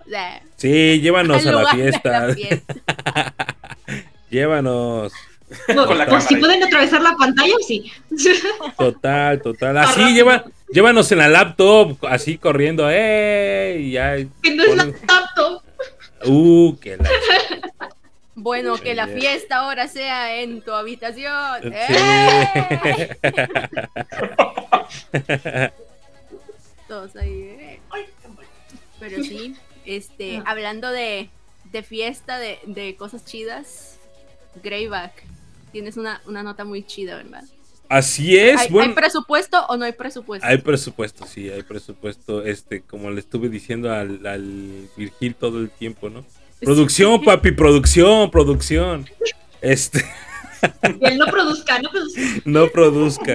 [0.57, 2.27] Sí, llévanos a la fiesta.
[2.27, 2.75] la fiesta.
[4.29, 5.13] Llévanos.
[5.73, 7.89] No, Con la pues si pueden atravesar la pantalla, sí.
[8.77, 9.77] Total, total.
[9.77, 10.43] Así, lleva,
[10.73, 12.89] llévanos en la laptop, así corriendo.
[12.89, 13.77] ¡Eh!
[13.79, 14.17] Y ya.
[14.43, 15.61] Que no es la laptop.
[16.25, 17.09] Uh, que la.
[18.41, 21.61] Bueno, que la fiesta ahora sea en tu habitación.
[21.61, 21.69] Sí.
[21.73, 23.09] ¡Eh!
[26.87, 27.41] Todos ahí.
[27.59, 27.79] eh.
[28.99, 29.55] Pero sí,
[29.85, 31.29] este, hablando de,
[31.71, 33.97] de fiesta, de, de cosas chidas,
[34.63, 35.23] Greyback,
[35.71, 37.43] tienes una, una nota muy chida, ¿verdad?
[37.89, 38.59] Así es.
[38.59, 40.47] ¿Hay, bueno, hay presupuesto o no hay presupuesto?
[40.47, 45.69] Hay presupuesto, sí, hay presupuesto, este, como le estuve diciendo al, al Virgil todo el
[45.69, 46.23] tiempo, ¿no?
[46.65, 49.09] Producción, papi, producción, producción.
[49.61, 50.05] Este,
[50.99, 52.21] Y él no produzca, no produzca.
[52.45, 52.67] no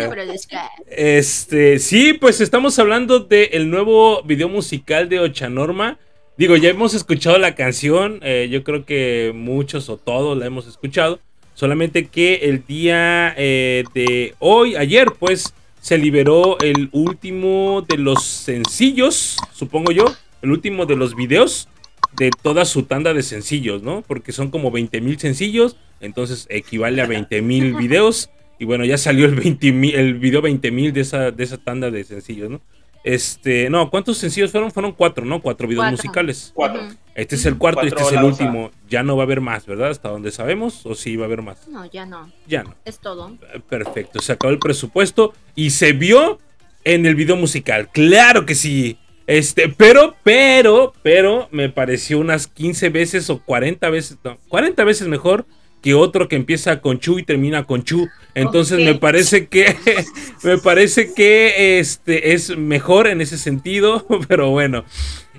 [0.06, 0.70] No, produzca.
[0.86, 5.98] Este, sí, pues estamos hablando del nuevo video musical de Ochanorma.
[6.36, 10.68] Digo, ya hemos escuchado la canción, eh, yo creo que muchos o todos la hemos
[10.68, 11.18] escuchado.
[11.54, 18.22] Solamente que el día eh, de hoy, ayer, pues, se liberó el último de los
[18.22, 20.04] sencillos, supongo yo,
[20.42, 21.68] el último de los videos
[22.12, 24.02] de toda su tanda de sencillos, ¿no?
[24.06, 28.30] Porque son como 20 mil sencillos, entonces equivale a 20 mil videos.
[28.58, 29.68] Y bueno, ya salió el, 20
[29.98, 32.60] el video 20 mil de esa, de esa tanda de sencillos, ¿no?
[33.06, 34.72] Este, no, ¿cuántos sencillos fueron?
[34.72, 35.40] Fueron cuatro, ¿no?
[35.40, 35.96] Cuatro videos Cuatro.
[35.96, 36.50] musicales.
[36.52, 36.88] Cuatro.
[37.14, 38.72] Este es el cuarto y este es el último.
[38.88, 39.90] Ya no va a haber más, ¿verdad?
[39.90, 41.68] Hasta donde sabemos, o sí va a haber más.
[41.68, 42.32] No, ya no.
[42.48, 42.74] Ya no.
[42.84, 43.36] Es todo.
[43.68, 46.40] Perfecto, se acabó el presupuesto y se vio
[46.82, 47.90] en el video musical.
[47.92, 48.98] Claro que sí.
[49.26, 55.08] Este, pero, pero, pero me pareció unas 15 veces o 40 veces, no, 40 veces
[55.08, 55.46] mejor
[55.82, 58.08] que otro que empieza con Chu y termina con Chu.
[58.34, 59.76] Entonces me parece que
[60.42, 64.84] me parece que este es mejor en ese sentido, pero bueno.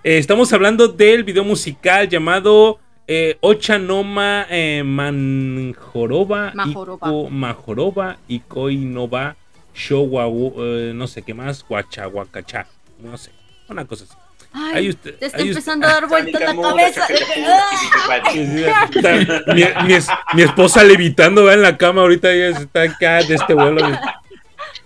[0.03, 7.07] Eh, estamos hablando del video musical llamado eh, Ochanoma eh, Manjoroba Majoroba.
[7.07, 9.35] Iko Majoroba Ikoinova
[9.73, 12.67] Showawu eh, no sé qué más Guachahuacachá
[13.01, 13.31] no sé
[13.69, 14.13] una cosa así.
[14.53, 17.05] Ay, Ahí usted- te está ahí empezando a dar vueltas la cabeza.
[19.53, 21.53] mi, mi es- mi esposa levitando ¿va?
[21.53, 23.81] en la cama ahorita ella está acá de este vuelo.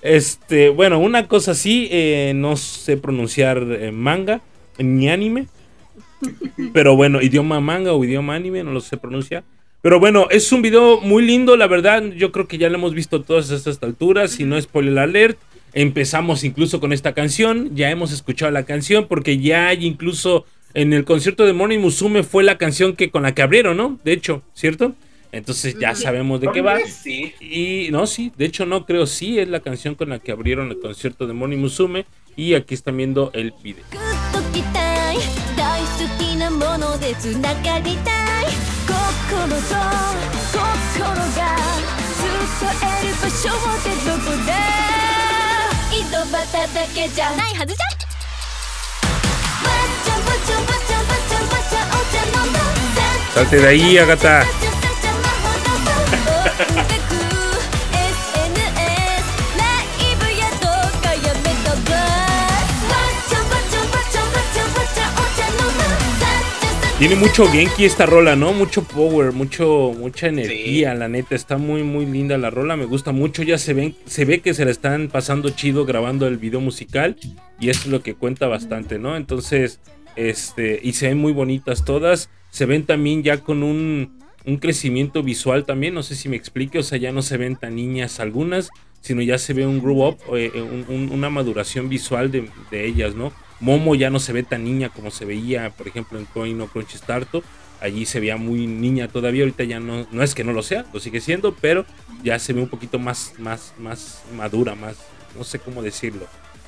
[0.01, 4.41] Este bueno una cosa así eh, no sé pronunciar eh, manga
[4.79, 5.47] ni anime
[6.73, 9.43] pero bueno idioma manga o idioma anime no lo sé pronunciar.
[9.81, 12.93] Pero bueno es un video muy lindo la verdad yo creo que ya lo hemos
[12.93, 15.37] visto todas a estas alturas si no es spoiler alert
[15.73, 20.93] empezamos incluso con esta canción ya hemos escuchado la canción porque ya hay incluso en
[20.93, 24.13] el concierto de Moni Musume fue la canción que con la que abrieron no de
[24.13, 24.93] hecho cierto
[25.31, 27.33] entonces ya sabemos de qué va Sí.
[27.39, 30.69] y no, sí, de hecho no creo, sí, es la canción con la que abrieron
[30.69, 32.05] el concierto de Moni Musume.
[32.35, 33.83] Y aquí están viendo el video.
[46.11, 46.25] だ
[47.37, 47.53] ない
[53.33, 54.43] さてだいいやがた。
[67.01, 68.53] Tiene mucho Genki esta rola, ¿no?
[68.53, 71.33] Mucho power, mucho, mucha energía, la neta.
[71.33, 72.77] Está muy, muy linda la rola.
[72.77, 73.41] Me gusta mucho.
[73.41, 77.17] Ya se ven, se ve que se la están pasando chido grabando el video musical.
[77.59, 79.17] Y esto es lo que cuenta bastante, ¿no?
[79.17, 79.79] Entonces,
[80.15, 82.29] este, y se ven muy bonitas todas.
[82.51, 85.95] Se ven también ya con un, un crecimiento visual también.
[85.95, 86.77] No sé si me explique.
[86.77, 88.69] O sea, ya no se ven tan niñas algunas,
[89.01, 92.85] sino ya se ve un grow up, eh, un- un- una maduración visual de, de
[92.85, 93.33] ellas, ¿no?
[93.61, 96.67] Momo ya no se ve tan niña como se veía, por ejemplo, en Coin o
[96.67, 97.43] Crunchy Starto.
[97.79, 100.85] Allí se veía muy niña todavía, ahorita ya no, no es que no lo sea,
[100.93, 101.85] lo sigue siendo, pero
[102.23, 104.97] ya se ve un poquito más, más, más madura, más,
[105.35, 106.27] no sé cómo decirlo.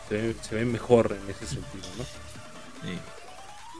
[0.09, 2.05] Se ve, se ve mejor en ese sentido, ¿no?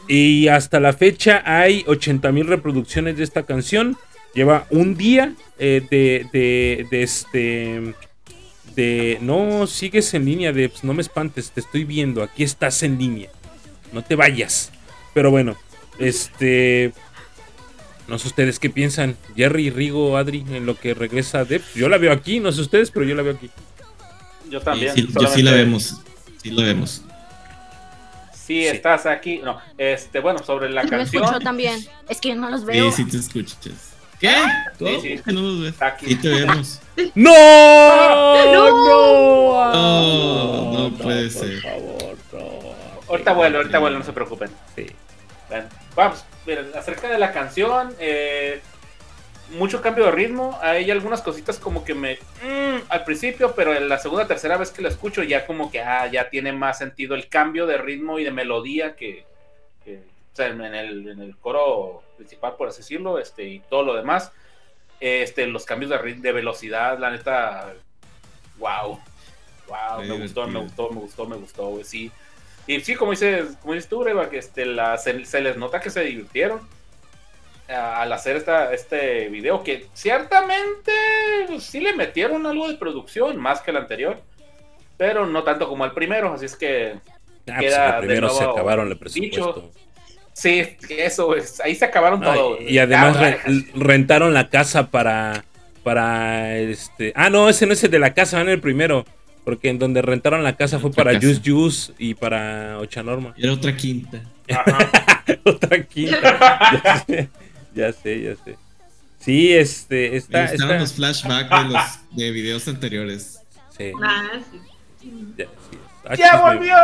[0.08, 3.98] Y hasta la fecha hay 80 mil reproducciones de esta canción.
[4.34, 7.94] Lleva un día eh, de, de, de este.
[8.76, 9.18] De.
[9.22, 10.72] No sigues en línea, de.
[10.84, 12.24] No me espantes, te estoy viendo.
[12.24, 13.30] Aquí estás en línea.
[13.92, 14.72] No te vayas.
[15.14, 15.56] Pero bueno,
[16.00, 16.94] este.
[18.08, 19.16] No sé ustedes qué piensan.
[19.36, 21.62] Jerry, Rigo, Adri, en lo que regresa Deb.
[21.76, 23.50] Yo la veo aquí, no sé ustedes, pero yo la veo aquí.
[24.50, 24.94] Yo Sí, también.
[24.94, 26.02] sí, yo sí la vemos.
[26.42, 27.02] Sí lo vemos.
[28.34, 29.40] Sí, estás aquí.
[29.42, 31.24] No, este, bueno, sobre la canción.
[31.24, 31.80] escuchó también.
[32.10, 32.92] Es que no los Sí, veo.
[32.92, 33.93] sí te escuchas.
[34.20, 34.36] ¿Qué?
[34.80, 35.20] ¿Cómo sí.
[35.20, 35.82] que no nos ves?
[35.82, 36.06] Aquí.
[36.08, 36.82] Sí te vemos.
[37.16, 38.54] ¡No!
[38.54, 39.74] ¡No!
[39.74, 41.62] No, no puede ser.
[43.10, 44.50] Ahorita vuelvo, ahorita vuelvo, no se preocupen.
[44.76, 44.88] Sí.
[45.50, 48.62] Bueno, vamos, miren, acerca de la canción, eh,
[49.52, 50.58] mucho cambio de ritmo.
[50.62, 52.16] Hay algunas cositas como que me.
[52.44, 55.82] mm, al principio, pero en la segunda tercera vez que la escucho, ya como que
[55.82, 59.26] ah, ya tiene más sentido el cambio de ritmo y de melodía que.
[59.84, 63.84] que, o sea, en el, en el coro principal, por así decirlo, este, y todo
[63.84, 64.32] lo demás.
[65.00, 67.74] Este, los cambios de, de velocidad, la neta.
[68.58, 69.00] Wow.
[69.68, 72.12] Wow, me gustó, me gustó, me gustó, me gustó, sí.
[72.68, 75.80] Y sí, como dices, como dices tú, Greba, que este, la, se, se les nota
[75.82, 76.62] que se divirtieron
[77.70, 80.92] a- al hacer esta, este video, que ciertamente
[81.48, 84.22] pues, sí le metieron algo de producción, más que el anterior,
[84.98, 86.94] pero no tanto como el primero, así es que
[87.46, 89.72] Ah, pues Queda el primero de se acabaron el presupuesto.
[90.34, 92.58] Sí, eso es, ahí se acabaron Ah, todo.
[92.62, 95.46] y además Ah, re- rentaron la casa para.
[95.84, 97.12] Para este.
[97.14, 99.06] Ah, no, ese no es el de la casa, en el primero.
[99.44, 101.28] Porque en donde rentaron la casa fue Otra para casa.
[101.28, 103.34] Juice Juice y para Ochanorma.
[103.38, 104.22] Era otra quinta.
[104.50, 104.90] ajá.
[105.46, 106.22] Otra quinta.
[106.76, 107.30] ya sé,
[107.76, 108.58] ya sé, ya sé.
[109.20, 110.12] Sí, este.
[110.12, 110.42] Me Está.
[110.48, 113.42] gustaron está- los flashbacks de los de videos anteriores.
[113.78, 114.24] sí, Ah,
[115.02, 115.12] sí.
[115.38, 115.78] ya, sí.
[116.06, 116.76] Ah, ¡Ya me- me volvió.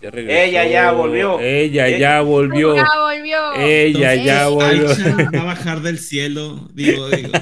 [0.00, 0.40] Ya regresó.
[0.40, 1.40] Ella ya volvió.
[1.40, 2.76] Ella Eh, ya volvió.
[2.76, 3.54] Ya volvió.
[3.56, 5.30] Ella Entonces, ya volvió.
[5.34, 6.68] Va a bajar del cielo.
[6.72, 7.30] Digo, digo.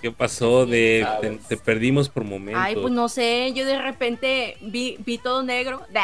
[0.00, 0.66] ¿Qué pasó?
[0.66, 1.06] De,
[1.48, 2.62] te, perdimos por momentos.
[2.64, 5.82] Ay, pues no sé, yo de repente vi, vi todo negro.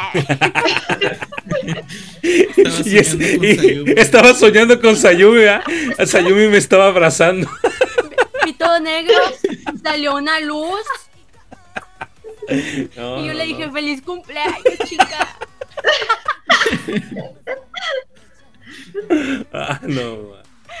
[2.23, 3.91] Estaba es- soñando con y Sayumi.
[3.97, 5.63] estaba soñando con Sayumi, ¿verdad?
[6.05, 7.47] Sayumi me estaba abrazando.
[8.45, 9.13] vi todo negro,
[9.83, 10.81] salió una luz
[12.97, 13.73] No, y yo no, le dije, no.
[13.73, 15.27] feliz cumpleaños, chica.
[19.51, 20.33] Ah, no.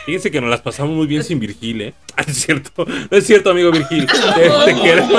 [0.05, 1.93] Fíjense que nos las pasamos muy bien sin Virgil, ¿eh?
[2.17, 2.85] Ah, es cierto.
[2.85, 4.05] No es cierto, amigo Virgil.
[4.07, 5.13] Te, te queremos.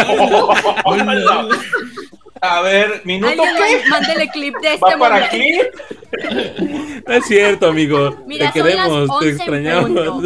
[2.40, 3.88] A ver, minuto qué?
[3.88, 5.34] mándele clip de este ¿Va para momento.
[5.34, 7.02] aquí?
[7.06, 8.22] No es cierto, amigo.
[8.26, 10.22] Mira, te queremos, 11 te extrañamos.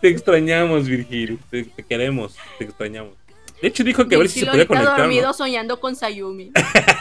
[0.00, 1.38] te extrañamos, Virgil.
[1.50, 3.14] Te, te queremos, te extrañamos.
[3.60, 4.98] De hecho, dijo que a ver si se podía conectar.
[4.98, 5.32] dormido ¿no?
[5.32, 6.52] soñando con Sayumi.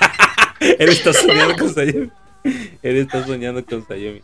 [0.59, 2.09] Él está soñando con Sayumi.
[2.81, 4.21] Él está soñando con Sayumi.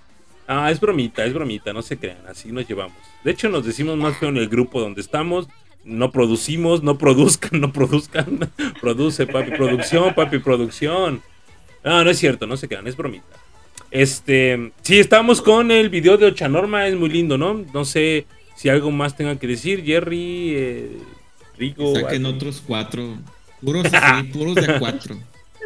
[0.47, 2.97] Ah, es bromita, es bromita, no se crean, así nos llevamos.
[3.23, 5.47] De hecho, nos decimos más feo en el grupo donde estamos.
[5.83, 8.51] No producimos, no produzcan, no produzcan.
[8.81, 11.21] Produce, papi, producción, papi, producción.
[11.83, 13.25] No, no es cierto, no se crean, es bromita.
[13.91, 17.65] Este, sí, estamos con el video de Ochanorma, es muy lindo, ¿no?
[17.73, 18.25] No sé
[18.55, 20.97] si algo más tengan que decir, Jerry, eh,
[21.59, 21.93] Rico.
[21.93, 23.17] Saquen otros cuatro.
[23.61, 25.17] Puros así, puros de cuatro.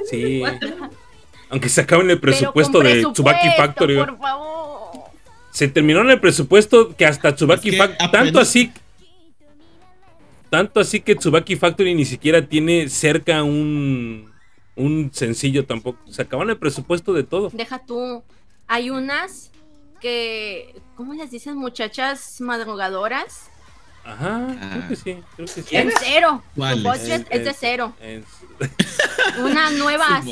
[0.10, 0.41] Sí.
[1.49, 3.95] Aunque se acaben el presupuesto de Tsubaki Factory.
[3.98, 5.03] Por favor.
[5.52, 8.11] Se terminó en el presupuesto que hasta Tsubaki Es que Factory.
[8.11, 8.72] Tanto así.
[10.49, 14.34] Tanto así que Tsubaki Factory ni siquiera tiene cerca un.
[14.76, 15.99] Un sencillo tampoco.
[16.10, 17.52] Se acabaron el presupuesto de todo.
[17.53, 18.24] Deja tú.
[18.68, 19.52] Hay unas
[20.02, 21.56] que, ¿cómo les dicen?
[21.56, 23.52] Muchachas madrugadoras.
[24.06, 24.70] Ajá, Ah.
[24.76, 25.24] creo que sí.
[25.36, 25.76] Creo que sí.
[25.76, 26.44] En cero.
[26.54, 26.84] Su ¿Cuáles?
[26.84, 27.94] budget es de cero.
[28.02, 28.24] es-
[29.40, 30.24] Unas nuevas.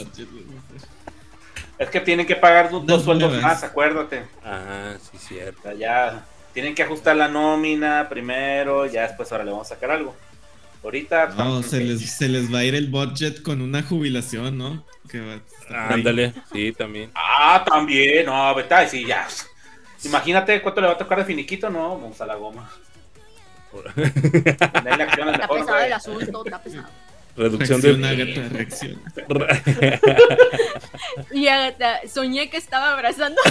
[1.77, 3.53] Es que tienen que pagar dos, Dos sueldos nuevas.
[3.53, 4.23] más, acuérdate.
[4.43, 5.71] Ajá, sí, cierto.
[5.73, 10.15] Ya tienen que ajustar la nómina primero, ya después ahora le vamos a sacar algo.
[10.83, 11.27] Ahorita.
[11.37, 14.85] No, se les, se les va a ir el budget con una jubilación, ¿no?
[15.09, 15.93] Que va a estar por ahí.
[15.93, 17.11] Ándale, sí, también.
[17.15, 19.27] Ah, también, no, vete, sí, ya.
[20.03, 22.69] Imagínate cuánto le va a tocar de finiquito, no, vamos a la goma.
[23.95, 26.87] Está pesado el asunto, está pesado.
[27.37, 28.07] Reducción Reacción, de.
[28.09, 29.01] Agatha, reacción.
[31.31, 33.41] Y Agatha, soñé que estaba abrazando.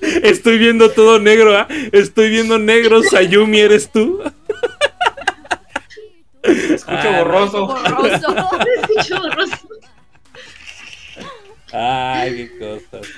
[0.22, 1.66] Estoy viendo todo negro, ¿ah?
[1.92, 3.02] Estoy viendo negro.
[3.02, 4.22] Sayumi, ¿eres tú?
[6.42, 7.66] Escucho Ah, borroso.
[7.66, 8.36] Borroso.
[8.80, 9.68] Escucho borroso.
[11.72, 13.08] Ay, qué cosas.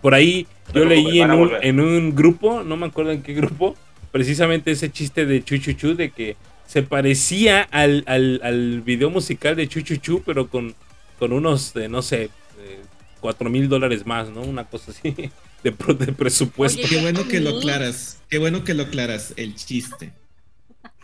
[0.00, 3.76] Por ahí yo leí en un, en un grupo, no me acuerdo en qué grupo,
[4.12, 6.36] precisamente ese chiste de Chuchuchu de que
[6.66, 10.74] se parecía al, al, al video musical de Chuchuchu, pero con,
[11.18, 12.24] con unos, eh, no sé,
[12.58, 12.80] eh,
[13.20, 14.42] cuatro mil dólares más, ¿no?
[14.42, 15.14] Una cosa así
[15.64, 16.80] de, pro- de presupuesto.
[16.80, 18.18] Oye, Qué bueno que lo aclaras.
[18.28, 19.34] Qué bueno que lo aclaras.
[19.36, 20.12] El chiste.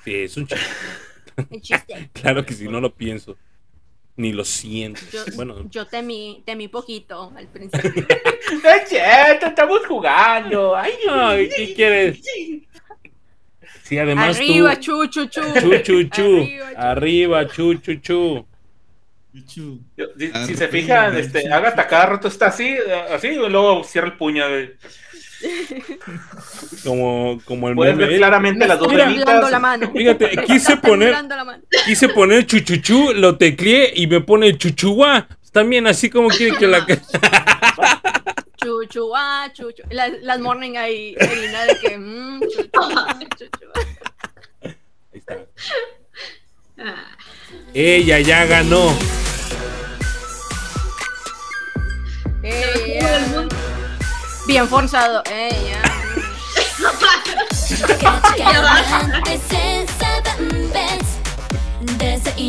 [0.05, 0.65] Sí, es un chiste.
[1.51, 2.11] El chiste.
[2.13, 3.37] Claro que si no lo pienso.
[4.17, 5.01] Ni lo siento.
[5.13, 8.07] Yo, Bueno, yo temí, temí poquito al principio.
[8.63, 10.75] No es cierto, estamos jugando.
[10.75, 12.21] Ay, Ay, ¿qué quieres?
[13.83, 14.81] Sí, además Arriba, tú.
[14.81, 15.41] chu, chu, chu.
[15.61, 16.49] Chu, chu, chu.
[16.77, 17.75] Arriba, chu.
[17.75, 18.47] Chu, chu, chu.
[19.35, 19.81] Chuchu.
[19.97, 21.53] Yo- Si, si se fijan, este.
[21.53, 24.45] Agatha cada rato está así, eh, así, y luego cierra el puño.
[26.85, 28.09] Como, como el Pueden meme.
[28.09, 29.51] ver claramente Me las dos velitas.
[29.51, 29.93] la mano.
[29.93, 31.15] Fíjate, quise poner-.
[31.85, 35.29] Quise poner chuchuchú, lo tecleé y me pone chuchuá.
[35.53, 36.87] También así como quiere que la...
[38.57, 39.83] Chu, chu, ah, chu, chu.
[39.91, 41.99] Las, las morning ahí, Elina, de que.
[41.99, 43.69] mm, chu, chu, ah, chu, chu.
[44.63, 45.37] Ahí está.
[47.73, 48.95] Ella ya ganó.
[52.43, 53.01] Eh,
[54.47, 55.23] Bien forzado.
[55.31, 55.83] Eh, ya.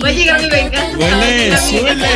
[0.03, 0.97] Va a llegar mi venganza.
[0.97, 2.07] Huele, súbele.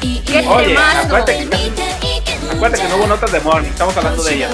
[0.00, 4.50] ¿Qué Oye, acuérdate que, acuérdate que no hubo notas de morning, estamos hablando de ella.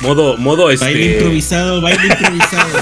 [0.00, 1.16] Modo, modo Baile este...
[1.16, 2.78] improvisado, baile improvisado.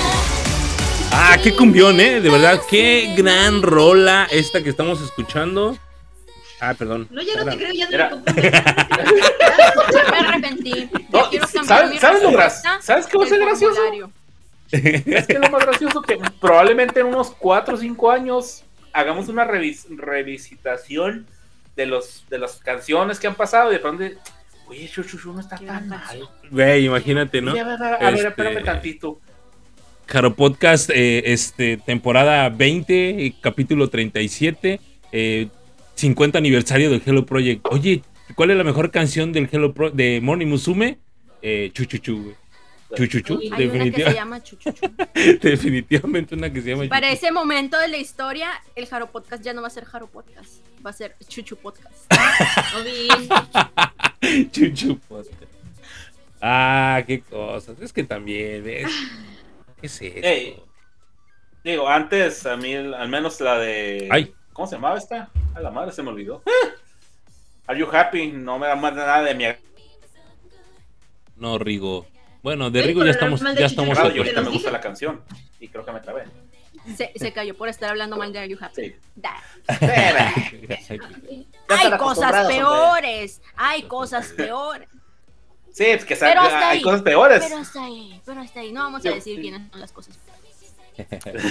[1.26, 2.20] Ah, qué cumbión, ¿eh?
[2.20, 5.76] De verdad, qué gran rola esta que estamos escuchando.
[6.60, 7.08] Ah, perdón.
[7.10, 8.50] No, ya no te creo, ya no Era- compré.
[10.10, 10.90] Me arrepentí.
[11.10, 11.30] No,
[11.64, 13.80] ¿sabes- sabes lo gra- respuesta sabes qué va a ser gracioso?
[14.70, 19.46] Es que lo más gracioso que probablemente en unos 4 o 5 años hagamos una
[19.46, 21.26] revis- revisitación
[21.76, 24.04] de los de las canciones que han pasado y de pronto,
[24.68, 26.28] oye, Chuchuchu no está tan mal.
[26.50, 27.52] Güey, imagínate, ¿no?
[27.54, 29.20] Ver, a ver, a ver, Este- espérame tantito.
[30.06, 34.80] Caro Podcast, eh, este, temporada 20, eh, capítulo 37,
[35.12, 35.48] eh,
[35.94, 37.66] 50 aniversario del Hello Project.
[37.70, 38.02] Oye,
[38.34, 40.98] ¿cuál es la mejor canción del Hello Pro de Morning Musume?
[41.42, 42.34] Eh, Chuchuchu, güey.
[42.96, 44.86] Chuchuchu, Hay Hay una que se llama Chuchuchu.
[45.42, 49.52] definitivamente una que se llama Para ese momento de la historia, el Jaro Podcast ya
[49.52, 52.10] no va a ser Jaro Podcast, va a ser Chuchu Podcast.
[54.52, 55.42] Chuchu Podcast.
[56.40, 57.80] Ah, qué cosas.
[57.80, 58.86] Es que también, ¿ves?
[59.84, 60.26] ¿Qué es esto?
[60.26, 60.62] Ey.
[61.62, 64.08] Digo, antes a mí, al menos la de.
[64.10, 64.34] Ay.
[64.54, 65.28] ¿Cómo se llamaba esta?
[65.54, 66.42] A la madre se me olvidó.
[67.66, 68.32] Are you happy?
[68.32, 69.44] No me da más nada de mi
[71.36, 72.06] No, Rigo.
[72.42, 75.20] Bueno, de Rigo ya estamos, ya estamos ahorita me gusta la canción.
[75.60, 76.24] Y creo que me trabé.
[76.96, 78.86] Se, se cayó por estar hablando mal de Are You Happy.
[78.86, 78.96] Sí.
[81.68, 84.88] Hay cosas peores, hay cosas peores.
[85.74, 86.82] Sí, es que Pero hasta hay ahí.
[86.82, 87.42] cosas peores.
[87.42, 88.72] Pero hasta ahí, pero hasta ahí.
[88.72, 90.16] No vamos a decir quiénes son las cosas
[90.96, 91.44] peores.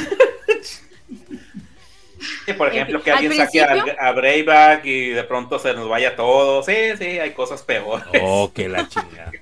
[2.45, 5.89] Sí, por ejemplo, que Al alguien saque a, a Brayback y de pronto se nos
[5.89, 6.63] vaya todo.
[6.63, 8.05] Sí, sí, hay cosas peores.
[8.21, 9.31] Oh, que la chingada.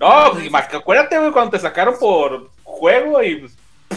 [0.00, 3.46] No, pues, más que acuérdate, güey, cuando te sacaron por juego y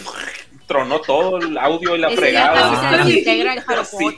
[0.67, 3.65] tronó todo el audio y la Ese ya fregada.
[3.67, 4.15] Ah, Sí.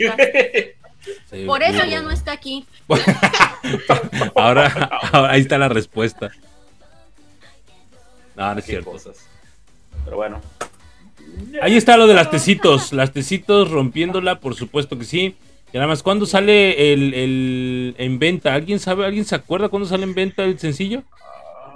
[1.29, 2.65] Sí, Por eso sí, ya no está aquí.
[4.35, 4.67] Ahora,
[5.13, 6.31] ahora ahí está la respuesta.
[8.35, 8.91] No, no es cierto.
[8.91, 9.27] cosas.
[10.05, 10.41] Pero bueno.
[11.61, 12.93] Ahí está lo de las tecitos.
[12.93, 15.35] Las tecitos rompiéndola, por supuesto que sí.
[15.71, 18.53] Y nada más, ¿cuándo sale el, el- en venta?
[18.55, 19.05] ¿Alguien sabe?
[19.05, 21.03] ¿Alguien se acuerda cuándo sale en venta el sencillo?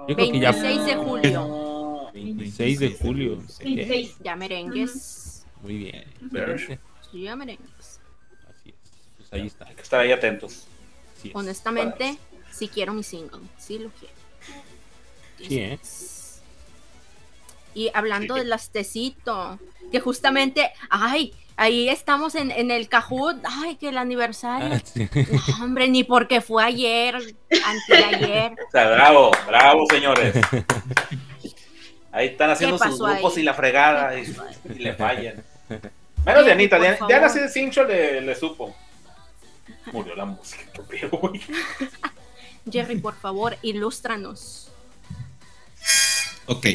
[0.08, 2.10] Yo creo que ya 26 de julio.
[2.14, 3.38] 26 de julio.
[3.64, 4.16] Bien, 26.
[4.24, 5.46] Ya merengues.
[5.62, 6.04] Muy bien.
[6.22, 6.80] Excelente.
[7.14, 7.70] Ya merengues.
[9.34, 9.66] Ahí está.
[9.68, 10.68] Hay que estar ahí atentos.
[11.24, 11.32] Es.
[11.34, 12.18] Honestamente,
[12.52, 13.42] sí quiero mi single.
[13.58, 14.14] Sí lo quiero.
[15.38, 15.80] Sí, ¿eh?
[17.76, 19.60] Y hablando de las tecito,
[19.92, 24.76] que justamente, ay, ahí estamos en, en el Cajut, ay, que el aniversario.
[24.76, 25.10] Ah, sí.
[25.58, 28.54] No, hombre, ni porque fue ayer, anteayer.
[28.68, 30.36] O sea, bravo, bravo, señores.
[32.12, 33.42] Ahí están haciendo sus grupos ahí?
[33.42, 34.26] y la fregada y,
[34.78, 35.44] le fallan.
[36.26, 37.08] Menos Jerry, Dianita, por Diana.
[37.08, 38.76] Diana sí de cincho le, le supo.
[39.92, 41.42] Murió la música, qué pedo, güey.
[42.72, 44.70] Jerry, por favor, ilústranos.
[46.46, 46.68] Ok.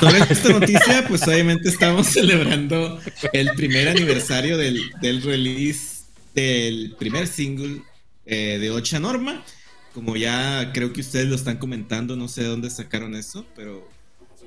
[0.00, 3.00] Sobre esta noticia, pues obviamente estamos celebrando
[3.32, 5.98] el primer aniversario del, del release
[6.34, 7.82] del primer single
[8.26, 9.42] eh, de Ocha Norma.
[9.94, 13.88] Como ya creo que ustedes lo están comentando, no sé de dónde sacaron eso, pero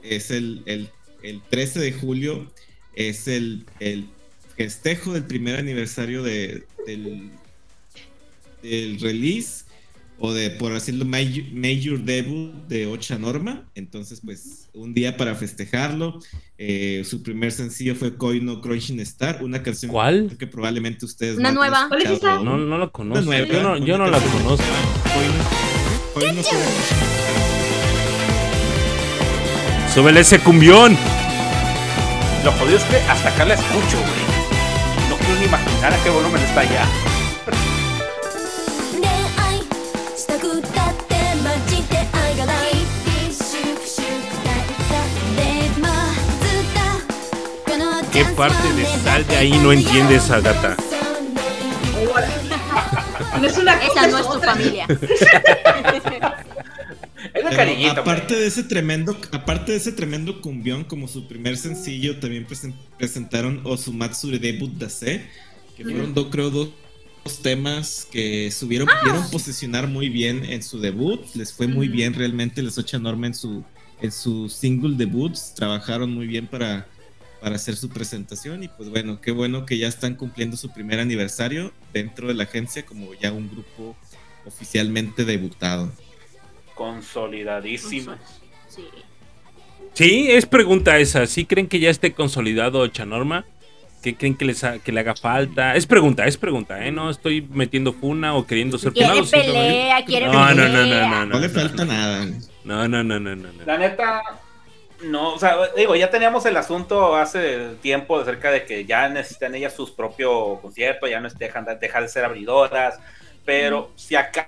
[0.03, 0.89] es el, el-
[1.23, 2.51] el 13 de julio,
[2.95, 4.07] es el, el
[4.57, 7.29] festejo del primer aniversario de, del,
[8.61, 9.65] del release
[10.23, 13.63] o de, por decirlo, major, major debut de Ocha Norma.
[13.73, 16.19] Entonces, pues, un día para festejarlo.
[16.59, 20.35] Eh, su primer sencillo fue Koi no Crushing Star, una canción ¿Cuál?
[20.37, 21.87] que probablemente ustedes Una no nueva.
[21.87, 22.35] ¿Cuál es esa?
[22.43, 23.25] No, no la conozco.
[23.25, 24.63] nueva, yo no, yo no la conozco.
[25.03, 26.57] Koi no- Koi no Crushing
[29.93, 30.95] Súbele ese cumbión.
[32.45, 34.20] Lo jodido es que hasta acá la escucho, güey
[35.21, 36.87] quiero ni imaginar a qué volumen está ya.
[48.11, 50.75] ¿Qué parte de sal de ahí no entiendes, Agata?
[53.39, 54.87] No es una cosa, Esa no es tu familia.
[57.57, 62.17] Pero cariñito, aparte de ese tremendo, aparte de ese tremendo cumbión, como su primer sencillo,
[62.19, 65.25] también presen- presentaron Osumatsu de Debut Dase,
[65.75, 66.69] que fueron, do- creo, dos,
[67.25, 71.19] dos temas que subieron, pudieron posicionar muy bien en su debut.
[71.35, 73.63] Les fue muy bien realmente, les ocha Norma en su,
[74.01, 75.35] en su single debut.
[75.55, 76.87] Trabajaron muy bien para,
[77.41, 78.63] para hacer su presentación.
[78.63, 82.43] Y pues bueno, qué bueno que ya están cumpliendo su primer aniversario dentro de la
[82.43, 83.95] agencia, como ya un grupo
[84.45, 85.91] oficialmente debutado.
[86.81, 88.15] Consolidadísimo.
[88.67, 88.87] Sí.
[89.93, 91.25] Sí, es pregunta esa.
[91.27, 93.45] ¿Sí creen que ya esté consolidado Chanorma?
[94.01, 95.75] ¿Qué creen que, les ha- que le haga falta?
[95.75, 96.91] Es pregunta, es pregunta, ¿eh?
[96.91, 99.25] No estoy metiendo funa o queriendo ser Quiere funado.
[99.27, 100.69] simplemente- pelea, quiere No, no, pelea.
[100.71, 102.25] no, no, no, No le no, falta nada.
[102.63, 103.65] No, no, no, no, no, no.
[103.65, 104.21] La neta,
[105.03, 109.53] no, o sea, digo, ya teníamos el asunto hace tiempo acerca de que ya necesitan
[109.53, 112.99] ellas sus propios conciertos, ya no dejan de, dejar de ser abridoras,
[113.45, 114.47] pero si acá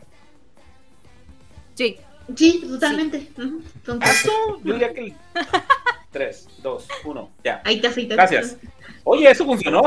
[1.76, 1.98] Sí.
[2.36, 3.28] Sí, totalmente.
[3.36, 3.96] Concuerdo.
[3.96, 4.32] acaso,
[4.64, 5.16] yo diría que el
[6.12, 7.62] 3, 2, 1, ya.
[7.66, 8.18] Ahí te aceitas.
[8.18, 8.58] Gracias.
[9.04, 9.82] Oye, eso funcionó.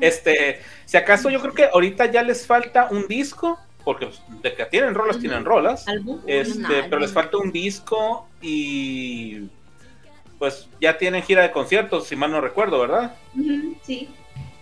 [0.00, 4.08] Este, si acaso yo creo que ahorita ya les falta un disco, porque
[4.42, 5.84] de que tienen rolas, tienen rolas.
[6.26, 9.48] Este, pero les falta un disco y
[10.38, 13.14] pues ya tienen gira de conciertos, si mal no recuerdo, ¿verdad?
[13.82, 14.08] Sí.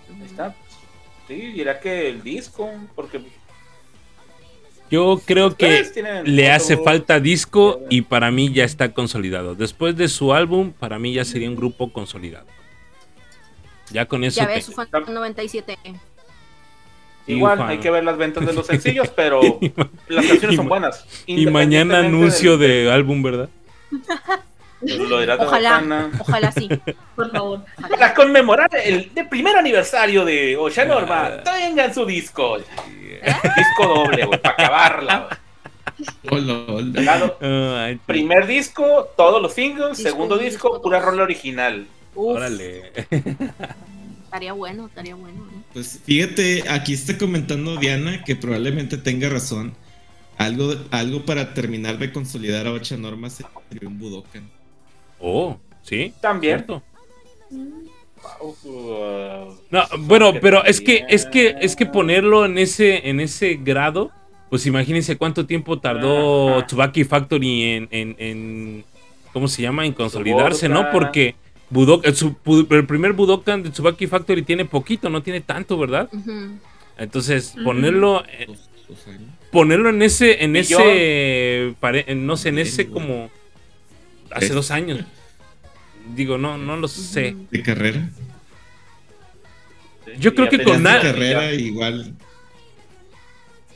[0.09, 0.55] Ahí está.
[1.29, 3.21] Sí, dirá que el disco, porque
[4.91, 9.55] Yo creo que le hace falta disco y para mí ya está consolidado.
[9.55, 12.47] Después de su álbum, para mí ya sería un grupo consolidado.
[13.91, 14.41] Ya con eso.
[14.41, 15.77] Ya te- ves, su fan 97.
[17.27, 19.41] Igual, hay que ver las ventas de los sencillos, pero
[20.09, 21.05] las canciones son buenas.
[21.27, 23.49] Y mañana anuncio del- de álbum, ¿verdad?
[24.81, 26.69] Lo Ojalá, ojalá sí.
[27.17, 27.65] Por favor.
[27.91, 32.59] Para conmemorar el de primer aniversario de Ocha Norma, tengan su disco.
[33.19, 35.19] Disco doble, güey, para acabarla.
[35.19, 35.39] güey.
[36.31, 37.03] Hola, hola.
[37.03, 37.37] Claro,
[37.77, 39.97] Ay, Primer disco, todos los singles.
[39.97, 41.87] Disco segundo disco, disco pura rola original.
[42.15, 42.93] Uf, órale.
[44.25, 45.45] estaría bueno, estaría bueno.
[45.45, 45.65] ¿no?
[45.73, 49.75] Pues fíjate, aquí está comentando Diana que probablemente tenga razón.
[50.37, 54.58] Algo, algo para terminar de consolidar a Ocha Norma sería un Budokan.
[55.21, 56.13] Oh, sí.
[56.21, 56.59] También.
[56.59, 56.83] cierto.
[59.71, 63.55] No, bueno, que pero es que, es que, es que ponerlo en ese, en ese
[63.63, 64.11] grado,
[64.51, 66.63] pues imagínense cuánto tiempo tardó.
[66.67, 68.85] Tsubaki Factory en, en, en-
[69.33, 69.87] ¿cómo se llama?
[69.87, 70.81] En consolidarse, ¿no?
[70.93, 71.35] Porque
[71.71, 76.09] Budok- el, bu- el primer Budokan de Tsubaki Factory tiene poquito, no tiene tanto, ¿verdad?
[76.99, 78.47] Entonces, ponerlo, eh,
[79.53, 83.31] ponerlo en ese, en ese, pare- no sé, en ese como
[84.31, 85.01] hace Es- dos años.
[86.15, 87.37] Digo, no, no lo sé.
[87.51, 88.09] De carrera.
[90.19, 92.15] Yo creo que con na- carrera igual.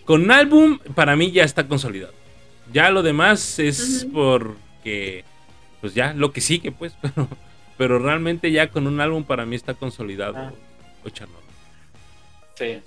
[0.05, 2.15] Con álbum, para mí ya está consolidado.
[2.73, 5.24] Ya lo demás es porque,
[5.81, 6.95] pues ya, lo que sigue, pues.
[7.03, 7.29] Pero,
[7.79, 10.35] pero realmente ya con un álbum para mí está consolidado.
[10.37, 10.53] Ah.
[11.05, 11.41] Ocha Norma.
[12.55, 12.81] Sí.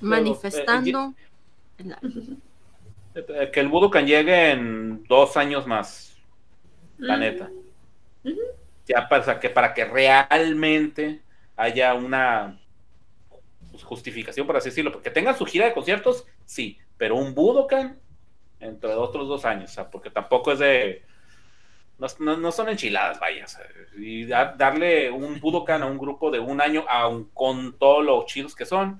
[0.00, 1.14] Manifestando.
[3.12, 6.09] Eh, Que el Budokan llegue en dos años más.
[7.00, 7.20] La Mm.
[7.20, 7.50] neta.
[8.86, 11.20] Ya para que, para que realmente
[11.56, 12.58] haya una
[13.84, 14.92] justificación, por así decirlo.
[14.92, 16.78] Porque tengan su gira de conciertos, sí.
[16.96, 17.98] Pero un Budokan
[18.60, 19.70] entre otros dos años.
[19.70, 21.02] O sea, porque tampoco es de.
[21.98, 23.44] No, no- no son enchiladas, vaya.
[23.44, 23.60] o sea,
[23.96, 28.24] y dar- darle un Budokan a un grupo de un año, aun con todos los
[28.26, 28.98] chidos que son,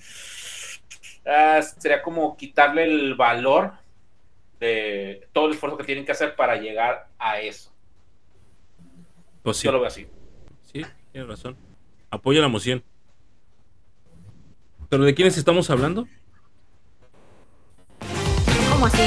[1.26, 3.72] ah, sería como quitarle el valor
[4.58, 7.69] de todo el esfuerzo que tienen que hacer para llegar a eso.
[9.42, 10.06] Pues sí, Yo lo veo así.
[10.72, 11.56] sí, tiene razón.
[12.10, 12.82] Apoya la moción.
[14.88, 16.06] ¿Pero de quiénes estamos hablando?
[18.70, 19.02] ¿Cómo así?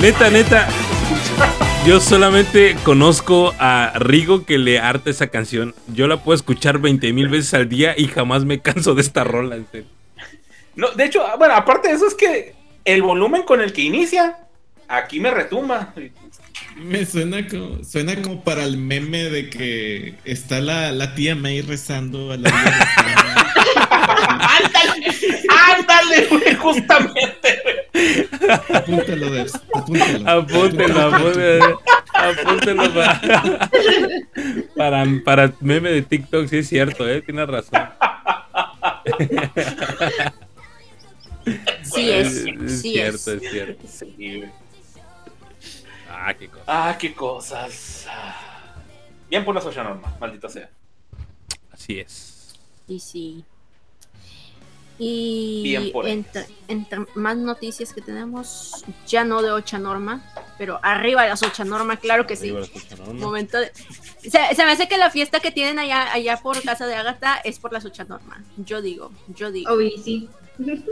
[0.00, 0.68] Neta, neta.
[1.86, 5.74] Yo solamente conozco a Rigo que le harta esa canción.
[5.88, 9.24] Yo la puedo escuchar 20 mil veces al día y jamás me canso de esta
[9.24, 9.56] rola.
[9.56, 9.99] en serio.
[10.80, 12.54] No, de hecho, ah, bueno, aparte de eso es que
[12.86, 14.38] el volumen con el que inicia,
[14.88, 15.92] aquí me retumba.
[16.74, 21.60] Me suena como, suena como para el meme de que está la, la tía May
[21.60, 22.48] rezando a la
[24.56, 25.14] ¡Ándale!
[25.76, 26.54] ¡Ándale, güey!
[26.54, 27.76] Justamente, güey.
[28.72, 30.30] Apúntalo, Debs, apúntalo.
[30.30, 31.82] Apúntelo, apúntelo.
[32.14, 33.20] Apúntelo para,
[34.74, 37.20] para, para meme de TikTok, sí es cierto, ¿eh?
[37.20, 37.82] Tienes razón.
[41.82, 43.42] Sí es, Es sí cierto, es.
[43.42, 43.86] es cierto.
[43.88, 44.44] Sí.
[46.08, 46.50] Ah, qué.
[46.66, 48.06] Ah, qué cosas.
[49.28, 50.68] Bien por la social norma, maldita sea.
[51.72, 52.58] Así es.
[52.86, 53.44] Sí, sí.
[55.02, 60.22] Y Bien por entre, entre más noticias que tenemos, ya no de ocha norma,
[60.58, 62.50] pero arriba de las ocha norma, claro que sí.
[62.50, 62.66] Arriba.
[63.06, 63.14] No.
[63.14, 63.72] Momento de...
[64.20, 67.36] se, se me hace que la fiesta que tienen allá, allá por casa de Agatha
[67.44, 68.44] es por las ocha norma.
[68.58, 69.72] Yo digo, yo digo.
[69.72, 70.28] Uy, sí.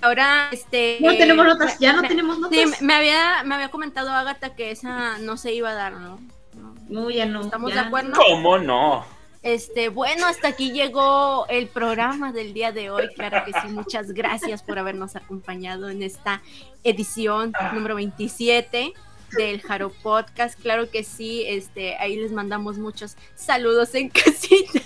[0.00, 0.98] Ahora, este.
[1.00, 2.80] No tenemos notas, me- ya no me- tenemos Sí, notas.
[2.80, 6.20] me- me había, me había comentado Agatha que esa no se iba a dar, ¿no?
[6.54, 6.74] No.
[6.88, 7.42] No, ya no.
[7.42, 7.82] ¿Estamos ya.
[7.82, 8.12] de acuerdo?
[8.14, 9.04] ¿Cómo no?
[9.42, 13.08] Este, bueno, hasta aquí llegó el programa del día de hoy.
[13.14, 16.42] Claro que sí, muchas gracias por habernos acompañado en esta
[16.82, 18.92] edición número 27
[19.36, 20.60] del Jaro Podcast.
[20.60, 24.80] Claro que sí, este, ahí les mandamos muchos saludos en casita.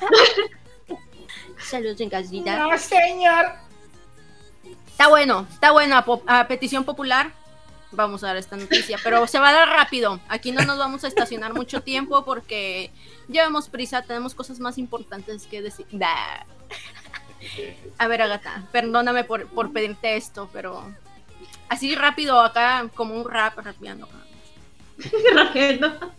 [1.59, 2.59] saludos en casita.
[2.59, 3.53] No, señor.
[5.03, 7.33] Está bueno, está bueno a, petición popular.
[7.91, 10.21] Vamos a dar esta noticia, pero se va a dar rápido.
[10.29, 12.93] Aquí no nos vamos a estacionar mucho tiempo porque
[13.27, 15.87] llevamos prisa, tenemos cosas más importantes que decir.
[17.99, 20.95] A ver, Agatha, perdóname por, pedirte esto, pero
[21.69, 24.09] así rápido acá, como un rap rapeando.
[25.35, 26.13] Rajendo.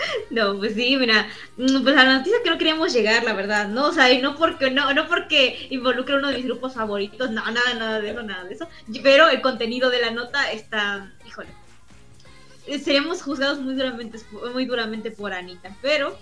[0.30, 3.68] No, pues sí, mira, mm, pues a la noticia que no queríamos llegar, la verdad,
[3.68, 3.88] ¿no?
[3.88, 7.42] O sea, y no porque, no, no porque involucre uno de mis grupos favoritos, no,
[7.50, 8.68] nada, nada de eso, nada de eso.
[9.02, 11.50] Pero el contenido de la nota está, híjole.
[12.66, 14.18] eh, Seremos juzgados muy duramente,
[14.52, 16.18] muy duramente por Anita, pero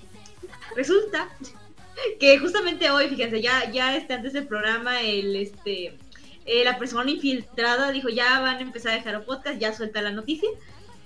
[0.77, 1.29] resulta
[2.21, 5.99] que justamente hoy, fíjense, ya, ya este, antes del programa, el este
[6.47, 10.01] eh, la persona infiltrada dijo ya van a empezar a dejar el podcast, ya suelta
[10.03, 10.49] la noticia.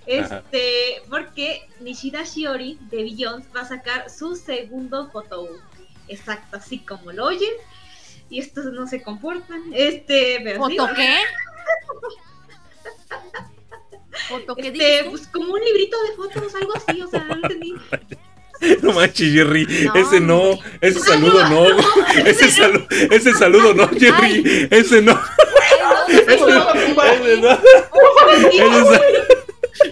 [0.07, 5.61] Este, porque Nishida Shiori de Jones va a sacar su segundo photobook.
[6.09, 7.53] Exacto, así como lo oyen.
[8.29, 9.63] Y estos no se comportan.
[9.73, 11.17] Este, pero sí, ¿Foto qué?
[14.29, 17.75] ¿Foto qué este, pues como un librito de fotos, algo así, o sea, no entendí.
[18.81, 19.67] No manches, Jerry.
[19.87, 20.59] No, ese no.
[20.81, 21.67] Ese saludo no.
[22.25, 24.69] Ese, salu- ese saludo no, Jerry.
[24.71, 25.21] Ese no.
[26.09, 26.73] Ese no.
[26.73, 27.59] Ese no.
[28.51, 29.01] Ese
[29.73, 29.85] sa-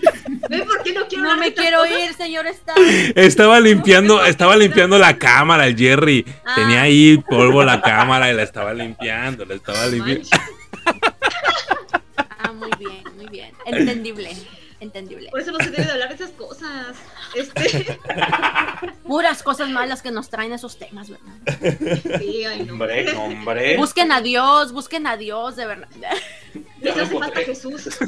[0.48, 2.76] ¿Ven por qué no quiero me quiero ir, señor Star.
[3.14, 6.24] Estaba limpiando, estaba limpiando la cámara, el Jerry.
[6.44, 6.54] Ah.
[6.56, 10.28] Tenía ahí polvo la cámara y la estaba limpiando, la estaba limpiando.
[12.38, 13.52] Ah, muy bien, muy bien.
[13.66, 14.30] Entendible,
[14.80, 15.28] entendible.
[15.30, 16.96] Por eso no se debe de hablar de esas cosas.
[17.34, 17.98] Este,
[19.06, 22.18] Puras cosas malas que nos traen esos temas, ¿verdad?
[22.18, 22.72] sí, ay, no.
[22.72, 23.76] Hombre, hombre.
[23.76, 25.88] Busquen a Dios, busquen a Dios, de verdad.
[26.80, 27.40] Les hace falta.
[27.40, 27.88] Jesús.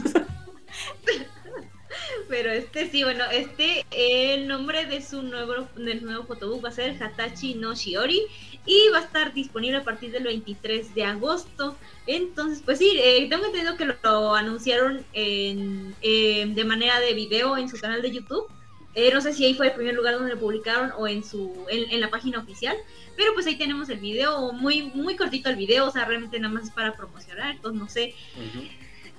[2.33, 6.73] Pero este sí, bueno, este el nombre de su nuevo del nuevo fotobook va a
[6.73, 8.23] ser Hatachi no Shiori
[8.65, 11.77] y va a estar disponible a partir del 23 de agosto.
[12.07, 17.13] Entonces, pues sí, eh, tengo entendido que lo, lo anunciaron en, eh, de manera de
[17.13, 18.47] video en su canal de YouTube.
[18.95, 21.67] Eh, no sé si ahí fue el primer lugar donde lo publicaron o en su
[21.69, 22.79] en, en la página oficial.
[23.15, 26.55] Pero pues ahí tenemos el video, muy muy cortito el video, o sea, realmente nada
[26.55, 28.15] más es para promocionar, entonces no sé.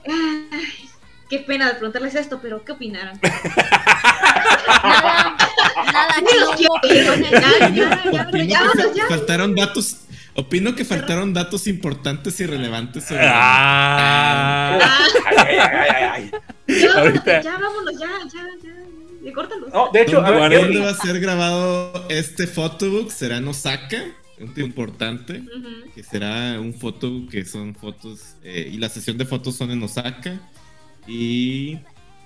[0.07, 0.90] Ay,
[1.34, 3.19] qué pena de preguntarles esto, pero ¿qué opinaron?
[4.84, 5.35] Nada,
[6.22, 7.31] nada, opiniones.
[7.31, 9.97] ya, ya, que faltaron datos.
[10.35, 15.07] Opino que faltaron datos importantes y relevantes sobre Ah, Ah,
[15.38, 16.31] Ay, ay, ay, ay,
[16.68, 16.80] ay.
[16.80, 17.41] ya, vámonos, ahorita.
[17.41, 18.72] ya, vámonos, ya, ya, ya.
[19.26, 19.69] ya, Córtalos.
[19.73, 23.11] No, de hecho, a ¿Dónde, ver, dónde va a ser grabado este photobook?
[23.11, 24.03] Será en Osaka,
[24.39, 25.39] un tipo importante.
[25.39, 25.91] Ujú.
[25.93, 28.35] Que será un photobook que son fotos.
[28.43, 30.39] eh, y la sesión de fotos son en Osaka.
[31.07, 31.80] Y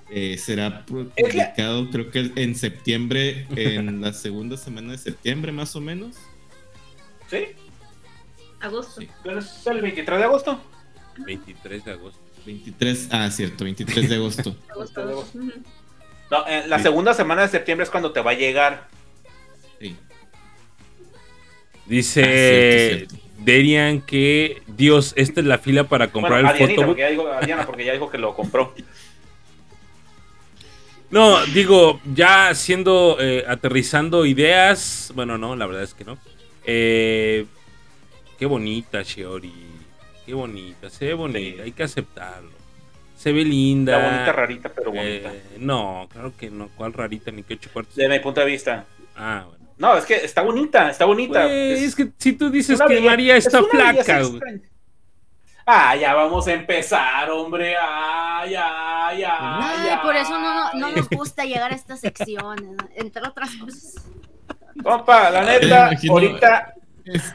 [0.10, 5.82] eh, será publicado, creo que en septiembre, en la segunda semana de septiembre, más o
[5.82, 6.16] menos.
[7.30, 7.48] ¿sí?
[8.60, 9.02] Agosto.
[9.02, 9.10] Sí.
[9.26, 10.62] ¿Es el 23 de agosto?
[11.26, 12.20] 23 de agosto.
[12.46, 14.56] 23, ah, cierto, 23 de agosto.
[14.70, 15.40] Agosto, agosto.
[16.32, 16.84] No, en la Sí.
[16.84, 18.88] segunda semana de septiembre es cuando te va a llegar.
[19.80, 19.96] Sí.
[21.86, 23.27] Dice Ah, cierto, cierto.
[23.38, 26.86] Derian que Dios, esta es la fila para comprar bueno, el fotobook.
[26.86, 28.74] porque ya dijo, a Diana, porque ya dijo que lo compró.
[31.10, 36.18] No, digo, ya siendo, eh, aterrizando ideas, bueno, no, la verdad es que no.
[36.66, 37.46] Eh,
[38.38, 39.54] qué bonita, Shiori.
[40.26, 42.52] Qué bonita, se ve bonita, hay que aceptarlo.
[43.16, 43.98] Se ve linda.
[43.98, 45.34] La bonita rarita, pero bonita.
[45.34, 46.70] Eh, no, claro que no.
[46.76, 47.32] ¿Cuál rarita?
[47.32, 47.96] Ni qué ocho cuartos.
[47.96, 48.86] De mi punto de vista.
[49.16, 49.57] Ah, bueno.
[49.78, 51.46] No, es que está bonita, está bonita.
[51.52, 54.62] Es, que si tú dices que belleza- María es está belleza flaca, güey.
[55.66, 57.76] Ah, ya vamos a empezar, hombre.
[57.80, 60.02] Ah, ya, ya, Ay, ya.
[60.02, 62.88] por eso no, no nos gusta llegar a estas secciones, ¿no?
[62.96, 63.96] entre otras cosas.
[64.82, 66.74] Compa, la neta, imagino- ahorita,
[67.06, 67.34] Es-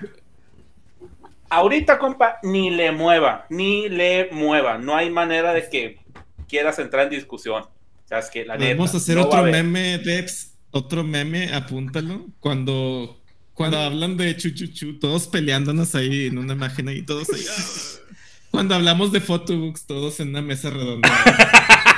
[1.51, 4.79] ahorita, compa, ni le mueva, ni le mueva.
[4.79, 6.01] No hay manera de que
[6.49, 7.63] quieras entrar en discusión.
[7.65, 8.75] O sea, es que la neta.
[8.75, 10.52] Vamos a hacer no otro meme, Debs.
[10.73, 12.27] Otro meme, apúntalo.
[12.41, 13.23] Cuando,
[13.53, 17.45] cuando hablan de chuchuchu, todos peleándonos ahí en una imagen ahí, todos ahí.
[17.49, 17.63] ah.
[18.51, 21.09] Cuando hablamos de photobooks, todos en una mesa redonda.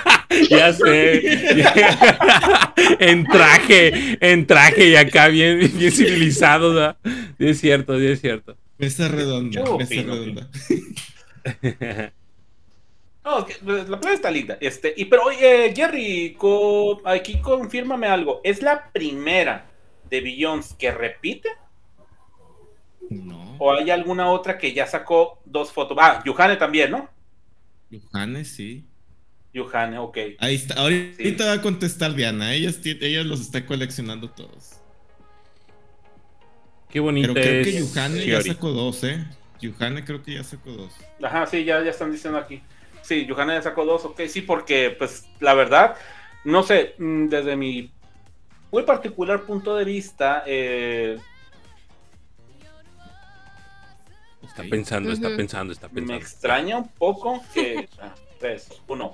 [0.51, 1.23] Ya sé.
[2.99, 6.97] en traje, en traje y acá bien, bien civilizados, ¿verdad?
[7.39, 8.57] Sí, es cierto, sí, es cierto.
[8.77, 10.51] Mesa redonda, mesa redonda.
[13.25, 14.59] No, es que pues, la playa está linda.
[14.61, 18.41] Este, y pero oye, Jerry, co- aquí confírmame algo.
[18.45, 19.71] ¿Es la primera
[20.11, 21.49] de Billions que repite?
[23.11, 25.97] No, ¿O hay alguna otra que ya sacó dos fotos?
[26.01, 27.09] Ah, Yuhane también, ¿no?
[27.91, 28.85] Johannes, sí.
[29.53, 30.19] Yuhane, ok.
[30.39, 30.75] Ahí está.
[30.75, 31.37] Ahorita Sí.
[31.49, 32.53] va a contestar Diana.
[32.55, 32.71] Ella,
[33.01, 34.81] ella los está coleccionando todos.
[36.91, 37.67] Qué bonita Pero creo es.
[37.69, 39.25] que Yuhane ya sacó dos, ¿eh?
[39.61, 40.93] Yuhane creo que ya sacó dos.
[41.23, 42.63] Ajá, sí, ya, ya están diciendo aquí.
[43.05, 45.97] Sí, Yuhane ya sacó dos, ok, sí, porque, pues, la verdad,
[46.45, 47.93] no sé, mm, desde mi
[48.73, 51.19] muy particular punto de vista, eh,
[54.43, 56.21] Está pensando, está pensando, está me pensando.
[56.21, 57.89] extraña un poco que.
[58.01, 59.13] ah, tres, uno.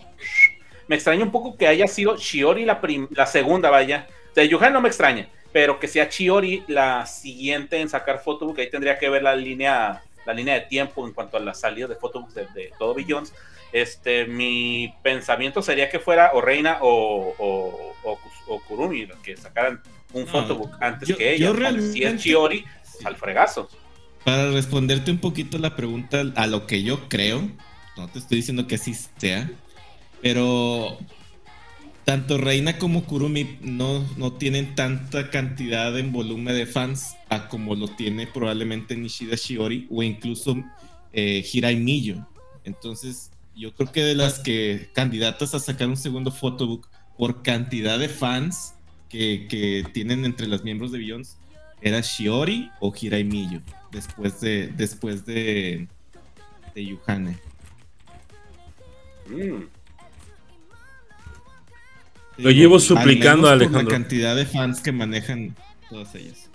[0.89, 4.07] Me extraña un poco que haya sido Shiori la, prim- la segunda, vaya.
[4.33, 8.59] O sea, Yuhane no me extraña, pero que sea Shiori la siguiente en sacar photobook,
[8.59, 11.87] ahí tendría que ver la línea, la línea de tiempo en cuanto a la salida
[11.87, 13.33] de photobooks de, de todo Billions.
[13.73, 17.95] Este, mi pensamiento sería que fuera o Reina o, o,
[18.49, 19.81] o, Kurumi que sacaran
[20.13, 21.51] un No, photobook antes yo- que ella.
[21.51, 23.69] Si realmente- es Shiori, pues, al fregazo.
[24.25, 27.49] Para responderte un poquito la pregunta a lo que yo creo,
[27.97, 29.51] no te estoy diciendo que así sea,
[30.21, 30.99] pero
[32.05, 37.75] tanto Reina como Kurumi no, no tienen tanta cantidad en volumen de fans a como
[37.77, 40.57] lo tiene probablemente Nishida Shiori o incluso
[41.13, 42.27] eh, Hirai Miyo.
[42.65, 47.98] Entonces, yo creo que de las que candidatas a sacar un segundo photobook por cantidad
[47.98, 48.74] de fans
[49.09, 51.36] que, que tienen entre los miembros de Billions
[51.82, 55.89] era Shiori o Hirai después de después de
[56.74, 57.39] de Yuhane.
[59.27, 59.64] Mm.
[62.39, 63.82] Lo llevo suplicando a menos por Alejandro.
[63.82, 65.55] La cantidad de fans que manejan
[65.90, 66.48] todas ellas.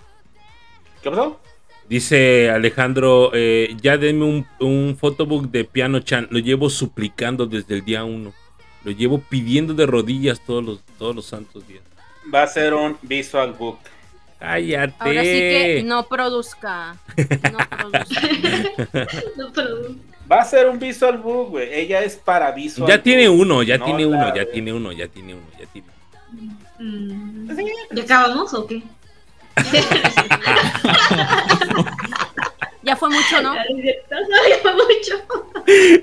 [1.02, 1.40] ¿Qué pasó?
[1.88, 6.26] Dice Alejandro, eh, ya denme un, un photobook de Piano Chan.
[6.30, 8.32] Lo llevo suplicando desde el día uno.
[8.84, 11.82] Lo llevo pidiendo de rodillas todos los, todos los santos días.
[12.32, 13.78] Va a ser un visual book.
[14.38, 14.94] Cállate.
[14.98, 16.96] Ahora sí que no produzca.
[17.16, 19.06] No produzca.
[19.36, 19.76] No, pero-
[20.30, 21.72] Va a ser un visual book, güey.
[21.72, 25.06] Ella es para visual Ya tiene uno, ya No tiene uno, ya tiene uno, ya
[25.06, 25.86] tiene uno, ya tiene
[26.78, 27.48] Mm.
[27.94, 28.82] ¿Ya acabamos o qué?
[32.82, 33.52] Ya fue mucho, ¿no?
[33.54, 35.16] Sabía mucho.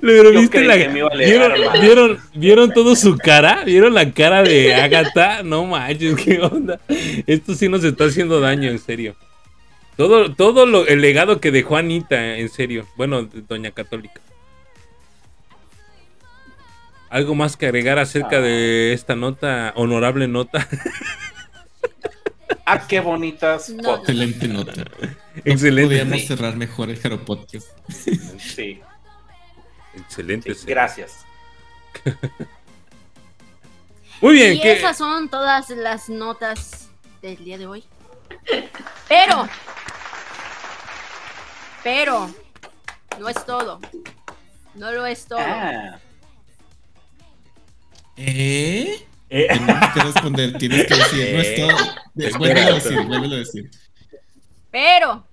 [0.01, 0.77] Pero Yo viste creí la.
[0.77, 1.81] que me iba a leer, ¿Vieron.
[1.81, 3.63] ¿vieron, ¿Vieron todo su cara?
[3.63, 5.43] ¿Vieron la cara de Agatha?
[5.43, 6.81] No manches, qué onda.
[7.25, 9.15] Esto sí nos está haciendo daño, en serio.
[9.95, 12.85] Todo, todo lo, el legado que dejó Anita, en serio.
[12.97, 14.19] Bueno, Doña Católica.
[17.09, 18.41] ¿Algo más que agregar acerca Ah.
[18.41, 20.67] de esta nota, honorable nota?
[22.65, 24.09] Ah, qué bonitas No, fotos.
[24.09, 24.73] Excelente nota.
[25.45, 25.83] Excelente.
[25.95, 26.27] Podríamos Sí.
[26.27, 27.67] cerrar mejor el Jaro Podcast.
[28.39, 28.81] Sí,
[29.95, 30.53] Excelente.
[30.55, 31.25] sí, gracias.
[34.21, 34.53] Muy bien.
[34.53, 36.89] Y ¿qué- esas son todas las notas
[37.21, 37.83] del día de hoy.
[39.07, 39.47] Pero,
[41.83, 42.29] pero,
[43.19, 43.79] no es todo.
[44.75, 45.39] No lo es todo.
[45.39, 45.99] Ah,
[48.17, 49.05] ¿Eh?
[49.29, 52.02] Eh, Tienes que responder, tienes que decir, no es todo.
[52.13, 53.71] De- Vuélvelo a decir, a decir.
[54.71, 55.25] Pero,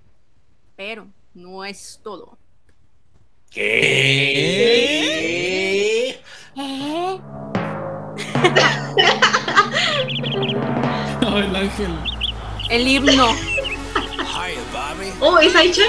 [0.76, 2.38] pero, no es todo.
[3.50, 3.70] ¿Qué?
[6.10, 6.20] ¿Eh?
[11.20, 11.90] No, el ángel.
[12.70, 13.28] El himno.
[13.32, 15.12] Hiya, Bobby.
[15.20, 15.82] Oh, ¿es Aicha?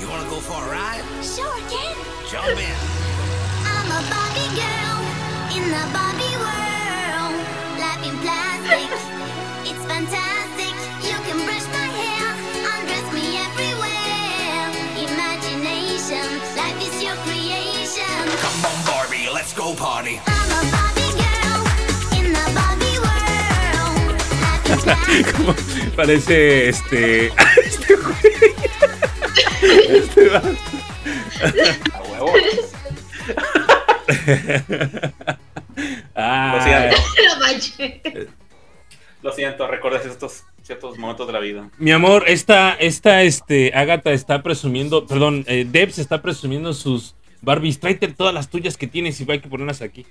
[0.00, 1.02] You wanna go for a ride?
[1.22, 1.96] Sure can.
[2.30, 2.76] Jump in.
[3.64, 5.00] I'm a Barbie girl
[5.56, 6.13] in the Barbie
[25.36, 25.54] Como
[25.96, 27.26] Parece este.
[27.64, 28.54] Este güey.
[29.88, 30.48] Este vato.
[31.92, 32.32] A huevo.
[36.14, 38.30] Ah, Lo siento.
[39.22, 41.70] Lo siento, recordé estos ciertos momentos de la vida.
[41.78, 47.80] Mi amor, esta, esta, este, Agatha está presumiendo, perdón, eh, Debs está presumiendo sus Barbies.
[47.80, 50.06] Tráete todas las tuyas que tienes y hay que ponerlas aquí.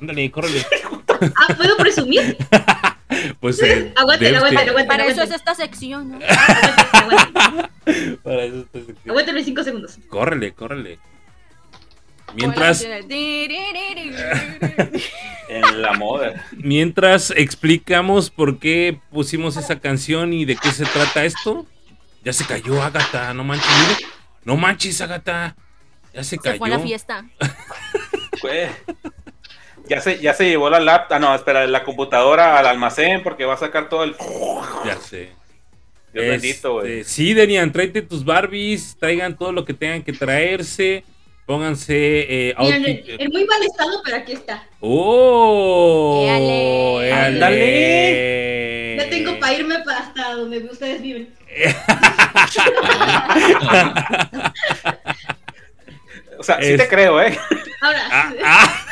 [0.00, 0.64] Ándale, córrele.
[1.20, 2.36] Ah, ¿puedo presumir?
[3.40, 4.34] Pues, eh, aguanten.
[4.88, 6.18] Para eso es esta sección, ¿no?
[8.22, 8.98] Para eso está sección.
[9.08, 9.98] Aguántenme cinco segundos.
[10.08, 10.98] Córrele, córrele.
[12.34, 12.82] Mientras,
[15.48, 16.44] En la moda.
[16.56, 21.66] mientras explicamos por qué pusimos esa canción y de qué se trata esto.
[22.24, 24.08] Ya se cayó Agatha, no manches, mire.
[24.44, 25.54] No manches, Agatha.
[26.12, 26.58] Ya se Se cayó.
[26.58, 27.24] fue a la fiesta.
[28.40, 28.68] Güey.
[29.86, 31.16] Ya se, ya se llevó la laptop.
[31.16, 34.14] Ah, no, espera, la computadora al almacén porque va a sacar todo el.
[34.84, 35.30] Ya sé.
[36.12, 37.00] Dios bendito, güey.
[37.00, 41.04] Este, Sí, Denian, tráete tus Barbies, traigan todo lo que tengan que traerse.
[41.44, 41.94] Pónganse
[42.50, 44.66] eh, Miren, outfit- en, en muy mal estado, pero aquí está.
[44.80, 46.22] ¡Oh!
[46.24, 47.08] Éale.
[47.10, 48.96] ¡Éale!
[48.98, 51.34] Ya tengo para irme para hasta donde ustedes viven.
[56.38, 57.38] O sea, sí Es- te creo, ¿eh?
[57.80, 58.86] Ahora, Ah, ah.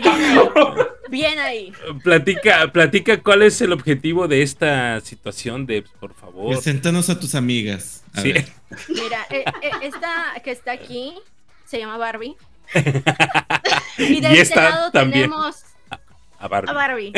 [1.10, 1.72] Bien ahí.
[2.04, 6.52] Platica, platica cuál es el objetivo de esta situación, Debs, por favor.
[6.54, 8.04] Preséntanos a tus amigas.
[8.14, 8.32] A Sí.
[8.32, 8.46] ver.
[8.88, 11.14] Mira, eh, eh, esta que está aquí
[11.66, 12.36] se llama Barbie.
[13.98, 15.24] Y de Y este esta lado también.
[15.24, 15.64] tenemos
[16.38, 16.70] A Barbie.
[16.70, 17.12] a Barbie.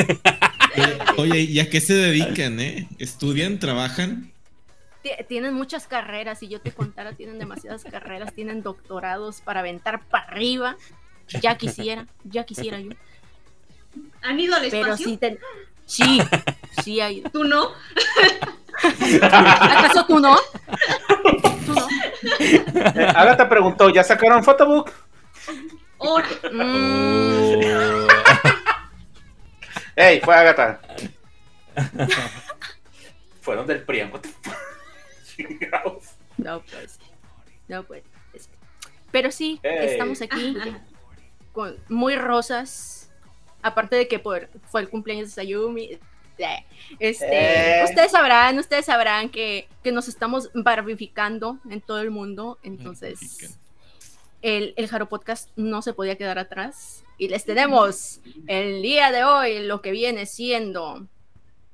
[1.19, 2.89] Oye, ¿y a qué se dedican, eh?
[2.99, 3.59] ¿Estudian?
[3.59, 4.33] ¿Trabajan?
[5.03, 10.01] Ti- Tienen muchas carreras, si yo te contara, tienen demasiadas carreras, tienen doctorados para aventar
[10.09, 10.77] para arriba.
[11.41, 12.91] Ya quisiera, ya quisiera yo.
[14.23, 15.07] ¿han ido al Pero espacio?
[15.09, 15.39] sí, ten-
[15.87, 16.21] sí,
[16.83, 17.31] sí ha ido.
[17.31, 17.71] ¿Tú no?
[19.23, 20.37] ¿Acaso tú no?
[21.67, 21.89] ¿Tú no?
[22.41, 24.91] Eh, Agatha preguntó, ¿ya sacaron photobook?
[25.49, 25.69] Mm,
[26.05, 26.21] Oh.
[29.95, 30.21] ¡Ey!
[30.21, 30.81] Fue Agatha.
[33.41, 34.11] Fueron del Priam.
[36.39, 36.99] no, pues.
[37.69, 38.03] No, pues.
[39.13, 40.81] Pero sí, estamos aquí Ajá.
[41.53, 43.11] Con, muy rosas.
[43.63, 45.99] Aparte de que por, fue el cumpleaños de Sayumi.
[46.99, 47.85] Este, Eh.
[47.85, 52.59] Ustedes sabrán, ustedes sabrán que, que nos estamos barbificando en todo el mundo.
[52.63, 53.59] Entonces,
[54.41, 57.05] el, el Jaro Podcast no se podía quedar atrás.
[57.19, 61.07] Y les tenemos el día de hoy lo que viene siendo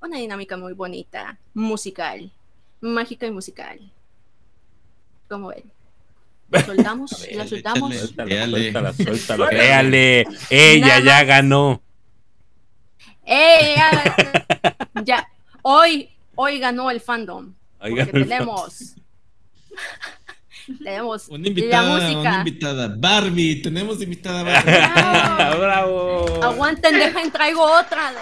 [0.01, 2.31] una dinámica muy bonita, musical,
[2.81, 3.93] mágica y musical.
[5.29, 5.78] ¿Cómo ven?
[6.51, 7.13] ¿La soltamos?
[7.13, 7.95] A ver, ¿La soltamos?
[7.95, 8.09] échale.
[8.09, 9.47] Suéltala, suéltala, suéltala.
[9.49, 10.27] Véale.
[10.51, 11.83] Ella ya ganó.
[13.25, 13.75] ¡Ey!
[13.77, 14.15] Ya,
[15.05, 15.29] ya.
[15.63, 17.55] Hoy, hoy ganó el fandom.
[17.81, 18.95] Hoy Porque ganó el tenemos.
[20.83, 22.39] tenemos Una la invitada, una música.
[22.39, 22.95] invitada.
[22.97, 24.71] Barbie, tenemos invitada Barbie.
[24.71, 25.59] Bravo.
[25.59, 26.43] Bravo.
[26.45, 28.13] Aguanten, dejen, traigo otra.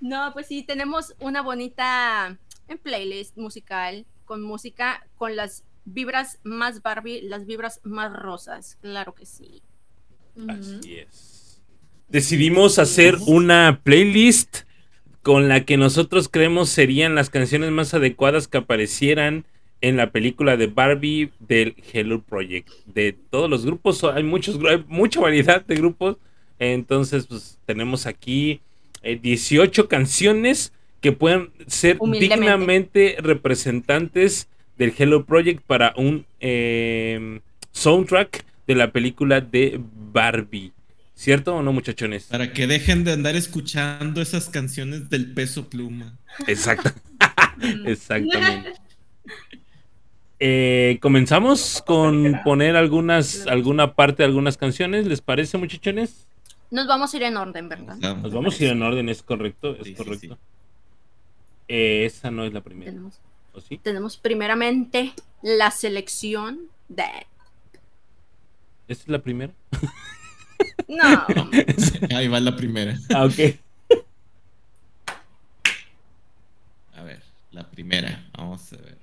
[0.00, 2.36] No, pues sí, tenemos una bonita
[2.68, 8.78] en playlist musical con música con las vibras más Barbie, las vibras más rosas.
[8.80, 9.60] Claro que sí.
[10.46, 11.60] Así es.
[12.06, 14.58] Decidimos hacer una playlist
[15.22, 19.46] con la que nosotros creemos serían las canciones más adecuadas que aparecieran
[19.80, 22.68] en la película de Barbie del Hello Project.
[22.86, 26.18] De todos los grupos, hay muchos, hay mucha variedad de grupos.
[26.60, 28.60] Entonces, pues tenemos aquí
[29.02, 37.40] eh, 18 canciones que pueden ser dignamente representantes del Hello Project para un eh,
[37.72, 39.80] soundtrack de la película de
[40.12, 40.72] Barbie.
[41.14, 42.24] ¿Cierto o no, muchachones?
[42.24, 46.16] Para que dejen de andar escuchando esas canciones del peso pluma.
[46.46, 46.90] Exacto.
[47.86, 48.72] Exactamente.
[50.38, 55.06] Eh, Comenzamos con poner algunas, alguna parte de algunas canciones.
[55.06, 56.26] ¿Les parece, muchachones?
[56.70, 57.96] Nos vamos a ir en orden, ¿verdad?
[57.96, 60.34] Nos vamos a ir en orden, es correcto, es Sí, sí, correcto.
[60.36, 60.59] sí.
[61.72, 63.20] Eh, esa no es la primera, Tenemos,
[63.52, 63.78] ¿o sí?
[63.78, 67.04] tenemos primeramente la selección de.
[68.88, 69.52] ¿Esta es la primera?
[70.88, 71.26] No,
[72.16, 72.98] Ahí va la primera.
[73.14, 73.38] Ah, ok.
[76.96, 77.22] A ver,
[77.52, 78.28] la primera.
[78.36, 78.98] Vamos a ver.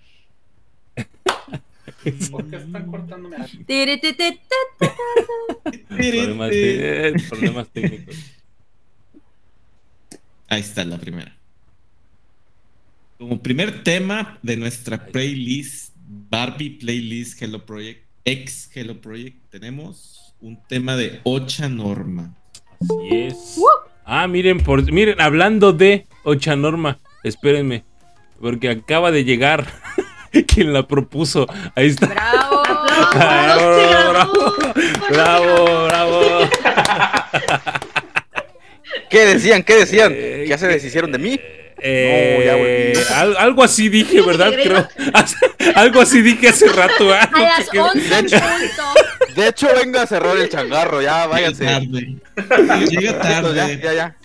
[2.31, 2.91] ¿Por qué están
[6.49, 6.57] ti.
[6.81, 8.15] Problemas, problemas técnicos.
[10.49, 11.36] Ahí está la primera.
[13.17, 20.61] Como primer tema de nuestra playlist, Barbie Playlist Hello Project, ex Hello Project, tenemos un
[20.67, 22.35] tema de Ocha Norma.
[22.79, 23.59] Así es.
[24.05, 27.83] Ah, miren, por, miren, hablando de Ocha Norma, espérenme,
[28.39, 29.65] porque acaba de llegar
[30.47, 31.47] quien la propuso.
[31.73, 32.05] Ahí está.
[32.05, 32.61] ¡Bravo!
[33.13, 34.55] Bravo, bravo,
[35.09, 36.21] bravo, bravo.
[39.09, 39.63] ¿Qué decían?
[39.63, 40.11] ¿Qué decían?
[40.15, 41.39] Eh, ¿Ya se deshicieron de mí?
[41.79, 43.07] Eh, No, ya volví.
[43.15, 44.51] al- algo así dije, ¿verdad?
[44.51, 44.87] Creo.
[45.75, 47.13] algo así dije hace rato.
[47.13, 47.29] ¿ah?
[47.33, 48.83] A las Que- 11 en punto.
[49.35, 51.65] De hecho, vengo a cerrar el changarro, ya, váyanse.
[51.65, 52.15] Tarde.
[52.89, 53.79] Llega Ya, tarde.
[53.83, 54.15] ya, ya.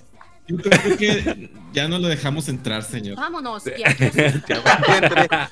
[0.49, 3.17] Yo creo que ya no lo dejamos entrar, señor.
[3.17, 3.95] Vámonos, ya.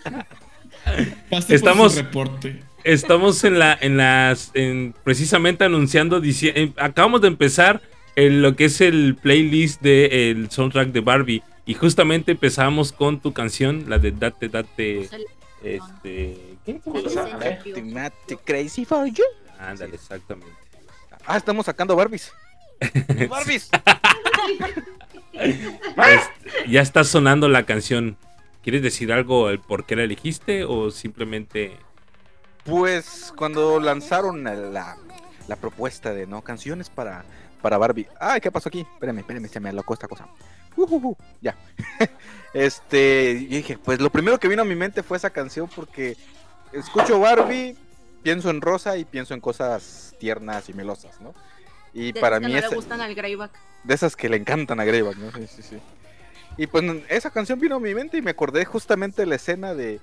[1.49, 2.61] Estamos- por su reporte.
[2.83, 7.83] Estamos en la, en las, en, precisamente anunciando, em- acabamos de empezar
[8.17, 13.33] el- lo que es el playlist del soundtrack de Barbie y justamente empezamos con tu
[13.33, 15.09] canción, la de Date Date,
[15.63, 16.81] este, ¿qué?
[16.85, 19.25] Automatic Crazy for you.
[19.59, 20.55] Ándale, exactamente.
[21.27, 22.33] Ah, estamos sacando Barbies.
[23.29, 23.71] Barbies.
[25.33, 28.19] Este, ya está sonando la canción.
[28.63, 31.79] ¿Quieres decir algo el por qué la elegiste o simplemente
[32.65, 34.97] Pues cuando lanzaron la,
[35.49, 37.25] la propuesta de no canciones para,
[37.61, 38.09] para Barbie.
[38.19, 38.81] Ay, ¿qué pasó aquí?
[38.81, 40.29] Espérame, espérame, se me alocó esta cosa.
[40.77, 41.57] Uh, uh, uh, ya.
[42.55, 46.17] este, dije, pues lo primero que vino a mi mente fue esa canción porque
[46.73, 47.77] escucho Barbie,
[48.23, 51.35] pienso en Rosa y pienso en cosas tiernas y melosas, ¿no?
[51.93, 53.51] Y De para que mí no es le gustan al Greyback.
[53.85, 55.33] de esas que le encantan a Greyback, ¿no?
[55.33, 55.79] Sí, sí, sí.
[56.57, 59.75] Y pues esa canción vino a mi mente y me acordé justamente de la escena
[59.75, 60.01] de,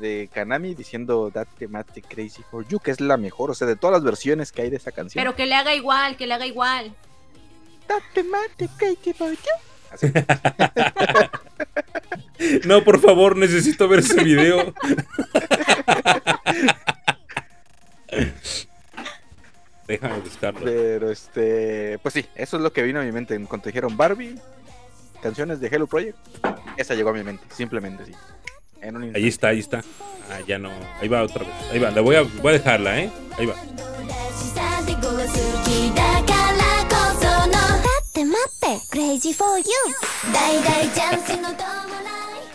[0.00, 3.76] de Kanami diciendo That Thematic Crazy for You, que es la mejor, o sea, de
[3.76, 5.22] todas las versiones que hay de esa canción.
[5.22, 6.94] Pero que le haga igual, que le haga igual.
[7.86, 9.36] That Thematic Crazy for You.
[9.90, 10.12] Así.
[12.66, 14.74] No, por favor, necesito ver ese video.
[19.86, 20.60] Déjame buscarlo.
[20.64, 24.34] Pero este, pues sí, eso es lo que vino a mi mente cuando dijeron Barbie,
[25.22, 26.18] canciones de Hello Project.
[26.76, 28.12] Esa llegó a mi mente, simplemente sí.
[28.84, 29.82] En ahí está, ahí está.
[30.30, 30.70] Ah, ya no.
[31.00, 31.54] Ahí va otra vez.
[31.72, 33.10] Ahí va, la voy a, voy a dejarla, ¿eh?
[33.38, 33.54] Ahí va.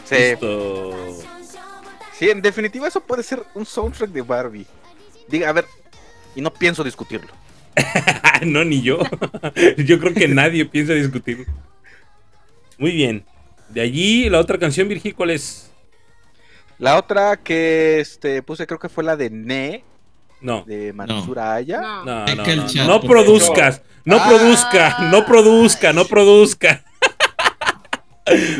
[0.05, 0.15] Sí.
[2.17, 4.67] Sí, en definitiva eso puede ser un soundtrack de Barbie.
[5.27, 5.65] Diga, a ver,
[6.35, 7.31] y no pienso discutirlo.
[8.45, 8.99] no, ni yo.
[9.77, 11.45] yo creo que nadie piensa discutirlo.
[12.77, 13.25] Muy bien.
[13.69, 15.68] De allí, la otra canción, Virgil, ¿cuál es?
[16.79, 19.83] La otra que este puse creo que fue la de Ne
[20.41, 20.63] No.
[20.65, 21.81] de Matsura Aya.
[21.81, 22.05] No.
[22.05, 24.25] No, no, no, chat, no por produzcas, no Ah.
[24.27, 26.83] produzca, no produzca, no produzca.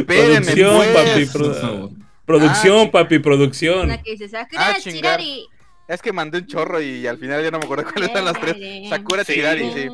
[0.05, 0.95] Producción, pues.
[0.95, 1.95] papi, produ-.
[2.25, 3.79] Producción, Ah, papi, producción.
[3.85, 4.75] Una que dice Sakura Ah.
[4.79, 5.47] Chirari.
[5.87, 8.39] Es que mandé un chorro y al final ya no me acuerdo cuáles eran las
[8.39, 8.89] tres.
[8.89, 9.33] Sakura Sí.
[9.33, 9.87] Chirari, sí.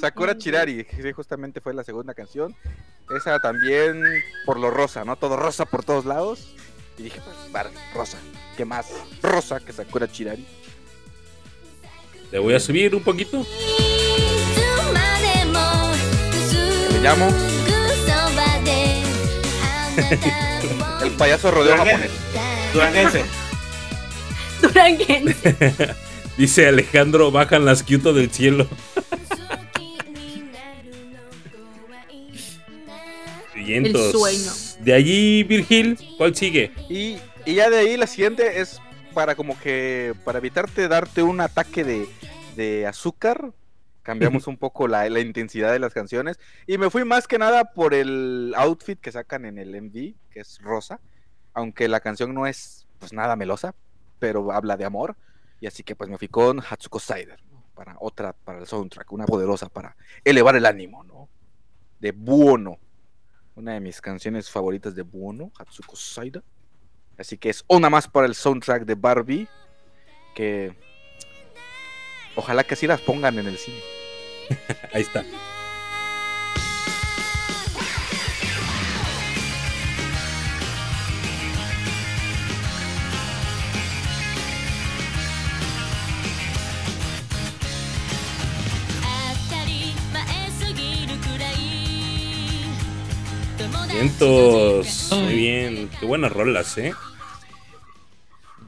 [0.00, 2.54] Sakura Chirari, sí, justamente fue la segunda canción.
[3.14, 4.02] Esa también
[4.46, 5.16] por lo rosa, ¿no?
[5.16, 6.54] Todo rosa por todos lados.
[6.98, 8.18] Y dije, pues, vale, rosa.
[8.56, 8.86] ¿Qué más
[9.22, 10.46] rosa que Sakura Chirari?
[12.30, 13.44] Le voy a subir un poquito.
[16.92, 17.28] Me llamo.
[21.02, 22.10] El payaso rodeo japonés.
[22.72, 23.24] Duranguense.
[24.62, 25.94] Duranguense.
[26.36, 28.66] Dice Alejandro, bajan las Kyoto del cielo.
[33.54, 34.63] El sueño.
[34.84, 36.70] De allí, Virgil, ¿cuál sigue?
[36.90, 37.16] Y,
[37.46, 38.82] y ya de ahí la siguiente es
[39.14, 42.06] para como que, para evitarte darte un ataque de,
[42.54, 43.54] de azúcar.
[44.02, 46.38] Cambiamos un poco la, la intensidad de las canciones.
[46.66, 50.40] Y me fui más que nada por el outfit que sacan en el MV, que
[50.40, 51.00] es rosa.
[51.54, 53.74] Aunque la canción no es pues nada melosa,
[54.18, 55.16] pero habla de amor.
[55.62, 57.64] Y así que pues me fui con Hatsuko Sider, ¿no?
[57.74, 61.30] para otra, para el soundtrack, una poderosa para elevar el ánimo, ¿no?
[62.00, 62.78] De Buono.
[63.54, 66.42] Una de mis canciones favoritas de Buono, Hatsuko Sider.
[67.16, 69.48] Así que es una más para el soundtrack de Barbie.
[70.34, 70.76] Que
[72.34, 73.80] ojalá que así las pongan en el cine.
[74.92, 75.24] Ahí está.
[93.94, 95.08] Vientos.
[95.12, 95.90] Muy bien.
[96.00, 96.92] Qué buenas rolas, ¿eh?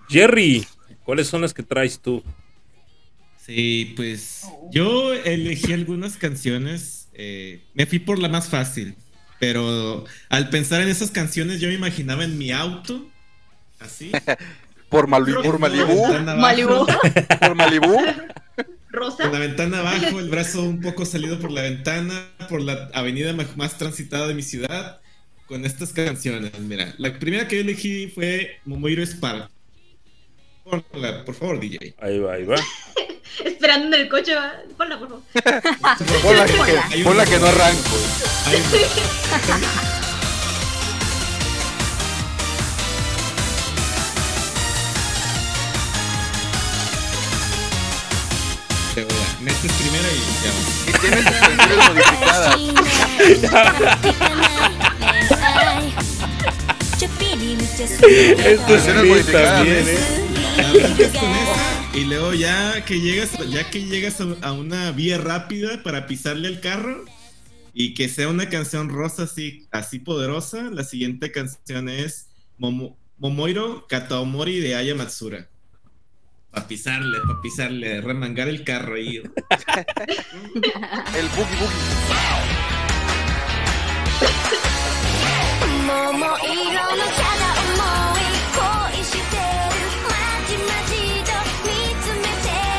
[0.09, 0.65] Jerry,
[1.05, 2.23] ¿cuáles son las que traes tú?
[3.45, 8.97] Sí, pues yo elegí algunas canciones, eh, me fui por la más fácil,
[9.39, 13.07] pero al pensar en esas canciones yo me imaginaba en mi auto,
[13.79, 14.11] así,
[14.91, 15.59] por, Mali- por abajo,
[16.37, 16.87] Malibu.
[17.41, 17.97] por Malibú.
[18.91, 19.25] Rosa.
[19.25, 23.33] Con la ventana abajo, el brazo un poco salido por la ventana, por la avenida
[23.57, 25.01] más transitada de mi ciudad,
[25.47, 26.59] con estas canciones.
[26.59, 29.49] Mira, la primera que yo elegí fue Momoiro Spark.
[30.65, 31.95] Ponla, por favor, DJ.
[31.99, 32.57] Ahí va, ahí va.
[33.45, 34.35] Esperando en el coche.
[34.35, 34.53] va.
[34.77, 35.23] Ponla, por favor.
[36.23, 37.97] Ponla que, ponla que no arranco.
[38.47, 38.63] Ahí
[48.95, 50.53] te voy a- Metes primero y ya.
[50.89, 52.57] Y tienes canciones modificadas.
[57.53, 59.99] Esto es también, ¿eh?
[61.95, 66.49] y luego ya que llegas, ya que llegas a, a una vía rápida para pisarle
[66.49, 67.05] al carro
[67.73, 72.29] y que sea una canción rosa así, así poderosa, la siguiente canción es
[72.59, 75.49] Momo- Momoiro Kataomori de Aya Matsura.
[76.51, 79.17] Para pisarle, para pisarle, remangar el carro ahí.
[79.19, 79.23] El
[81.29, 81.77] boogie boogie.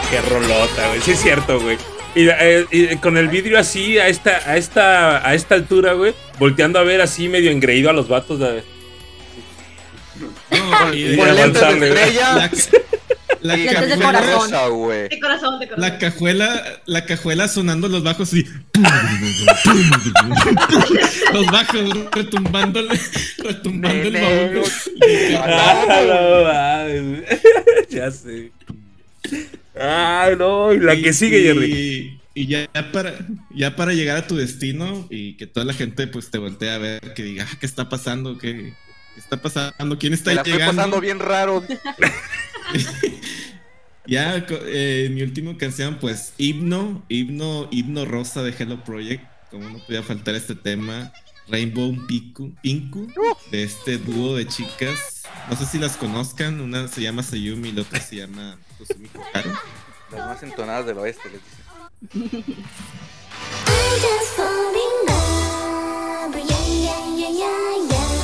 [0.10, 1.02] Qué rolota, güey.
[1.02, 1.78] Sí es cierto, güey.
[2.16, 6.14] Y, eh, y con el vidrio así, a esta, a esta, a esta altura, güey,
[6.40, 8.40] volteando a ver así medio engreído a los vatos.
[8.40, 8.64] de-
[10.52, 11.16] No, y de-
[11.96, 12.52] estrella.
[13.48, 14.52] La, la y Lentes de camisa corazón.
[14.52, 15.10] rosa, güey.
[15.10, 15.90] De corazón, de corazón.
[15.90, 18.46] La cajuela, la cajuela sonando los bajos y
[21.34, 22.82] los bajos retumbando,
[23.40, 24.64] retumbando el baúl.
[25.44, 26.88] Ah,
[27.90, 28.52] ya sé.
[29.80, 31.72] Ah, no, y la que sigue, Jerry.
[32.36, 33.14] Y, y ya para,
[33.54, 36.78] ya para llegar a tu destino y que toda la gente pues te voltee a
[36.78, 38.38] ver, que diga, ah, ¿qué está pasando?
[38.38, 38.74] ¿Qué,
[39.14, 39.98] qué está pasando?
[39.98, 40.76] ¿Quién está Me la estoy llegando?
[40.76, 41.64] pasando bien raro.
[44.08, 49.22] Ya, eh, mi última canción, pues, himno, himno, himno rosa de Hello Project.
[49.52, 51.12] Como no podía faltar este tema.
[51.50, 53.08] Rainbow Pinku, Pinku,
[53.52, 55.24] de este dúo de chicas.
[55.50, 56.62] No sé si las conozcan.
[56.62, 59.52] Una se llama Sayumi y la otra se llama Kusumi Koharu.
[60.12, 62.56] Las más entonadas del oeste, les dicen.
[63.68, 68.17] I just fall in love yeah yeah yeah yeah yeah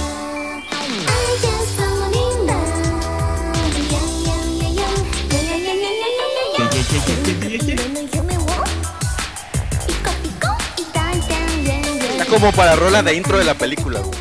[12.12, 14.14] Está como para rola de intro de la película, güey.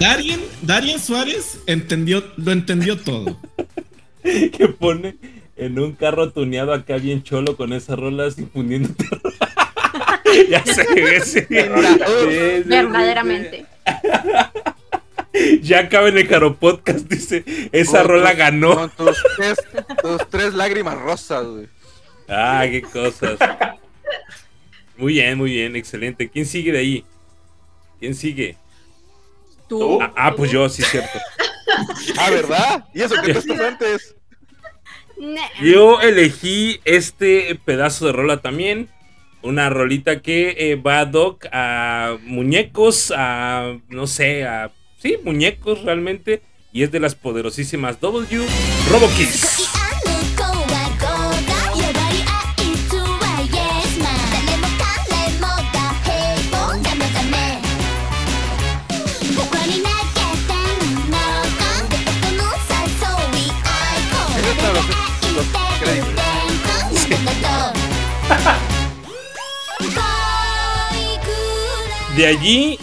[0.00, 3.36] Darien, Darien Suárez entendió, lo entendió todo.
[4.22, 5.16] que pone
[5.58, 9.34] en un carro tuneado acá bien cholo con esas rolas infundiendo terror.
[10.48, 11.40] ya sé, sí.
[12.64, 13.66] Verdaderamente.
[15.62, 17.44] Ya acaba en el Caro Podcast, dice.
[17.72, 18.74] Esa Con rola tus- ganó.
[18.74, 19.58] Con tus tres,
[20.02, 21.68] tus tres lágrimas rosas, güey.
[22.28, 23.38] Ah, qué cosas.
[24.96, 26.28] Muy bien, muy bien, excelente.
[26.28, 27.04] ¿Quién sigue de ahí?
[28.00, 28.56] ¿Quién sigue?
[29.68, 30.00] Tú.
[30.02, 31.18] Ah, ah, pues yo, sí, cierto.
[32.18, 32.84] Ah, ¿verdad?
[32.94, 34.14] ¿Y eso que tú estás antes?
[35.60, 38.88] Yo elegí este pedazo de rola también.
[39.42, 45.82] Una rolita que eh, va ad hoc a muñecos, a no sé, a sí, muñecos
[45.82, 46.42] realmente.
[46.72, 48.46] Y es de las poderosísimas W
[48.90, 49.08] Robo
[72.16, 72.78] De allí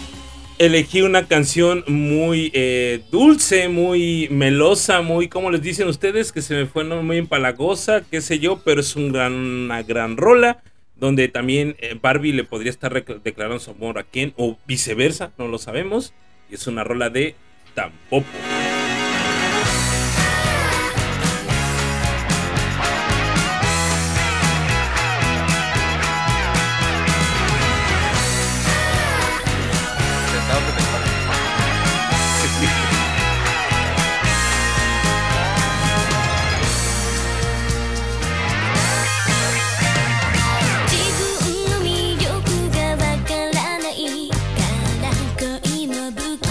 [0.59, 6.53] elegí una canción muy eh, dulce, muy melosa, muy, como les dicen ustedes, que se
[6.55, 10.63] me fue no muy empalagosa, qué sé yo, pero es un gran, una gran rola.
[10.97, 15.49] Donde también eh, Barbie le podría estar declarando su amor a Ken, o viceversa, no
[15.49, 16.13] lo sabemos.
[16.49, 17.35] Y es una rola de
[17.73, 18.26] Tampopo.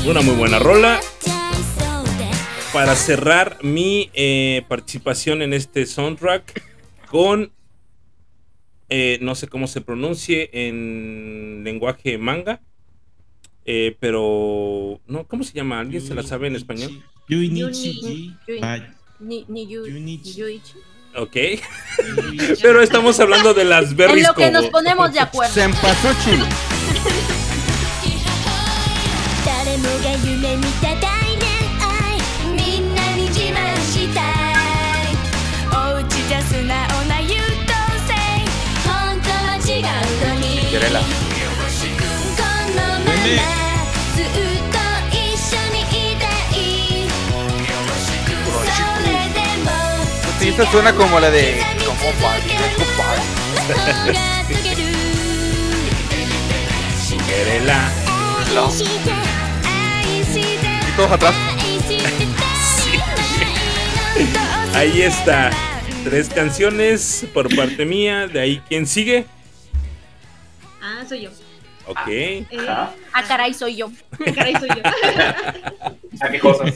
[0.07, 1.01] Una muy buena rola.
[2.75, 6.63] Para cerrar mi eh, participación en este soundtrack
[7.09, 7.53] con,
[8.91, 12.61] eh, no sé cómo se pronuncie en lenguaje manga,
[13.65, 15.81] eh, pero, no, ¿cómo se llama?
[15.81, 17.03] ¿Alguien se la sabe en español?
[21.17, 21.37] Ok.
[22.61, 24.27] Pero estamos hablando de las berries.
[24.27, 25.55] Lo que nos ponemos de acuerdo.
[29.65, 31.09] 誰もが夢見た大
[31.39, 31.49] 恋
[31.81, 32.21] 愛。
[32.55, 35.17] みんなに自慢したい。
[35.73, 36.69] おうちじゃ素直
[37.09, 37.73] な優等
[38.07, 38.13] 生。
[38.85, 38.93] 本
[39.23, 39.83] 当は違う
[40.29, 40.85] のに.こ
[42.77, 43.25] のまま
[44.15, 44.25] ずっ
[44.69, 44.77] と
[45.11, 45.81] 一緒に
[46.13, 46.61] いたい。
[48.69, 49.73] それでも
[50.41, 51.65] Sí, esta suena como la de.
[51.87, 53.35] Como Barbie, Let's go Barbie.
[58.55, 59.24] 魔
[60.97, 61.35] todos atrás.
[64.75, 65.51] Ahí está.
[66.05, 68.27] Tres canciones por parte mía.
[68.29, 69.27] De ahí, ¿quién sigue?
[70.83, 71.31] Ah, soy yo.
[71.87, 72.09] Ok.
[72.09, 72.47] Eh.
[72.69, 72.93] Ah,
[73.27, 73.91] caray, soy yo.
[74.35, 74.83] caray, soy yo.
[76.21, 76.75] ¿A qué cosas?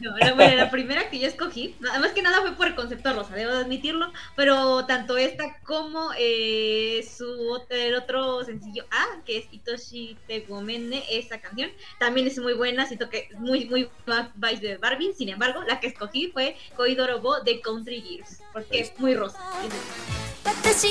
[0.00, 3.12] No, la, bueno, la primera que yo escogí, más que nada fue por el concepto
[3.12, 9.46] rosa, debo admitirlo, pero tanto esta como eh, su el otro sencillo A, que es
[9.50, 13.90] Itoshi Te Gomene, esa canción, también es muy buena, siento que es muy, muy
[14.36, 18.98] vibe de Barbie, sin embargo, la que escogí fue Koidorobo de Country Gears, porque es
[18.98, 19.38] muy rosa.
[20.42, 20.88] 私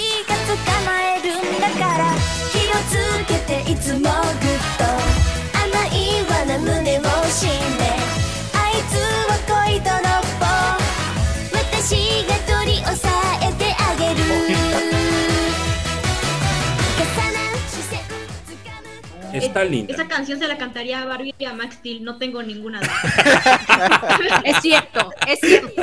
[19.34, 19.94] Está linda.
[19.94, 24.42] Esa canción se la cantaría a Barbie y a Max Steel, no tengo ninguna duda.
[24.44, 25.82] Es cierto, es cierto.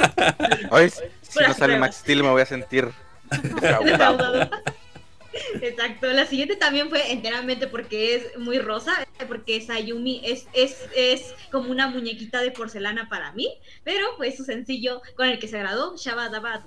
[0.71, 1.01] Ay, si
[1.33, 1.81] Puras no sale pruebas.
[1.81, 2.91] Max Steel me voy a sentir.
[5.61, 8.93] Exacto, la siguiente también fue enteramente porque es muy rosa,
[9.29, 13.49] porque Sayumi es, es, es como una muñequita de porcelana para mí,
[13.85, 16.61] pero fue su sencillo con el que se agradó, Shabadabad.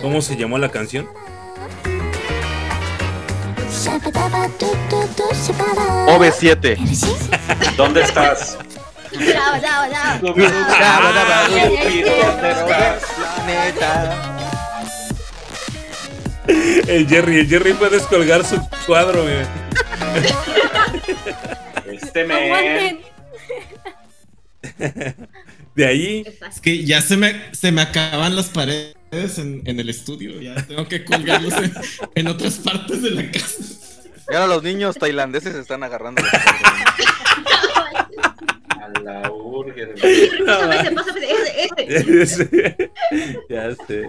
[0.00, 1.08] ¿Cómo se llamó la canción?
[6.08, 6.76] OB7.
[7.76, 8.58] ¿Dónde estás?
[10.20, 11.00] ¿Dónde estás?
[16.88, 19.46] El Jerry, el Jerry puede descolgar su cuadro, güey.
[21.86, 23.00] Este men.
[25.74, 26.24] De ahí.
[26.50, 30.40] Es que ya se me, se me acaban las paredes en, en el estudio.
[30.40, 31.72] Ya tengo que colgarlos en,
[32.14, 33.62] en otras partes de la casa.
[34.30, 36.22] Y ahora los niños tailandeses se están agarrando.
[38.70, 39.22] A la
[40.94, 42.92] pásame ese, ese, ese.
[43.48, 44.02] ya sé.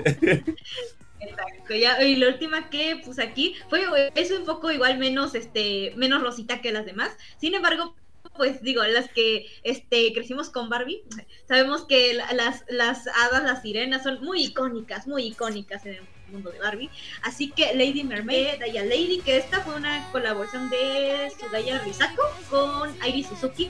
[1.22, 3.82] Exacto, ya, y la última que puse aquí fue
[4.16, 7.12] es un poco igual menos este menos rosita que las demás.
[7.38, 7.96] Sin embargo,
[8.40, 11.04] pues digo, las que este crecimos con Barbie,
[11.46, 16.02] sabemos que la- las las hadas, las sirenas son muy icónicas, muy icónicas en el
[16.32, 16.90] mundo de Barbie.
[17.22, 22.96] Así que Lady Mermaid, Daya Lady, que esta fue una colaboración de Sudaya Risako con
[23.02, 23.70] Airi Suzuki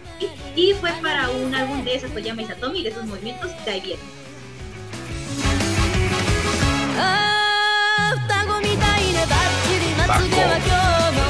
[0.56, 3.52] y fue para un álbum de Satoyama Satomi de sus movimientos
[7.02, 7.50] ー
[10.10, 11.29] 双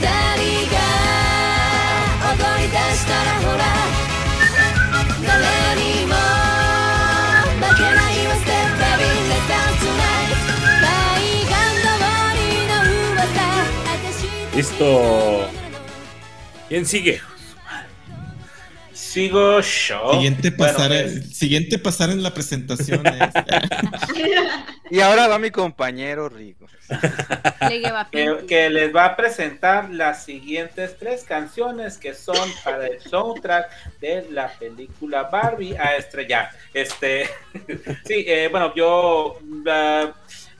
[0.00, 0.08] が
[2.32, 3.64] 踊り出したらほら
[5.26, 5.38] 誰
[5.76, 6.14] にも
[7.60, 10.30] 負けないわ Step baby let's dance tonight
[10.80, 10.86] 海
[11.44, 11.88] 岸通
[12.36, 12.72] りの
[13.14, 13.44] 噂
[13.86, 14.24] 私
[14.56, 14.88] Listo.
[16.68, 17.29] ¿Quién sigue?
[19.10, 20.12] Sigo yo.
[20.12, 23.34] Siguiente Bueno, pasar, pues, siguiente pasar en la presentación es-
[24.90, 26.28] Y ahora va mi compañero
[27.80, 33.00] lleva que, que les va a presentar las siguientes tres canciones que son para el
[33.00, 36.50] soundtrack de la película Barbie a estrellar.
[36.72, 37.28] Este,
[38.06, 40.12] sí, eh, bueno, yo ah,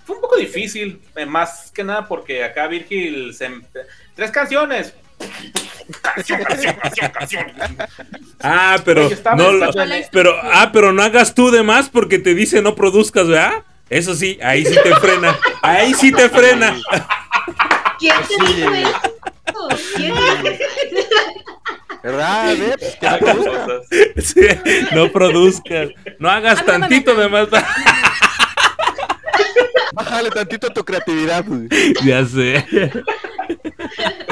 [0.05, 3.48] fue un poco difícil, eh, más que nada porque acá Virgil se,
[4.16, 4.93] tres canciones.
[6.03, 7.47] Canción, canción, canción, canción.
[8.43, 12.35] Ah, pero Oye, no, en- pero ah, pero no hagas tú de más porque te
[12.35, 13.62] dice no produzcas, ¿verdad?
[13.89, 15.37] Eso sí, ahí sí te frena.
[15.62, 16.77] Ahí sí te frena.
[17.99, 18.55] ¿Quién te Sí.
[18.57, 19.01] dijo eso?
[19.97, 20.15] ¿Quién?
[22.03, 22.55] ¿Verdad?
[23.01, 23.83] Que no cosas.
[24.25, 24.47] Sí,
[24.95, 25.89] no produzcas.
[26.19, 27.49] No hagas tantito de más.
[29.93, 31.69] Bájale tantito a tu creatividad, güey.
[32.05, 32.65] ya sé.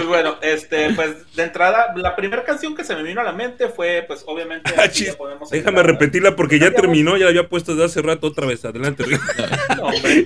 [0.09, 3.33] Pues bueno, este, pues de entrada, la primera canción que se me vino a la
[3.33, 4.73] mente fue, pues obviamente.
[4.75, 5.95] Ah, aquí ya chis, podemos Déjame entrar.
[5.99, 8.65] repetirla porque ya terminó, ya la había puesto desde hace rato otra vez.
[8.65, 9.05] Adelante.
[9.77, 10.25] No, hombre.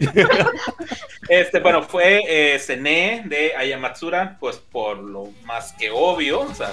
[1.28, 6.72] Este, bueno, fue eh, Sene de Ayamatsura, pues por lo más que obvio, o sea,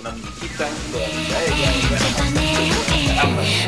[0.00, 3.64] una muñequita, toda ella, y bueno.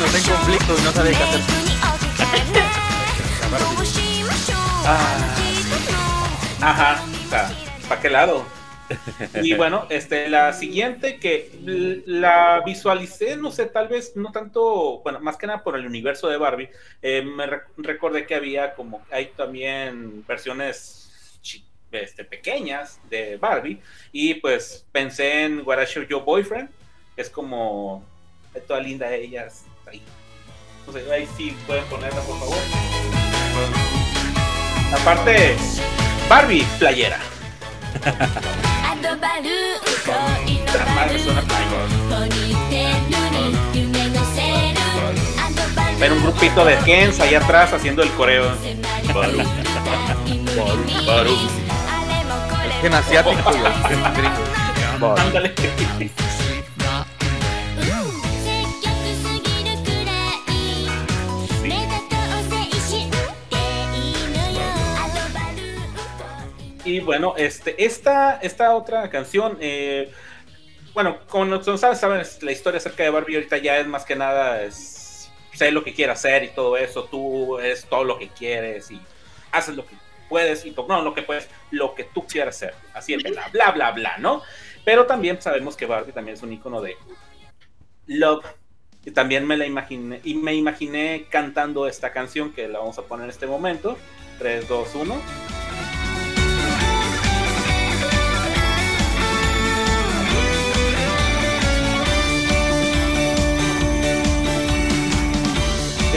[0.00, 1.40] Cuando está en conflicto y no sabe qué hacer.
[6.62, 7.52] Ajá, o sea,
[7.88, 8.46] ¿para qué lado?
[9.42, 11.50] Y bueno, este, la siguiente que
[12.06, 16.28] la visualicé, no sé, tal vez no tanto, bueno, más que nada por el universo
[16.28, 16.70] de Barbie,
[17.02, 21.10] eh, me re- recordé que había como, hay también versiones
[21.92, 23.80] este, pequeñas de Barbie,
[24.12, 26.68] y pues pensé en What I Show Your Boyfriend,
[27.14, 28.04] que es como,
[28.66, 29.48] toda linda ella,
[29.90, 30.02] está ahí.
[30.86, 32.58] No sé, ahí sí pueden ponerla, por favor.
[35.00, 35.56] Aparte,
[36.28, 37.18] Barbie playera.
[45.98, 48.50] Ver un grupito de gens ahí atrás haciendo el coreo.
[49.14, 49.38] Baru,
[50.56, 51.36] baru, baru.
[52.82, 53.72] En asiático, güey.
[53.92, 54.60] En gringo.
[54.98, 55.20] Vale.
[55.20, 55.54] Ándale.
[66.90, 70.10] Y bueno, este, esta, esta otra canción, eh,
[70.92, 74.64] bueno, como sabes, sabes, la historia acerca de Barbie ahorita ya es más que nada,
[74.64, 78.90] es, sé lo que quieres hacer y todo eso, tú es todo lo que quieres
[78.90, 79.00] y
[79.52, 79.94] haces lo que
[80.28, 83.70] puedes y no lo que puedes, lo que tú quieras hacer, así es, bla, bla,
[83.70, 84.42] bla, bla, ¿no?
[84.84, 86.96] Pero también sabemos que Barbie también es un icono de
[88.06, 88.44] love.
[89.02, 93.02] Y también me la imaginé, y me imaginé cantando esta canción que la vamos a
[93.02, 93.96] poner en este momento.
[94.38, 95.59] 3, 2, 1.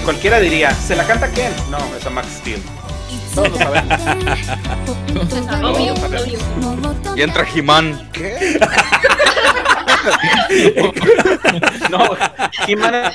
[0.04, 1.52] Cualquiera diría, ¿se la canta quién?
[1.70, 2.62] No, es a Max Steel.
[3.34, 4.00] Todos lo sabemos.
[5.64, 7.16] Obvio, obvio.
[7.16, 8.10] Y entra He-Man.
[8.12, 8.60] ¿Qué?
[11.90, 12.10] No,
[12.68, 13.14] He-Man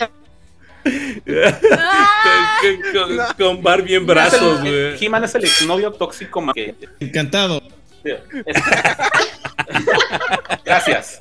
[2.62, 5.05] con, con- con Barbie en brazos, güey.
[5.05, 6.74] He-Man es el exnovio tóxico más que.
[7.01, 7.62] Encantado.
[10.65, 11.19] Gracias.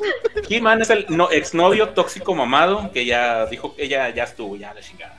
[0.49, 4.73] He-Man es el no, exnovio tóxico mamado que ya dijo que ella ya estuvo, ya
[4.73, 5.17] la chingada.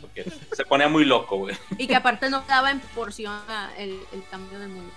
[0.00, 1.56] Porque se ponía muy loco, güey.
[1.78, 4.92] Y que aparte no daba en porción a el, el cambio de muñeco.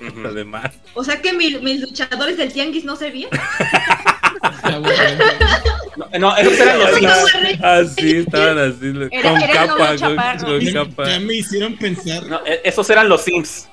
[0.00, 0.08] ¿no?
[0.08, 0.26] Ujú.
[0.28, 0.74] Además.
[0.94, 3.30] O sea que mi- mis luchadores del tianguis no servían.
[4.42, 5.24] Ah, bueno.
[6.12, 7.62] No, no, esos eran los Sims.
[7.64, 10.16] Así estaban así, Era- con era capa, con,
[10.46, 11.08] con Ya, capa.
[11.08, 13.68] ya me hicieron pensar, No, e- esos eran los Sims.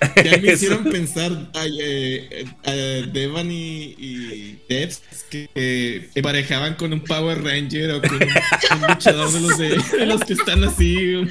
[0.24, 1.32] ya me hicieron pensar
[1.80, 2.72] eh, eh, a
[3.10, 9.30] Devani y Debs que eh, emparejaban con un Power Ranger o con un, un luchador
[9.32, 11.26] de los, de, de los que están así.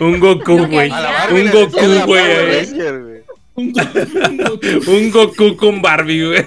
[0.00, 0.90] Un Goku, Lo que güey.
[0.90, 2.00] A Un Goku, güey.
[2.00, 2.64] Power.
[2.66, 3.22] Ranger, güey.
[3.54, 4.90] Un, Goku.
[4.90, 6.46] Un Goku con Barbie, güey.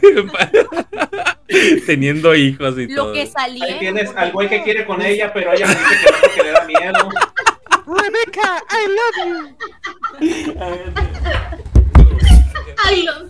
[1.85, 3.13] Teniendo hijos y Lo todo.
[3.13, 3.65] que salía.
[3.65, 6.43] Ahí tienes al güey que quiere con ella, pero ella me dice que no porque
[6.43, 7.09] le da miedo.
[7.85, 9.15] Rebecca, I love
[10.55, 10.65] no.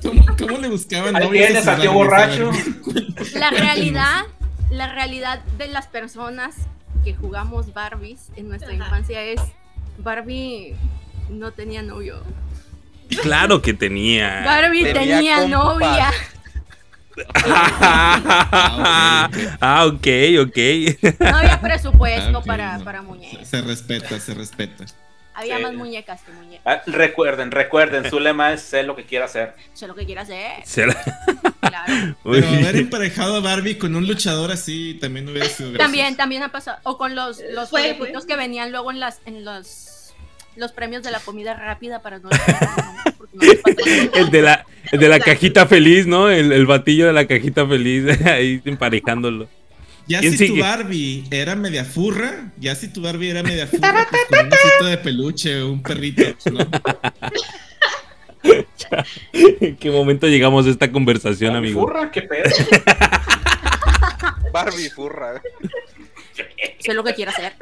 [0.02, 2.40] ¿Cómo, cómo le buscaban Ahí novias tienes sus al tío Barbies?
[2.40, 3.40] borracho.
[3.40, 4.24] La realidad,
[4.72, 6.56] la realidad de las personas
[7.04, 8.84] que jugamos Barbies en nuestra Ajá.
[8.86, 9.42] infancia es
[9.98, 10.76] Barbie
[11.30, 12.22] no tenía novio.
[13.22, 14.42] Claro que tenía.
[14.44, 16.12] Barbie tenía novia.
[19.62, 20.08] ah, ok,
[20.42, 20.58] ok.
[21.20, 22.84] No había presupuesto Ah, ok, para, no.
[22.84, 23.48] para muñecas.
[23.48, 24.86] Se respeta, se respeta.
[25.34, 25.64] Había Sí.
[25.64, 26.62] más muñecas que muñecas.
[26.66, 29.54] Ah, recuerden, recuerden, su lema es sé lo que quiera hacer.
[29.74, 30.66] Sé lo que quiera hacer.
[30.66, 30.96] Se la-
[31.62, 32.16] Claro.
[32.24, 35.78] Pero haber emparejado a Barbie con un luchador así también hubiera sido gracioso.
[35.78, 36.78] También, también ha pasado.
[36.84, 37.82] O con los, los Fue,
[38.24, 38.30] fue.
[38.30, 39.92] que venían luego en las, en los
[40.56, 42.30] los premios de la comida rápida para no
[44.16, 46.30] El de la, el de la cajita feliz, ¿no?
[46.30, 49.48] El, el batillo de la cajita feliz, ahí emparejándolo.
[50.08, 50.60] Ya ¿Quién si sigue?
[50.60, 54.54] tu Barbie era media furra, ya si tu Barbie era media furra, pues con un
[54.54, 56.22] osito de peluche o un perrito,
[56.52, 56.60] ¿no?
[59.34, 61.82] ¿En qué momento llegamos a esta conversación, amigo?
[61.82, 62.44] Furra, qué pedo.
[64.54, 65.42] Barbie furra.
[66.80, 67.54] Sé lo que quiero hacer.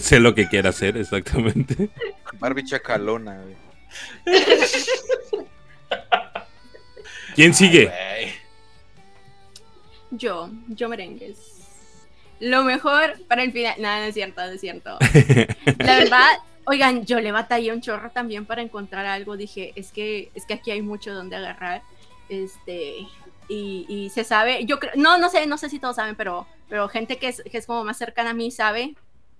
[0.00, 1.90] Sé lo que quiera hacer, exactamente.
[2.38, 3.67] Barbie chacalona, güey.
[7.34, 7.92] ¿Quién sigue?
[10.10, 11.58] Yo, yo merengues.
[12.40, 13.74] Lo mejor para el final.
[13.78, 14.98] Nada, no es cierto, no es cierto.
[15.78, 19.36] La verdad, oigan, yo le batallé un chorro también para encontrar algo.
[19.36, 21.82] Dije, es que, es que aquí hay mucho donde agarrar.
[22.28, 23.06] Este.
[23.48, 26.46] Y, y se sabe, yo creo, no, no sé, no sé si todos saben, pero,
[26.68, 28.94] pero gente que es, que es como más cercana a mí sabe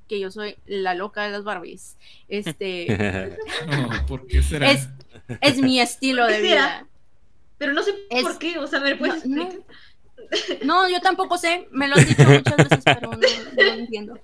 [0.09, 1.97] que yo soy la loca de las Barbies.
[2.29, 3.37] Este,
[3.71, 4.71] Oh, ¿Por qué será?
[4.71, 4.89] es,
[5.41, 6.87] es mi estilo de vida.
[7.59, 9.43] Pero no sé Es- por qué, o sea, me puedes No, no.
[9.43, 10.67] explicar?
[10.67, 14.19] No, yo tampoco sé, me lo han dicho muchas veces, pero no, no lo entiendo.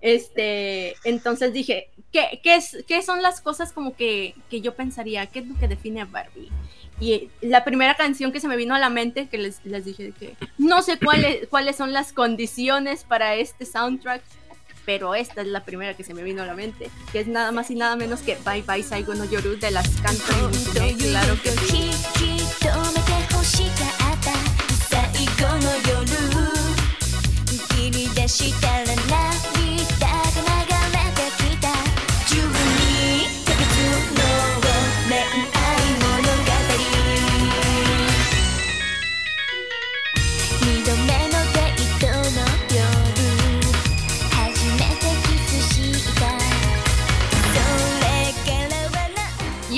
[0.00, 5.26] Este, entonces dije, ¿qué, qué, es, ¿qué son las cosas como que, que yo pensaría?
[5.26, 6.50] ¿Qué es lo que define a Barbie?
[7.00, 10.12] Y la primera canción que se me vino a la mente, que les, les dije
[10.18, 14.22] que no sé cuáles, cuáles son las condiciones para este soundtrack,
[14.88, 17.52] pero esta es la primera que se me vino a la mente, que es nada
[17.52, 21.50] más y nada menos que Bye Bye Saigo no Yoru de las Musume, claro que.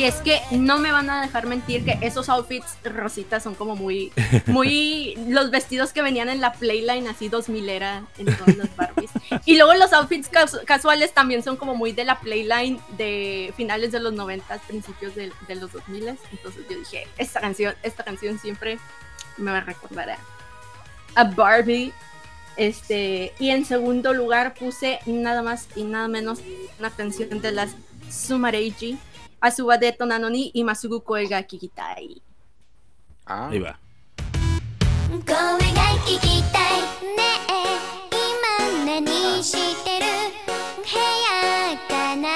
[0.00, 3.76] Y es que no me van a dejar mentir que esos outfits rositas son como
[3.76, 4.10] muy,
[4.46, 9.10] muy los vestidos que venían en la playline así 2000 era en todas las Barbies.
[9.44, 13.92] Y luego los outfits casu- casuales también son como muy de la playline de finales
[13.92, 16.08] de los 90, principios de, de los 2000.
[16.08, 18.78] Entonces yo dije, esta canción, esta canción siempre
[19.36, 20.18] me va a recordar a,
[21.14, 21.92] a Barbie.
[22.56, 26.38] Este, y en segundo lugar puse nada más y nada menos
[26.78, 27.72] una canción de las
[29.42, 32.20] 明日はデートなのに今すぐ声が聞きたい。
[33.24, 33.54] ああ？
[33.54, 33.78] いいわ。
[35.08, 35.56] 声が
[36.04, 36.82] 聞きたい
[37.16, 37.52] ねえ
[38.84, 39.52] 今何し
[39.82, 40.04] てる？
[40.76, 42.28] 部屋かな？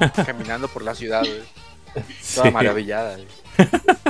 [0.26, 1.42] caminando por la ciudad, güey.
[2.20, 2.36] Sí.
[2.36, 3.16] Toda maravillada.
[3.16, 3.26] güey.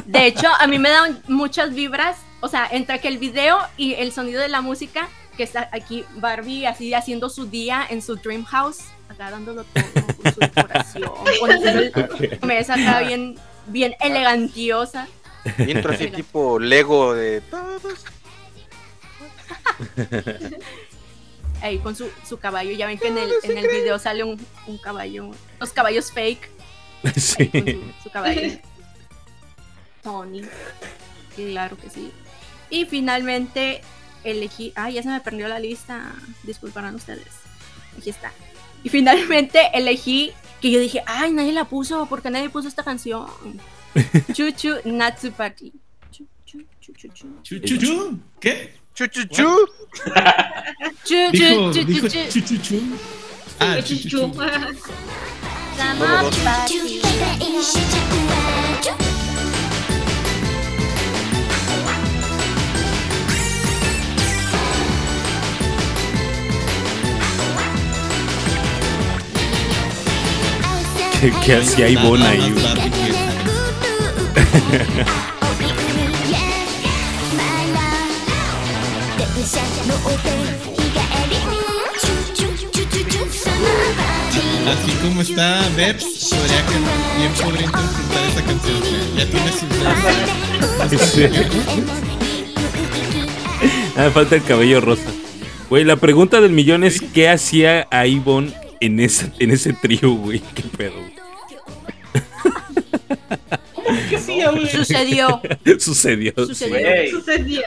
[0.04, 3.94] De hecho, a mí me dan muchas vibras, o sea, entre que el video y
[3.94, 8.16] el sonido de la música, que está aquí Barbie así haciendo su día en su
[8.16, 9.84] dream house, acá dándolo todo
[10.22, 11.12] con su decoración,
[11.48, 15.08] el mesa acá bien, bien elegantiosa.
[15.58, 18.04] Intro así tipo Lego de todos.
[21.62, 22.70] Ahí con su, su caballo.
[22.72, 26.50] Ya ven que en el, en el video sale un, un caballo, los caballos fake,
[27.16, 27.48] Sí.
[27.48, 28.40] con su, su caballo.
[30.02, 30.42] Tony,
[31.36, 32.10] claro que sí.
[32.70, 33.82] Y finalmente
[34.24, 37.26] elegí, ay, ya se me perdió la lista, disculparán ustedes.
[37.98, 38.32] Aquí está.
[38.82, 40.32] Y finalmente elegí
[40.62, 43.26] que yo dije, ay, nadie la puso, porque nadie puso esta canción.
[44.32, 44.76] Chuchu
[46.90, 47.40] Natsu Party.
[47.44, 47.60] Chu, chu, chu, chu, chu.
[47.60, 48.18] Chu, chu, chu.
[48.40, 48.70] ¿Qué?
[48.94, 49.66] Chu, chu, chu.
[51.04, 52.40] Chu, Dijo, chu, chu, dijo chu, chu.
[52.40, 52.80] chu, chu, chu.
[79.39, 79.55] Ah, chu, chu, chu.
[79.55, 80.21] Sama dos.
[80.23, 81.39] Party.
[81.45, 83.95] 高い試着はちょ¿Qué, qué hacía Ivonne Nada ahí?
[83.95, 83.95] más güey?
[83.95, 86.75] Barbie que- Así como está Bebs, podría que
[87.17, 88.79] bien podría interpretar esa canción.
[89.15, 89.65] Ya tiene su
[93.97, 95.09] Ah, me falta el cabello rosa.
[95.69, 100.11] Güey, la pregunta del millón es: ¿qué hacía a Ivonne en, esa, en ese trío,
[100.13, 100.41] güey?
[100.53, 100.93] ¿Qué pedo?
[104.09, 104.67] ¿Qué hacía, güey?
[104.69, 105.41] Sucedió.
[105.79, 106.33] Sucedió.
[106.37, 106.45] sí.
[106.47, 106.79] Sucedió.
[106.81, 107.61] Güey, Sucedió.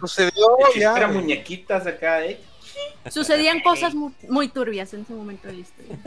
[0.00, 0.46] Sucedió
[0.76, 0.96] ya.
[0.96, 2.40] Era muñequitas acá, ¿eh?
[3.10, 5.98] Sucedían cosas muy, muy turbias en ese momento de la historia.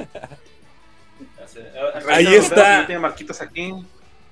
[2.09, 2.88] Ahí está.
[3.41, 3.73] aquí.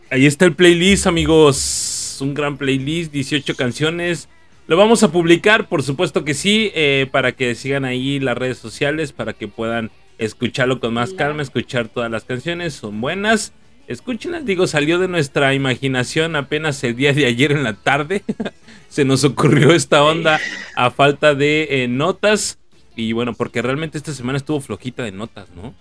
[0.09, 2.17] Ahí está el playlist, amigos.
[2.21, 4.29] Un gran playlist, 18 canciones.
[4.67, 8.57] Lo vamos a publicar, por supuesto que sí, eh, para que sigan ahí las redes
[8.57, 13.53] sociales, para que puedan escucharlo con más calma, escuchar todas las canciones, son buenas.
[13.87, 18.23] Escúchenlas, digo, salió de nuestra imaginación apenas el día de ayer en la tarde.
[18.89, 20.39] Se nos ocurrió esta onda
[20.75, 22.59] a falta de eh, notas.
[22.95, 25.73] Y bueno, porque realmente esta semana estuvo flojita de notas, ¿no?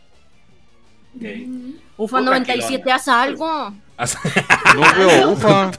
[1.97, 2.95] Ufa Tú 97, tranquilona.
[2.95, 3.75] haz algo.
[4.75, 5.71] No veo ufa.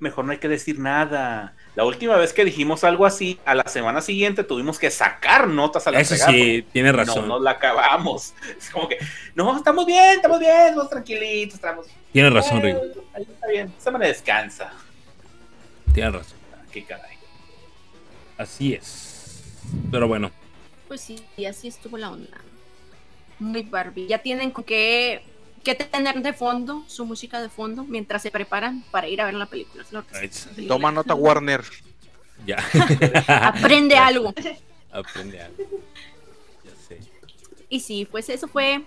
[0.00, 1.54] Mejor no hay que decir nada.
[1.76, 5.86] La última vez que dijimos algo así, a la semana siguiente tuvimos que sacar notas
[5.86, 7.28] a la Eso sí, tiene razón.
[7.28, 8.34] No nos la acabamos.
[8.58, 8.98] Es como que,
[9.34, 11.86] no, estamos bien, estamos bien, estamos tranquilitos, estamos.
[12.12, 12.80] Tiene razón, Eh, Rigo.
[13.14, 14.72] ahí está bien, esta semana descansa.
[15.94, 16.38] Tiene razón.
[16.54, 17.16] Ah, Qué caray.
[18.36, 19.44] Así es.
[19.90, 20.30] Pero bueno,
[20.88, 22.38] Pues sí, y así estuvo la onda.
[23.38, 24.06] Muy Barbie.
[24.08, 25.22] Ya tienen con qué,
[25.64, 29.34] qué tener de fondo, su música de fondo, mientras se preparan para ir a ver
[29.34, 29.84] la película.
[29.84, 30.68] Que sí, la película.
[30.68, 31.62] Toma nota Warner.
[32.46, 32.58] ya.
[33.26, 34.34] Aprende algo.
[34.90, 35.64] Aprende algo.
[36.64, 37.00] Ya sé.
[37.68, 38.82] Y sí, pues eso fue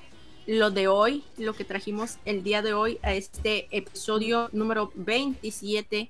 [0.45, 6.09] lo de hoy, lo que trajimos el día de hoy a este episodio número 27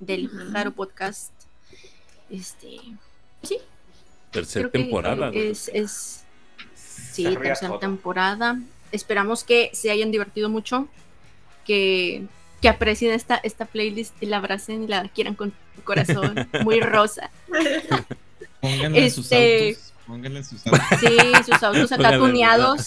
[0.00, 0.28] del.
[0.52, 1.32] Jaro Podcast.
[2.30, 2.78] Este,
[3.42, 3.58] sí,
[4.30, 5.30] Tercera creo que temporada.
[5.34, 6.24] es, es
[6.74, 8.58] sí, tercera temporada.
[8.92, 10.88] Esperamos que se hayan divertido mucho,
[11.64, 12.24] que,
[12.60, 16.80] que aprecien esta, esta playlist y la abracen y la quieran con su corazón, muy
[16.80, 17.30] rosa.
[18.60, 19.86] Pónganle en sus Este- autos.
[20.06, 20.80] Pónganle en sus autos.
[20.98, 22.86] Sí, sus autos acá tuneados.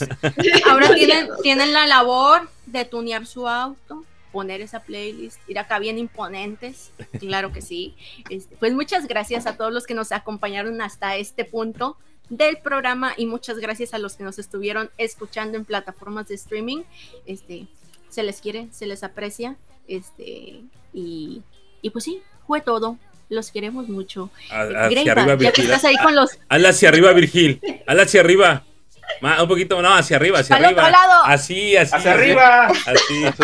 [0.69, 5.98] Ahora tienen, tienen la labor de tunear su auto, poner esa playlist, ir acá bien
[5.98, 6.91] imponentes.
[7.19, 7.95] Claro que sí.
[8.30, 11.98] Este, pues muchas gracias a todos los que nos acompañaron hasta este punto
[12.37, 16.83] del programa y muchas gracias a los que nos estuvieron escuchando en plataformas de streaming.
[17.25, 17.67] Este,
[18.09, 19.55] se les quiere, se les aprecia.
[19.87, 20.61] Este,
[20.93, 21.41] y,
[21.81, 22.97] y pues sí, fue todo.
[23.29, 24.29] Los queremos mucho.
[24.51, 25.65] A- Hacia Greyback, arriba, ya que Virgil.
[25.65, 27.61] estás ahí con los Hazla hacia arriba, Virgil.
[27.87, 28.63] Hazla hacia arriba.
[29.21, 30.81] Ma- un poquito, no, hacia arriba, hacia Al arriba.
[30.83, 31.23] otro lado.
[31.25, 31.95] Así, así.
[31.95, 32.21] ¡Hacia así.
[32.21, 32.65] arriba!
[32.67, 33.25] Así.
[33.25, 33.43] Así.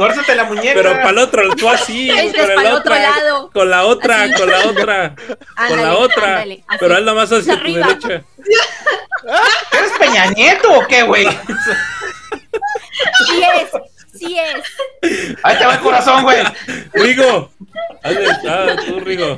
[0.00, 0.72] ¡Tuércete la muñeca!
[0.74, 2.08] Pero para el otro, tú así.
[2.08, 3.50] Con el para el otro lado.
[3.52, 4.32] Con la otra, Así.
[4.32, 5.14] con la otra.
[5.68, 6.24] con la otra.
[6.24, 6.64] ándale.
[6.78, 7.86] Pero hazla más hacia tu Arriba.
[7.86, 8.08] derecha.
[9.72, 11.28] ¿Eres Peña Nieto o qué, güey?
[13.26, 13.70] Sí es,
[14.18, 15.36] sí es.
[15.42, 16.44] Ahí te va el corazón, güey.
[16.94, 17.50] Rigo.
[18.02, 19.36] Hazle, ah, tú, Rigo.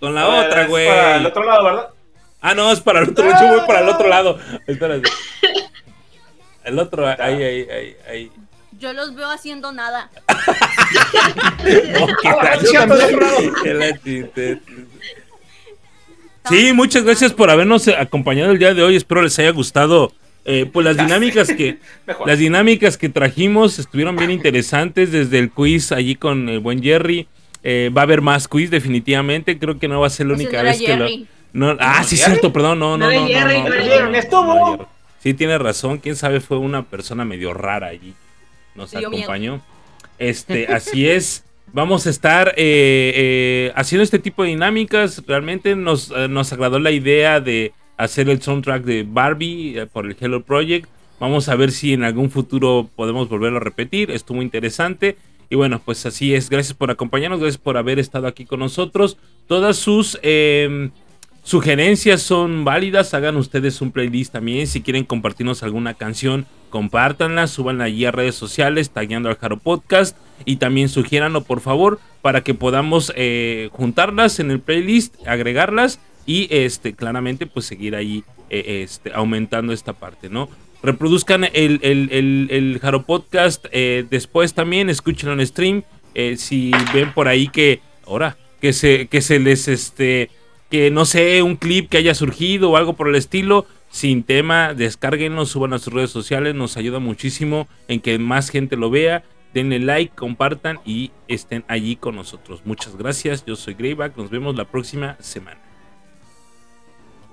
[0.00, 0.88] Con la ver, otra, es güey.
[0.88, 1.88] Para el otro lado, ¿verdad?
[2.40, 3.24] Ah, no, es para el otro.
[3.24, 4.40] Yo voy para el otro lado.
[4.66, 5.08] Espérate.
[6.64, 8.32] El otro, ahí, ahí, ahí, ahí.
[8.84, 10.10] Yo los veo haciendo nada.
[12.02, 12.06] Oh,
[16.46, 18.96] Ah, sí, muchas gracias por habernos eh, acompañado el día de hoy.
[18.96, 20.12] Espero les haya gustado.
[20.44, 21.78] eh, pues las dinámicas que
[22.26, 27.26] las dinámicas que trajimos estuvieron bien interesantes desde el quiz allí con el buen Jerry.
[27.62, 29.58] Eh, va a haber más quiz definitivamente.
[29.58, 31.06] Creo que no va a ser la única vez que lo.
[31.54, 32.32] No, ah, sí, Jerry?
[32.32, 34.12] cierto, perdón, no, no, No no, era no, Jerry, no, no era no, Jerry.
[34.12, 34.76] no, Estuvo.
[34.76, 34.88] no.
[35.22, 35.96] Sí, tiene razón.
[35.96, 38.12] Quién sabe, fue una persona medio rara allí.
[38.74, 39.08] Nos miedo.
[39.08, 39.62] acompañó.
[40.18, 41.44] Este, así es.
[41.72, 45.22] Vamos a estar eh, eh, haciendo este tipo de dinámicas.
[45.26, 50.16] Realmente nos, eh, nos agradó la idea de hacer el soundtrack de Barbie por el
[50.18, 50.88] Hello Project.
[51.18, 54.10] Vamos a ver si en algún futuro podemos volverlo a repetir.
[54.10, 55.16] Estuvo interesante.
[55.50, 56.50] Y bueno, pues así es.
[56.50, 57.40] Gracias por acompañarnos.
[57.40, 59.16] Gracias por haber estado aquí con nosotros.
[59.46, 60.90] Todas sus eh,
[61.42, 63.14] sugerencias son válidas.
[63.14, 64.66] Hagan ustedes un playlist también.
[64.66, 67.46] Si quieren compartirnos alguna canción, compártanla.
[67.46, 70.16] Súbanla allí a redes sociales, tagueando al Jaro Podcast.
[70.44, 76.48] Y también sugiéranlo, por favor, para que podamos eh, juntarlas en el playlist, agregarlas y
[76.50, 80.48] este, claramente, pues seguir ahí eh, este, aumentando esta parte, ¿no?
[80.82, 85.84] Reproduzcan el, el, el, Jaro Podcast eh, después también, escúchenlo en stream.
[86.36, 90.28] si ven por ahí que, ahora, que se, que se les, este,
[90.72, 93.64] que no sé, un clip que haya surgido o algo por el estilo,
[93.94, 98.76] sin tema, descárguenlo, suban a sus redes sociales, nos ayuda muchísimo en que más gente
[98.76, 99.22] lo vea.
[99.52, 102.62] Denle like, compartan y estén allí con nosotros.
[102.64, 105.60] Muchas gracias, yo soy Greyback, nos vemos la próxima semana.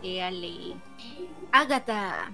[0.03, 0.75] Éale.
[1.51, 2.31] Agatha.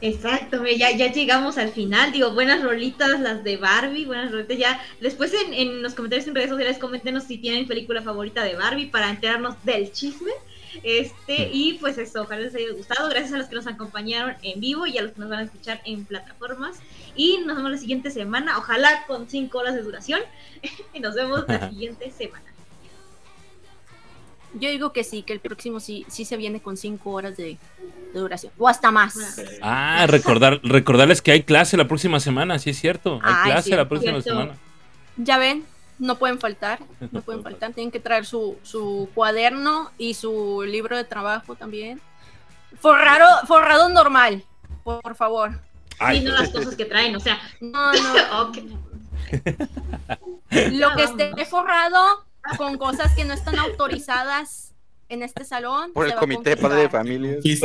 [0.00, 2.12] Exacto, ya, ya llegamos al final.
[2.12, 4.56] Digo, buenas rolitas las de Barbie, buenas rolitas.
[4.56, 8.56] Ya después en, en los comentarios en redes sociales coméntenos si tienen película favorita de
[8.56, 10.32] Barbie para enterarnos del chisme.
[10.82, 13.08] Este, y pues eso, ojalá les haya gustado.
[13.08, 15.42] Gracias a los que nos acompañaron en vivo y a los que nos van a
[15.42, 16.76] escuchar en plataformas.
[17.14, 20.20] Y nos vemos la siguiente semana, ojalá con 5 horas de duración.
[20.94, 22.44] y nos vemos la siguiente semana.
[24.58, 27.58] Yo digo que sí, que el próximo sí, sí se viene con cinco horas de,
[28.14, 28.52] de duración.
[28.56, 29.38] O hasta más.
[29.60, 33.20] Ah, recordar, recordarles que hay clase la próxima semana, sí es cierto.
[33.22, 34.40] Hay Ay, clase sí, la próxima cierto.
[34.40, 34.58] semana.
[35.18, 35.64] Ya ven,
[35.98, 36.78] no pueden faltar,
[37.10, 37.72] no pueden faltar.
[37.72, 42.00] Tienen que traer su, su cuaderno y su libro de trabajo también.
[42.80, 44.44] Forrado, forrado normal,
[44.84, 45.60] por, por favor.
[45.98, 48.52] Ay, y no las cosas que traen, o sea, No, no.
[50.50, 52.24] Lo que esté forrado
[52.56, 54.74] con cosas que no están autorizadas
[55.08, 55.92] en este salón.
[55.92, 57.42] Por el comité de padres de.
[57.42, 57.60] Sí.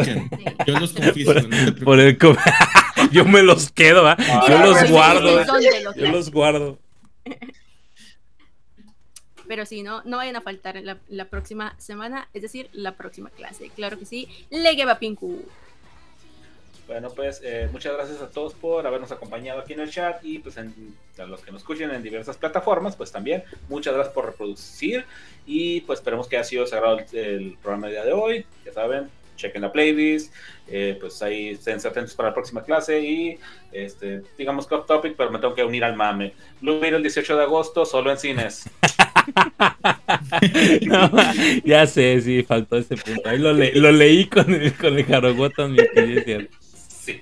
[0.65, 1.33] Yo los confisco.
[1.33, 1.83] no te preocupes.
[1.83, 2.35] Por el co-
[3.11, 4.15] Yo me los quedo, ¿ah?
[4.17, 5.41] Yo Mira, los pues, guardo.
[5.41, 6.79] ¿en dónde los Yo los guardo.
[9.51, 13.29] Pero sí, no, no vayan a faltar la, la próxima semana, es decir, la próxima
[13.31, 13.69] clase.
[13.75, 14.29] Claro que sí.
[14.49, 15.43] Le lleva Pinku.
[16.87, 20.39] Bueno, pues eh, muchas gracias a todos por habernos acompañado aquí en el chat y
[20.39, 24.27] pues en, a los que nos escuchen en diversas plataformas, pues también muchas gracias por
[24.27, 25.03] reproducir
[25.45, 28.71] y pues esperemos que haya sido sagrado el, el programa del día de hoy, ya
[28.71, 30.33] saben, chequen la playlist,
[30.69, 33.37] eh, pues ahí estén atentos para la próxima clase y
[33.73, 36.33] este, digamos que off topic, pero me tengo que unir al mame.
[36.61, 38.69] Blue el 18 de agosto, solo en cines.
[40.87, 41.11] No,
[41.65, 43.21] ya sé, sí, faltó ese punto.
[43.29, 46.47] Ahí lo, le- lo leí con el, con el Harogotan, mi querida.
[46.87, 47.19] Sí.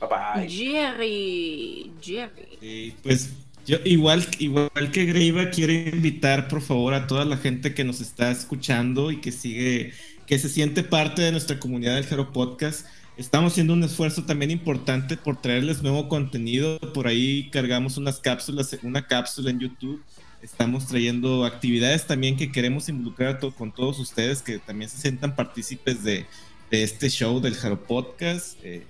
[0.00, 0.48] Bye bye.
[0.48, 1.92] Jerry.
[2.00, 2.58] Jerry.
[2.60, 3.30] Y pues
[3.66, 8.00] yo igual, igual que Greiva quiero invitar por favor a toda la gente que nos
[8.00, 9.92] está escuchando y que sigue,
[10.26, 12.86] que se siente parte de nuestra comunidad del Hero Podcast.
[13.16, 16.78] Estamos haciendo un esfuerzo también importante por traerles nuevo contenido.
[16.78, 20.02] Por ahí cargamos unas cápsulas, una cápsula en YouTube.
[20.42, 25.36] Estamos trayendo actividades también que queremos involucrar to- con todos ustedes que también se sientan
[25.36, 26.24] partícipes de,
[26.70, 28.56] de este show del Hero Podcast.
[28.62, 28.84] Eh,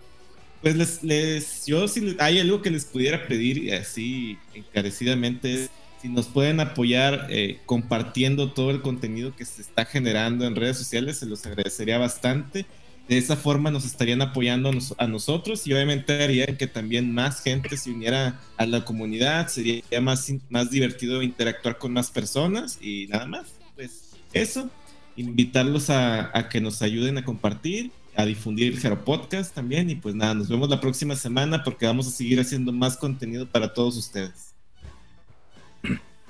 [0.63, 6.09] pues les, les, yo si hay algo que les pudiera pedir así encarecidamente es si
[6.09, 11.19] nos pueden apoyar eh, compartiendo todo el contenido que se está generando en redes sociales,
[11.19, 12.65] se los agradecería bastante.
[13.09, 17.13] De esa forma nos estarían apoyando a, nos- a nosotros y obviamente harían que también
[17.13, 22.79] más gente se uniera a la comunidad, sería más, más divertido interactuar con más personas
[22.81, 23.47] y nada más.
[23.75, 24.71] Pues eso,
[25.17, 29.97] invitarlos a, a que nos ayuden a compartir, a difundir el Jaro Podcast también y
[29.97, 33.73] pues nada, nos vemos la próxima semana porque vamos a seguir haciendo más contenido para
[33.75, 34.55] todos ustedes.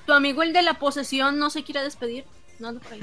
[0.07, 2.25] Tu amigo el de la posesión no se quiere despedir.
[2.59, 3.01] No, anda por ahí.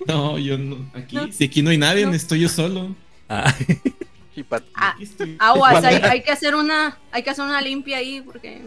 [0.06, 1.30] No, yo no, aquí, No.
[1.32, 2.12] si aquí no hay nadie, No.
[2.12, 2.94] estoy yo solo.
[3.28, 3.54] Ah,
[4.36, 5.36] Y pat- Ah, Aquí estoy.
[5.38, 8.60] aguas, hay, hay que hacer una, hay que hacer una limpia ahí porque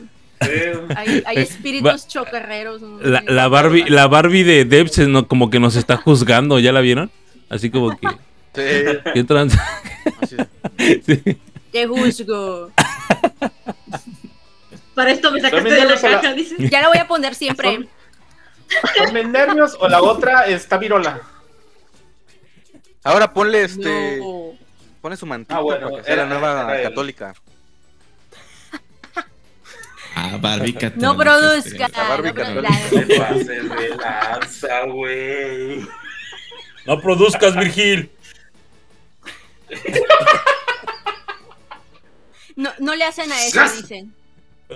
[0.96, 2.82] hay, hay espíritus chocarreros.
[2.82, 3.00] ¿no?
[3.02, 6.80] la, la Barbie, la Barbie de Debs no, como que nos está juzgando, ¿ya la
[6.82, 7.12] vieron?
[7.50, 8.08] Así como que.
[8.56, 9.56] Sí, ¿Qué trans?
[10.22, 10.38] así.
[11.06, 11.38] Sí.
[11.72, 12.72] Te juzgo.
[14.96, 16.56] Para esto me sacaste de la caja, dice.
[16.70, 17.88] Ya la voy a poner siempre.
[18.70, 21.22] Son- ¿Son mis nervios o la otra está virola?
[23.04, 24.18] Ahora ponle este.
[24.18, 24.52] No.
[25.02, 27.34] Ponle su mantita Ah, bueno, para que sea era- la nueva era católica.
[30.16, 31.88] Ah, Barbie católica, No produzca.
[31.90, 32.70] La Barbie no católica.
[32.90, 35.88] Te pases de lanza, güey.
[36.86, 38.12] No produzcas, Virgil.
[42.56, 44.14] No, no le hacen a eso, dicen.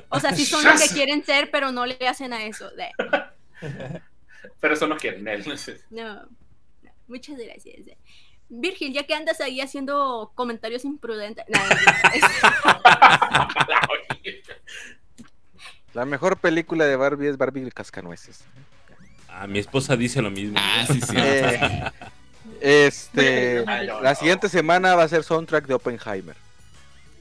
[0.09, 2.69] O sea, sí son lo que quieren ser, pero no le hacen a eso.
[2.71, 2.91] De-
[4.59, 5.43] Pero eso no quieren él.
[5.89, 6.29] No, no.
[7.07, 7.77] Muchas gracias.
[8.49, 11.45] Virgil, ya que andas ahí haciendo comentarios imprudentes.
[15.93, 18.43] La mejor película de Barbie es Barbie el Cascanueces.
[19.27, 20.57] Ah, mi esposa dice lo mismo.
[20.59, 21.15] Ah, sí, sí.
[21.17, 21.91] Eh,
[22.61, 23.65] este.
[23.65, 26.35] La siguiente semana va a ser soundtrack de Oppenheimer.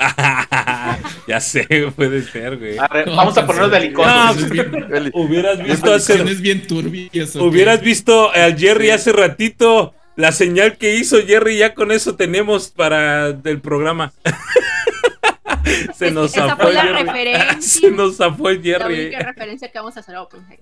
[1.28, 2.78] ya sé, puede ser, güey.
[2.78, 6.66] Arre, vamos a ponernos de No, Eso es bien- El- Hubieras visto hace, es bien
[6.66, 7.36] turbias.
[7.36, 12.68] hubieras visto al Jerry hace ratito la señal que hizo Jerry, ya con eso tenemos
[12.70, 14.12] para el programa.
[15.94, 17.02] Se Es- nos esa fue el la Jerry.
[17.04, 17.60] referencia.
[17.60, 19.00] Se nos zafó el la Jerry.
[19.06, 20.60] única referencia que vamos a hacer a Oppenheimer.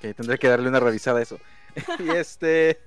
[0.00, 1.38] que tendré que darle una revisada a eso.
[1.98, 2.78] y este.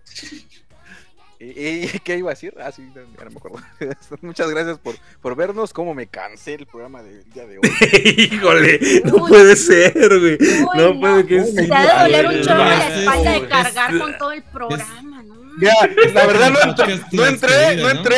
[1.40, 2.54] ¿Y, qué iba a decir?
[2.60, 3.60] Ah, sí, no, ya no me acuerdo.
[4.22, 5.72] Muchas gracias por, por vernos.
[5.74, 7.70] Cómo me cansé el programa del día de hoy.
[8.32, 9.30] Híjole, no Uy.
[9.30, 10.38] puede ser, güey.
[10.76, 11.00] No no.
[11.00, 14.18] puede que Te ha de doler un chorro la Es- espalda de es- cargar con
[14.18, 15.38] todo el programa, ¿no?
[15.60, 15.74] Ya,
[16.14, 17.90] la verdad no entré, no entré, ¿no?
[17.90, 18.16] entré.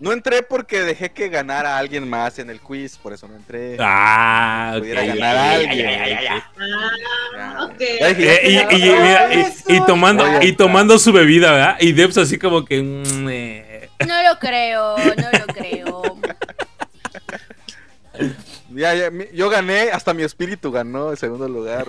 [0.00, 3.76] No entré porque dejé que ganara alguien más en el quiz, por eso no entré.
[3.80, 4.80] Ah, ok.
[4.80, 5.88] Pudiera ganar a alguien.
[7.78, 11.76] Y, y- mira, y- y tomando, y tomando su bebida, ¿verdad?
[11.80, 12.82] Y Debs así como que.
[12.82, 13.88] mm, eh.
[14.06, 16.02] No lo creo, no lo creo.
[18.70, 21.86] ya, ya, mi- yo gané, hasta mi espíritu ganó en segundo lugar.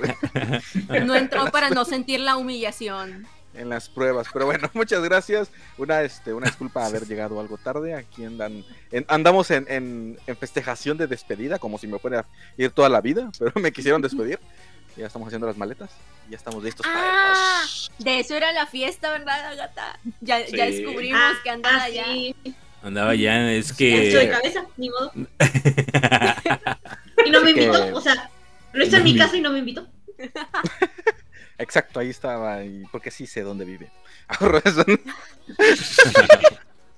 [1.06, 3.28] No entró para no sentir la humillación.
[3.58, 4.28] En las pruebas.
[4.34, 5.50] Pero bueno, muchas gracias.
[5.78, 7.94] Una, este, una disculpa haber llegado algo tarde.
[7.96, 12.26] Aquí andan, en- andamos en, en, en festejación de despedida, como si me fuera a
[12.58, 14.40] ir toda la vida, pero me quisieron despedir.
[14.98, 15.90] Ya estamos haciendo las maletas.
[16.28, 17.92] y Ya estamos listos para Ah, irnos.
[18.00, 20.00] de eso era la fiesta, ¿verdad, Agata?
[20.22, 20.84] Ya, ya Sí.
[20.84, 22.06] descubrimos Ah, que andaba ah, allá.
[22.14, 22.36] sí.
[22.82, 24.30] Andaba ya, es Gacho de que.
[24.30, 25.12] cabeza, ni modo.
[27.26, 28.30] Y no me Así que- invitó, o sea,
[28.74, 29.88] lo hizo en mi me- casa y no me invitó.
[31.58, 32.64] Exacto, ahí estaba.
[32.64, 33.92] Y porque sí sé dónde vive.
[34.28, 34.86] Ahora eso-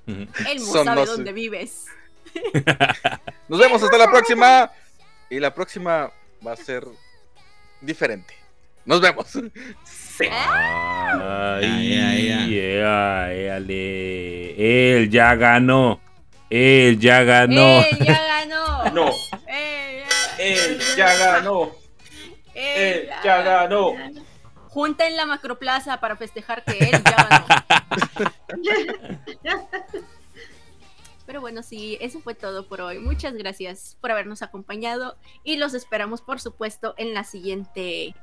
[0.07, 1.85] Elmo Son sabe dónde vives.
[3.47, 4.71] Nos vemos hasta la próxima.
[5.29, 6.11] Y la próxima
[6.45, 6.85] va a ser
[7.81, 8.33] diferente.
[8.85, 9.35] Nos vemos.
[10.19, 12.45] Ay, Ya, ya, ya.
[12.47, 14.95] yeah, éale.
[14.97, 15.99] Él ya ganó.
[16.49, 17.81] Él ya ganó.
[17.81, 18.89] ¡Él ya ganó!
[18.93, 19.11] No,
[19.47, 20.03] ¡Él
[20.39, 21.71] él ya ganó.
[22.55, 23.91] Él ya ganó
[24.76, 27.46] Junta en la macroplaza para festejar que él ya ganó.
[31.26, 32.98] Pero bueno, sí, eso fue todo por hoy.
[32.98, 38.14] Muchas gracias por habernos acompañado y los esperamos, por supuesto, en la siguiente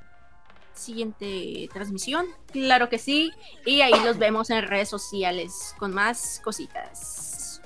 [0.73, 2.25] siguiente transmisión.
[2.51, 3.31] Claro que sí.
[3.65, 7.61] Y ahí los vemos en redes sociales con más cositas.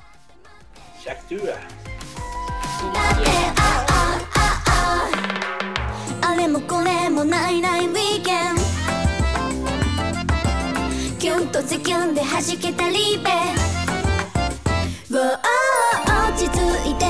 [1.03, 1.59] Shakira.
[6.21, 8.76] あれもこれもないないウィーケン
[11.28, 13.30] キュンとズキュンで弾けたリーベ
[16.06, 17.07] 落ち着いて。